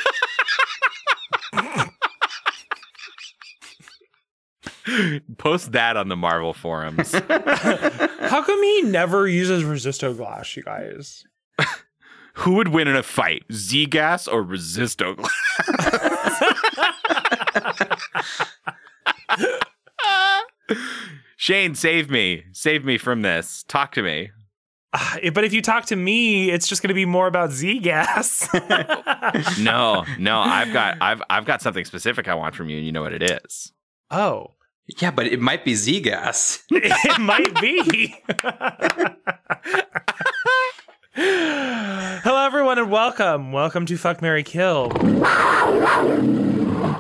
post 5.38 5.72
that 5.72 5.96
on 5.96 6.08
the 6.08 6.16
Marvel 6.16 6.52
forums. 6.52 7.12
How 7.28 8.42
come 8.42 8.62
he 8.62 8.82
never 8.82 9.26
uses 9.28 9.64
resisto 9.64 10.16
glass, 10.16 10.56
you 10.56 10.62
guys? 10.62 11.24
Who 12.38 12.54
would 12.54 12.68
win 12.68 12.88
in 12.88 12.96
a 12.96 13.02
fight, 13.02 13.44
Z 13.52 13.86
gas 13.86 14.26
or 14.28 14.42
Resisto 14.44 15.14
glass? 15.16 16.42
Shane, 21.36 21.74
save 21.74 22.10
me. 22.10 22.44
Save 22.52 22.84
me 22.84 22.98
from 22.98 23.22
this. 23.22 23.64
Talk 23.68 23.92
to 23.92 24.02
me. 24.02 24.30
Ah, 24.92 25.18
But 25.34 25.44
if 25.44 25.52
you 25.52 25.60
talk 25.62 25.86
to 25.86 25.96
me, 25.96 26.50
it's 26.50 26.66
just 26.68 26.82
going 26.82 26.88
to 26.88 26.94
be 26.94 27.04
more 27.06 27.26
about 27.26 27.50
Z 27.50 27.80
gas. 27.80 28.48
No, 29.58 30.04
no, 30.18 30.38
I've 30.38 30.72
got 30.72 30.98
I've 31.00 31.22
I've 31.30 31.44
got 31.44 31.60
something 31.62 31.84
specific 31.84 32.28
I 32.28 32.34
want 32.34 32.54
from 32.54 32.68
you, 32.68 32.76
and 32.76 32.86
you 32.86 32.92
know 32.92 33.02
what 33.02 33.12
it 33.12 33.22
is. 33.22 33.72
oh, 34.10 34.52
Yeah, 35.00 35.10
but 35.10 35.26
it 35.26 35.40
might 35.40 35.64
be 35.64 35.74
Z-Gas. 35.74 36.62
it 36.70 37.18
might 37.20 37.58
be. 37.60 38.14
Hello, 41.16 42.44
everyone, 42.44 42.76
and 42.80 42.90
welcome. 42.90 43.52
Welcome 43.52 43.86
to 43.86 43.96
Fuck 43.96 44.20
Mary 44.20 44.42
Kill, 44.42 44.90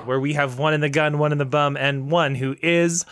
where 0.04 0.20
we 0.20 0.34
have 0.34 0.56
one 0.56 0.72
in 0.72 0.80
the 0.80 0.88
gun, 0.88 1.18
one 1.18 1.32
in 1.32 1.38
the 1.38 1.44
bum, 1.44 1.76
and 1.76 2.12
one 2.12 2.36
who 2.36 2.54
is 2.62 3.04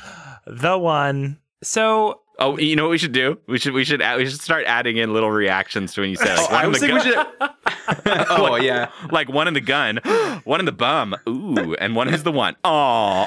the 0.46 0.78
one. 0.78 1.38
So, 1.62 2.20
Oh, 2.38 2.56
you 2.56 2.76
know 2.76 2.84
what 2.84 2.90
we 2.92 2.98
should 2.98 3.10
do? 3.12 3.36
We 3.48 3.58
should 3.58 3.72
we 3.72 3.82
should 3.84 4.00
add, 4.00 4.18
we 4.18 4.26
should 4.26 4.40
start 4.40 4.64
adding 4.66 4.96
in 4.96 5.12
little 5.12 5.30
reactions 5.32 5.92
to 5.94 6.02
when 6.02 6.10
you 6.10 6.16
say 6.16 6.34
like, 6.36 6.50
Oh, 6.52 6.54
I 6.54 6.66
was 6.68 6.78
the 6.80 6.86
thinking 6.86 7.08
we 7.08 7.14
gun, 7.16 7.26
should. 7.40 7.50
oh 8.30 8.56
yeah. 8.56 8.90
like 9.10 9.28
one 9.28 9.48
in 9.48 9.54
the 9.54 9.60
gun, 9.60 9.98
one 10.44 10.60
in 10.60 10.66
the 10.66 10.72
bum, 10.72 11.14
ooh, 11.28 11.74
and 11.74 11.94
one 11.96 12.08
is 12.12 12.22
the 12.22 12.32
one. 12.32 12.56
Oh, 12.64 13.24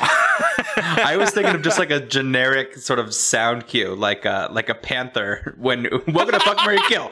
I 0.78 1.16
was 1.18 1.32
thinking 1.32 1.56
of 1.56 1.62
just 1.62 1.80
like 1.80 1.92
a 1.92 2.00
generic 2.08 2.76
sort 2.78 3.00
of 3.00 3.14
sound 3.14 3.68
cue, 3.68 3.96
like 3.96 4.26
a 4.26 4.50
like 4.52 4.70
a 4.70 4.76
panther 4.76 5.56
when 5.58 5.88
welcome 6.08 6.34
to 6.34 6.40
Fuck 6.40 6.66
Mary 6.66 6.80
Kill. 6.88 7.12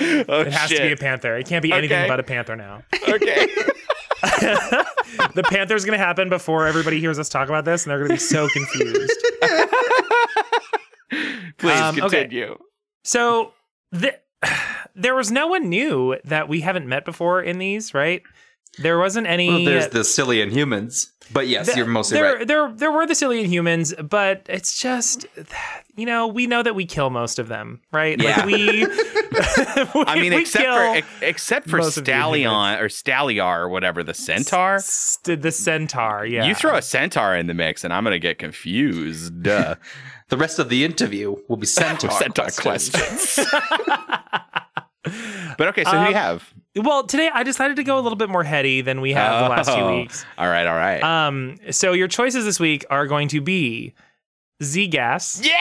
oh 0.00 0.40
it 0.40 0.52
has 0.52 0.70
to 0.70 0.76
be 0.80 0.92
a 0.92 0.96
panther. 0.96 1.36
It 1.36 1.46
can't 1.46 1.62
be 1.62 1.70
Okay. 1.72 1.78
anything 1.78 2.08
but 2.08 2.20
a 2.20 2.22
panther 2.22 2.56
now. 2.56 2.82
okay. 3.08 3.46
the 5.34 5.44
panther's 5.50 5.84
going 5.84 5.98
to 5.98 6.04
happen 6.04 6.28
before 6.28 6.66
everybody 6.66 7.00
hears 7.00 7.18
us 7.18 7.28
talk 7.28 7.48
about 7.48 7.64
this, 7.64 7.84
and 7.84 7.90
they're 7.90 7.98
going 7.98 8.10
to 8.10 8.14
be 8.14 8.20
so 8.20 8.48
confused. 8.48 9.12
Please 11.58 11.80
Um, 11.80 11.94
okay. 12.02 12.22
continue. 12.22 12.56
So 13.04 13.52
the, 13.92 14.14
there 14.94 15.14
was 15.14 15.30
no 15.30 15.46
one 15.46 15.68
new 15.68 16.16
that 16.24 16.48
we 16.48 16.60
haven't 16.60 16.86
met 16.86 17.04
before 17.04 17.42
in 17.42 17.58
these, 17.58 17.94
right? 17.94 18.22
There 18.78 18.98
wasn't 18.98 19.26
any. 19.26 19.48
Well, 19.48 19.64
there's 19.64 19.88
the 19.88 20.04
silly 20.04 20.46
humans, 20.48 21.12
but 21.32 21.48
yes, 21.48 21.66
Th- 21.66 21.76
you're 21.76 21.86
mostly 21.86 22.18
there, 22.20 22.36
right. 22.36 22.46
There, 22.46 22.70
there 22.72 22.92
were 22.92 23.06
the 23.06 23.14
Cillian 23.14 23.46
humans, 23.46 23.92
but 23.94 24.42
it's 24.48 24.80
just, 24.80 25.26
you 25.96 26.06
know, 26.06 26.28
we 26.28 26.46
know 26.46 26.62
that 26.62 26.76
we 26.76 26.86
kill 26.86 27.10
most 27.10 27.40
of 27.40 27.48
them, 27.48 27.80
right? 27.90 28.20
Yeah. 28.20 28.36
Like 28.36 28.46
we, 29.94 30.04
I 30.06 30.20
mean, 30.20 30.32
we 30.32 30.42
except 30.42 30.64
kill 30.64 30.74
for 30.76 30.96
ex- 30.96 31.06
except 31.22 31.68
for 31.68 31.78
most 31.78 31.96
of 31.96 32.04
Stallion 32.04 32.52
or 32.52 32.86
Staliar 32.88 33.58
or 33.58 33.68
whatever 33.68 34.04
the 34.04 34.14
centaur. 34.14 34.76
s- 34.76 35.18
the 35.24 35.50
centaur. 35.50 36.24
Yeah, 36.24 36.46
You 36.46 36.54
throw 36.54 36.76
a 36.76 36.82
centaur 36.82 37.34
in 37.34 37.48
the 37.48 37.54
mix, 37.54 37.82
and 37.82 37.92
I'm 37.92 38.04
gonna 38.04 38.18
get 38.20 38.38
confused. 38.38 39.48
Duh. 40.28 40.36
The 40.36 40.40
rest 40.40 40.58
of 40.58 40.68
the 40.68 40.84
interview 40.84 41.36
will 41.48 41.56
be 41.56 41.66
centaur, 41.80 42.10
centaur 42.10 42.46
questions. 42.50 42.90
questions. 42.90 43.48
but 45.58 45.68
okay, 45.68 45.84
so 45.84 45.90
who 45.90 45.96
do 45.96 46.02
you 46.02 46.08
Um, 46.08 46.14
have? 46.14 46.54
Well, 46.76 47.04
today 47.04 47.30
I 47.32 47.42
decided 47.42 47.76
to 47.76 47.82
go 47.84 47.98
a 47.98 48.02
little 48.02 48.16
bit 48.16 48.28
more 48.28 48.44
heady 48.44 48.82
than 48.82 49.00
we 49.00 49.12
have 49.12 49.42
the 49.44 49.48
last 49.48 49.70
few 49.70 49.82
Oh, 49.82 49.96
weeks. 49.96 50.24
All 50.36 50.46
right, 50.48 50.66
all 50.66 50.76
right. 50.76 51.02
Um, 51.02 51.56
so 51.70 51.92
your 51.92 52.06
choices 52.08 52.44
this 52.44 52.60
week 52.60 52.84
are 52.90 53.06
going 53.06 53.28
to 53.28 53.40
be 53.40 53.94
Z 54.62 54.86
gas. 54.88 55.40
Yeah. 55.42 55.54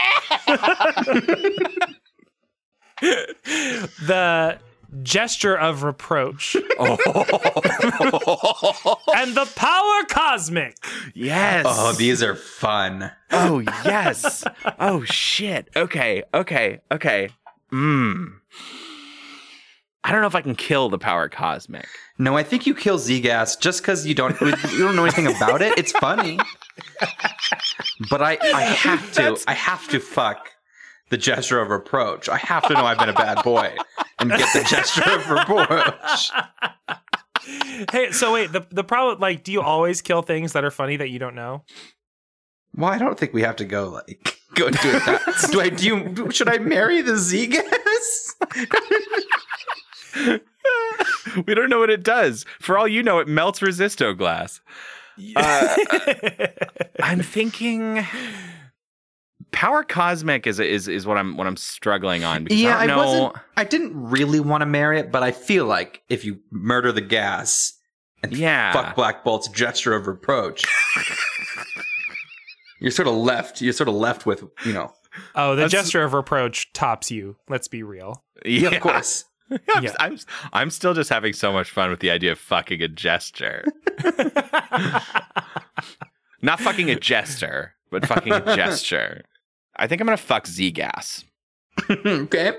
the 3.01 4.59
gesture 5.03 5.57
of 5.57 5.83
reproach 5.83 6.55
oh. 6.79 6.97
and 9.15 9.35
the 9.35 9.49
power 9.55 10.03
cosmic. 10.09 10.77
yes. 11.13 11.65
Oh, 11.67 11.93
these 11.93 12.23
are 12.23 12.35
fun. 12.35 13.11
Oh 13.31 13.59
yes. 13.59 14.43
oh 14.79 15.03
shit. 15.03 15.69
Okay. 15.75 16.23
Okay. 16.33 16.79
Okay. 16.91 17.29
Mmm. 17.71 18.33
I 20.03 20.11
don't 20.11 20.21
know 20.21 20.27
if 20.27 20.35
I 20.35 20.41
can 20.41 20.55
kill 20.55 20.87
the 20.87 20.97
power 20.97 21.27
cosmic. 21.27 21.87
No, 22.17 22.37
I 22.37 22.43
think 22.43 22.65
you 22.65 22.73
kill 22.73 22.97
Z-Gas 22.97 23.57
just 23.57 23.81
because 23.81 24.07
you 24.07 24.15
don't 24.15 24.39
you 24.39 24.79
don't 24.79 24.95
know 24.95 25.03
anything 25.03 25.27
about 25.27 25.61
it. 25.61 25.77
It's 25.77 25.91
funny, 25.91 26.39
but 28.09 28.21
I 28.21 28.37
I 28.41 28.61
have 28.61 29.11
to 29.13 29.21
That's- 29.21 29.43
I 29.47 29.53
have 29.53 29.87
to 29.89 29.99
fuck 29.99 30.49
the 31.09 31.17
gesture 31.17 31.59
of 31.59 31.69
reproach. 31.69 32.29
I 32.29 32.37
have 32.37 32.67
to 32.67 32.73
know 32.73 32.85
I've 32.85 32.99
been 32.99 33.09
a 33.09 33.13
bad 33.13 33.43
boy 33.43 33.75
and 34.19 34.29
get 34.29 34.51
the 34.53 34.63
gesture 34.67 35.09
of 35.09 35.29
reproach. 35.29 36.31
hey, 37.91 38.11
so 38.11 38.33
wait, 38.33 38.51
the 38.51 38.65
the 38.71 38.83
problem 38.83 39.19
like 39.19 39.43
do 39.43 39.51
you 39.51 39.61
always 39.61 40.01
kill 40.01 40.21
things 40.21 40.53
that 40.53 40.63
are 40.63 40.71
funny 40.71 40.97
that 40.97 41.09
you 41.09 41.19
don't 41.19 41.35
know? 41.35 41.63
Well, 42.75 42.91
I 42.91 42.97
don't 42.97 43.17
think 43.17 43.33
we 43.33 43.41
have 43.41 43.55
to 43.57 43.65
go 43.65 43.89
like 43.89 44.37
go 44.55 44.67
into 44.67 44.95
it. 44.95 45.05
That. 45.05 45.47
do 45.51 45.61
I 45.61 45.69
do 45.69 45.85
you 45.85 46.31
should 46.31 46.49
I 46.49 46.57
marry 46.57 47.01
the 47.01 47.17
Z-Gas? 47.17 48.35
we 51.45 51.53
don't 51.53 51.69
know 51.69 51.79
what 51.79 51.89
it 51.89 52.03
does. 52.03 52.45
For 52.59 52.77
all 52.77 52.87
you 52.87 53.03
know, 53.03 53.19
it 53.19 53.27
melts 53.27 53.59
resisto 53.59 54.17
glass. 54.17 54.61
Uh, 55.35 55.75
I'm 57.01 57.23
thinking 57.23 58.05
power 59.51 59.83
cosmic 59.83 60.45
is 60.47 60.59
is 60.59 60.87
is 60.87 61.05
what 61.07 61.17
I'm 61.17 61.37
what 61.37 61.47
I'm 61.47 61.57
struggling 61.57 62.23
on 62.23 62.43
because 62.43 62.59
yeah, 62.59 62.77
I 62.77 62.83
I, 62.83 62.87
don't 62.87 62.97
know. 62.97 63.03
wasn't. 63.23 63.35
I 63.57 63.63
didn't 63.63 63.91
really 64.09 64.39
want 64.39 64.61
to 64.61 64.65
marry 64.65 64.99
it, 64.99 65.11
but 65.11 65.23
I 65.23 65.31
feel 65.31 65.65
like 65.65 66.01
if 66.09 66.23
you 66.25 66.39
murder 66.51 66.91
the 66.91 67.01
gas 67.01 67.73
and 68.23 68.33
Yeah. 68.35 68.73
fuck 68.73 68.95
Black 68.95 69.23
Bolt's 69.23 69.47
gesture 69.47 69.93
of 69.93 70.07
reproach, 70.07 70.65
you're 72.79 72.91
sort 72.91 73.07
of 73.07 73.15
left. 73.15 73.61
You're 73.61 73.73
sort 73.73 73.89
of 73.89 73.95
left 73.95 74.25
with 74.25 74.43
you 74.65 74.73
know. 74.73 74.93
oh, 75.35 75.51
the 75.51 75.63
That's- 75.63 75.71
gesture 75.71 76.03
of 76.03 76.13
reproach 76.13 76.71
tops 76.73 77.09
you. 77.11 77.35
Let's 77.49 77.67
be 77.67 77.83
real. 77.83 78.23
Yeah, 78.45 78.69
of 78.69 78.81
course. 78.81 79.25
I'm, 79.75 79.83
Yeah. 79.83 79.93
I'm 79.99 80.17
I'm 80.53 80.69
still 80.69 80.93
just 80.93 81.09
having 81.09 81.33
so 81.33 81.53
much 81.53 81.69
fun 81.71 81.89
with 81.89 82.01
the 82.01 82.11
idea 82.11 82.33
of 82.33 82.39
fucking 82.39 82.81
a 82.81 82.87
gesture. 82.87 83.63
Not 86.41 86.59
fucking 86.59 86.89
a 86.89 86.99
jester, 86.99 87.73
but 87.89 88.05
fucking 88.05 88.31
a 88.33 88.55
gesture. 88.55 89.23
I 89.77 89.87
think 89.87 90.01
I'm 90.01 90.07
gonna 90.07 90.17
fuck 90.17 90.47
Z 90.47 90.71
gas. 90.71 91.23
okay. 91.89 92.53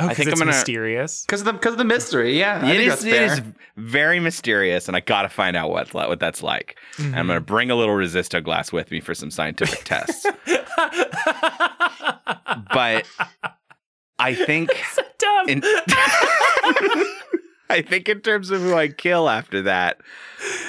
Oh, 0.00 0.08
I 0.08 0.14
think 0.14 0.28
it's 0.28 0.32
I'm 0.34 0.38
gonna- 0.46 0.50
mysterious. 0.56 1.24
Because 1.24 1.40
of 1.42 1.44
the 1.46 1.52
because 1.52 1.72
of 1.72 1.78
the 1.78 1.84
mystery, 1.84 2.36
yeah. 2.38 2.60
I 2.62 2.70
It 2.72 2.76
think 2.78 2.80
is, 2.80 2.88
that's 2.88 3.04
it 3.04 3.10
fair. 3.10 3.24
is 3.32 3.42
very 3.76 4.18
mysterious, 4.18 4.88
and 4.88 4.96
I 4.96 5.00
gotta 5.00 5.28
find 5.28 5.56
out 5.56 5.70
what 5.70 5.94
what 5.94 6.18
that's 6.18 6.42
like. 6.42 6.76
Mm-hmm. 6.96 7.14
I'm 7.14 7.26
gonna 7.28 7.40
bring 7.40 7.70
a 7.70 7.76
little 7.76 7.94
resisto 7.94 8.42
glass 8.42 8.72
with 8.72 8.90
me 8.90 8.98
for 9.00 9.14
some 9.14 9.30
scientific 9.30 9.84
tests. 9.84 10.26
But 12.72 13.06
I 14.18 14.34
think 14.34 14.70
so 14.92 15.02
Dumb. 15.18 15.48
in 15.48 15.62
I 17.70 17.82
think 17.82 18.08
in 18.08 18.20
terms 18.20 18.50
of 18.50 18.60
who 18.60 18.74
I 18.74 18.88
kill 18.88 19.28
after 19.28 19.62
that, 19.62 19.98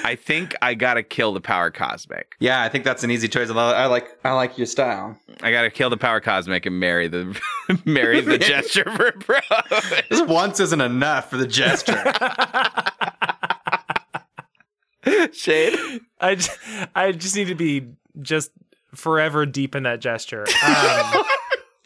I 0.02 0.14
think 0.16 0.54
I 0.62 0.74
gotta 0.74 1.02
kill 1.02 1.32
the 1.32 1.40
power 1.40 1.70
cosmic. 1.70 2.34
yeah, 2.40 2.62
I 2.62 2.68
think 2.68 2.84
that's 2.84 3.04
an 3.04 3.10
easy 3.10 3.28
choice. 3.28 3.50
I 3.50 3.86
like 3.86 4.08
I 4.24 4.32
like 4.32 4.56
your 4.56 4.66
style. 4.66 5.18
I 5.42 5.50
gotta 5.52 5.70
kill 5.70 5.90
the 5.90 5.96
power 5.98 6.20
cosmic 6.20 6.64
and 6.66 6.80
marry 6.80 7.08
the 7.08 7.38
marry 7.84 8.20
the 8.22 8.38
gesture 8.52 8.90
for 8.96 9.12
bro. 9.12 9.38
This 10.10 10.22
once 10.22 10.58
isn't 10.60 10.80
enough 10.80 11.28
for 11.30 11.36
the 11.36 11.46
gesture. 11.46 12.02
Shade. 15.32 15.78
I 16.20 16.34
just, 16.34 16.58
I 16.94 17.12
just 17.12 17.36
need 17.36 17.48
to 17.48 17.54
be 17.54 17.86
just 18.22 18.50
forever 18.94 19.46
deep 19.46 19.74
in 19.76 19.84
that 19.84 20.00
gesture. 20.00 20.46
Um, 20.64 21.24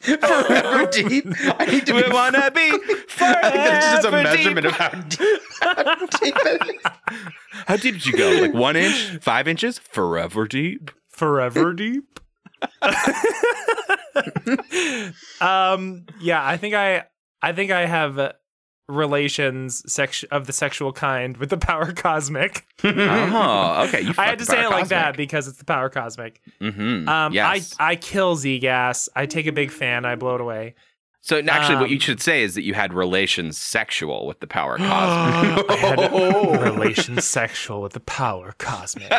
Forever 0.21 0.87
deep. 0.93 1.27
I 1.59 1.67
need 1.67 1.87
to 1.87 1.93
We 1.95 2.03
be 2.05 2.11
wanna 2.11 2.51
be 2.51 2.71
I 2.71 3.51
think 3.51 3.65
that's 3.65 3.87
just 3.93 4.07
a 4.07 4.11
measurement 4.11 4.67
deep. 4.67 4.73
of 4.73 4.79
how 4.79 4.89
deep, 4.89 5.41
how 5.61 6.07
deep 6.07 6.35
it 6.37 6.77
is. 6.77 6.83
How 7.67 7.77
deep 7.77 7.95
did 7.95 8.07
you 8.07 8.17
go? 8.17 8.31
Like 8.41 8.55
one 8.55 8.77
inch, 8.77 9.19
five 9.23 9.47
inches, 9.47 9.79
forever 9.79 10.47
deep. 10.47 10.91
forever 11.11 11.73
deep. 11.75 12.05
um 15.41 16.07
yeah, 16.21 16.45
I 16.47 16.57
think 16.57 16.75
I 16.75 17.05
I 17.43 17.53
think 17.53 17.71
I 17.71 17.87
have 17.87 18.19
uh, 18.19 18.33
relations 18.91 19.83
sex 19.91 20.25
of 20.31 20.47
the 20.47 20.53
sexual 20.53 20.93
kind 20.93 21.37
with 21.37 21.51
the 21.51 21.57
power 21.71 21.93
cosmic. 21.93 22.67
Oh, 22.85 23.87
okay. 23.89 24.03
You 24.03 24.15
I 24.19 24.27
had 24.27 24.39
to 24.39 24.45
say 24.45 24.65
it 24.65 24.71
like 24.71 24.89
that 24.89 25.17
because 25.17 25.49
it's 25.49 25.59
the 25.59 25.65
power 25.65 25.89
cosmic. 25.89 26.41
Mm-hmm. 26.61 27.09
Um 27.09 27.33
yes. 27.33 27.75
I 27.79 27.93
I 27.93 27.97
kill 27.97 28.37
Z 28.37 28.59
gas. 28.59 29.09
I 29.15 29.27
take 29.27 29.47
a 29.47 29.53
big 29.53 29.71
fan, 29.71 30.05
I 30.05 30.15
blow 30.17 30.35
it 30.35 30.41
away. 30.41 30.75
so 31.21 31.39
actually, 31.39 31.77
what 31.77 31.85
um, 31.85 31.91
you 31.91 32.01
should 32.01 32.21
say 32.21 32.43
is 32.43 32.55
that 32.55 32.63
you 32.63 32.75
had 32.75 32.93
relations 32.93 33.59
sexual 33.59 34.27
with 34.27 34.41
the 34.41 34.47
power 34.47 34.77
cosmic. 34.79 35.71
I 35.71 35.77
had 35.77 36.13
relations 36.63 37.25
sexual 37.25 37.83
with 37.83 37.93
the 37.93 38.01
power 38.01 38.55
cosmic. 38.59 39.13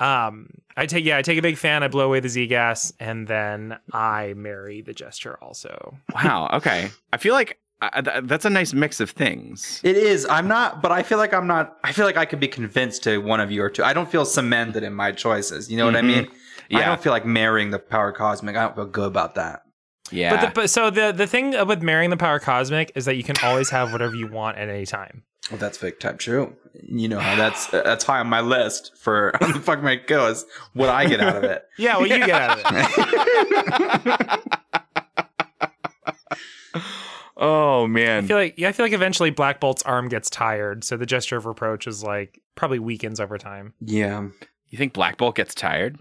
um, 0.00 0.48
I 0.76 0.86
take 0.86 1.04
yeah, 1.04 1.16
I 1.16 1.22
take 1.22 1.38
a 1.38 1.42
big 1.42 1.56
fan. 1.56 1.82
I 1.82 1.88
blow 1.88 2.06
away 2.06 2.20
the 2.20 2.28
Z 2.28 2.46
gas, 2.48 2.92
and 3.00 3.26
then 3.26 3.78
I 3.92 4.34
marry 4.34 4.82
the 4.82 4.92
gesture. 4.92 5.38
Also, 5.40 5.96
wow. 6.14 6.50
Okay. 6.52 6.90
I 7.12 7.16
feel 7.16 7.32
like 7.32 7.58
uh, 7.82 8.00
th- 8.02 8.24
that's 8.24 8.44
a 8.44 8.50
nice 8.50 8.72
mix 8.72 9.00
of 9.00 9.10
things. 9.10 9.80
It 9.84 9.96
is. 9.96 10.26
I'm 10.30 10.48
not, 10.48 10.82
but 10.82 10.92
I 10.92 11.02
feel 11.02 11.18
like 11.18 11.34
I'm 11.34 11.46
not. 11.46 11.76
I 11.84 11.92
feel 11.92 12.06
like 12.06 12.16
I 12.16 12.24
could 12.24 12.40
be 12.40 12.48
convinced 12.48 13.02
to 13.04 13.18
one 13.18 13.40
of 13.40 13.50
you 13.50 13.62
or 13.62 13.68
two. 13.70 13.84
I 13.84 13.92
don't 13.92 14.10
feel 14.10 14.24
cemented 14.24 14.82
in 14.82 14.94
my 14.94 15.12
choices. 15.12 15.70
You 15.70 15.76
know 15.76 15.84
what 15.86 15.96
I 15.96 16.00
Mhm. 16.00 16.06
mean? 16.06 16.28
Yeah. 16.70 16.78
I 16.78 16.84
don't 16.86 17.00
feel 17.02 17.12
like 17.12 17.26
marrying 17.26 17.70
the 17.70 17.78
power 17.78 18.12
cosmic. 18.12 18.56
I 18.56 18.62
don't 18.62 18.74
feel 18.74 18.86
good 18.86 19.06
about 19.08 19.34
that. 19.36 19.62
Yeah. 20.10 20.36
but, 20.36 20.40
the, 20.46 20.52
but 20.60 20.70
so 20.70 20.88
the 20.90 21.12
the 21.12 21.26
thing 21.26 21.54
with 21.66 21.82
marrying 21.82 22.10
the 22.10 22.16
power 22.16 22.38
cosmic 22.38 22.92
is 22.94 23.04
that 23.06 23.16
you 23.16 23.24
can 23.24 23.36
always 23.42 23.70
have 23.70 23.92
whatever 23.92 24.14
you 24.14 24.28
want 24.28 24.56
at 24.56 24.68
any 24.68 24.86
time. 24.86 25.24
Well, 25.50 25.58
that's 25.58 25.78
big 25.78 25.98
time 26.00 26.16
true. 26.16 26.54
You 26.82 27.08
know 27.08 27.18
how 27.20 27.36
that's 27.36 27.66
that's 27.68 28.04
high 28.04 28.20
on 28.20 28.28
my 28.28 28.40
list 28.40 28.92
for 28.96 29.32
on 29.42 29.52
the 29.52 29.60
fuck 29.60 29.82
my 29.82 29.96
go 29.96 30.28
is 30.28 30.44
what 30.74 30.88
I 30.88 31.06
get 31.06 31.20
out 31.20 31.36
of 31.36 31.44
it. 31.44 31.64
Yeah, 31.78 31.98
well, 31.98 32.06
you 32.06 32.18
get 32.24 32.30
out 32.30 32.58
of 32.58 32.64
it. 34.06 34.40
oh 37.36 37.86
man. 37.86 38.02
I 38.04 38.20
man. 38.20 38.26
feel 38.28 38.36
like 38.36 38.54
yeah, 38.58 38.68
I 38.68 38.72
feel 38.72 38.84
like 38.86 38.92
eventually 38.92 39.30
Black 39.30 39.60
Bolt's 39.60 39.82
arm 39.82 40.08
gets 40.08 40.28
tired, 40.30 40.84
so 40.84 40.96
the 40.96 41.06
gesture 41.06 41.36
of 41.36 41.46
reproach 41.46 41.86
is 41.86 42.02
like 42.02 42.40
probably 42.54 42.78
weakens 42.78 43.20
over 43.20 43.38
time. 43.38 43.74
Yeah. 43.80 44.28
You 44.68 44.78
think 44.78 44.92
Black 44.92 45.16
Bolt 45.16 45.36
gets 45.36 45.54
tired? 45.54 45.98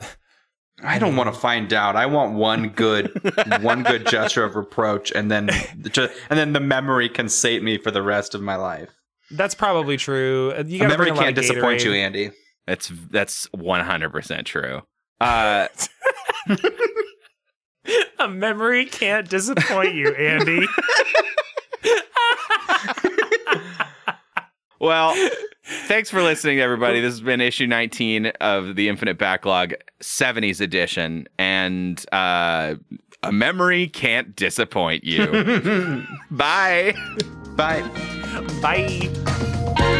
I 0.84 0.98
don't 0.98 1.16
want 1.16 1.32
to 1.32 1.38
find 1.40 1.72
out. 1.72 1.96
I 1.96 2.06
want 2.06 2.34
one 2.34 2.68
good, 2.70 3.10
one 3.62 3.82
good 3.82 4.06
gesture 4.06 4.44
of 4.44 4.56
reproach, 4.56 5.12
and 5.12 5.30
then, 5.30 5.48
ju- 5.90 6.08
and 6.28 6.38
then 6.38 6.52
the 6.54 6.60
memory 6.60 7.08
can 7.08 7.28
sate 7.28 7.62
me 7.62 7.78
for 7.78 7.90
the 7.90 8.02
rest 8.02 8.34
of 8.34 8.42
my 8.42 8.56
life. 8.56 8.90
That's 9.30 9.54
probably 9.54 9.96
true. 9.96 10.52
Uh, 10.56 10.64
You 10.66 10.84
A 10.84 10.88
memory 10.88 11.06
bring 11.06 11.12
a 11.12 11.16
lot 11.16 11.22
can't 11.24 11.36
disappoint 11.36 11.84
you, 11.84 11.92
Andy. 11.92 12.30
That's 12.66 12.92
that's 13.10 13.44
one 13.52 13.80
hundred 13.84 14.10
percent 14.10 14.46
true. 14.46 14.82
Uh, 15.20 15.68
A 18.18 18.28
memory 18.28 18.86
can't 18.86 19.28
disappoint 19.28 19.94
you, 19.94 20.14
Andy. 20.14 20.66
well, 24.78 25.14
thanks 25.86 26.10
for 26.10 26.22
listening, 26.22 26.60
everybody. 26.60 27.00
This 27.00 27.14
has 27.14 27.20
been 27.20 27.40
issue 27.40 27.66
nineteen 27.66 28.26
of 28.40 28.76
the 28.76 28.88
Infinite 28.88 29.18
Backlog, 29.18 29.74
'70s 30.00 30.60
edition, 30.60 31.26
and 31.38 32.04
uh, 32.12 32.76
a 33.22 33.32
memory 33.32 33.88
can't 33.88 34.34
disappoint 34.36 35.04
you. 35.04 35.26
Bye. 36.30 36.94
Bye. 37.56 37.82
Bye. 38.60 39.98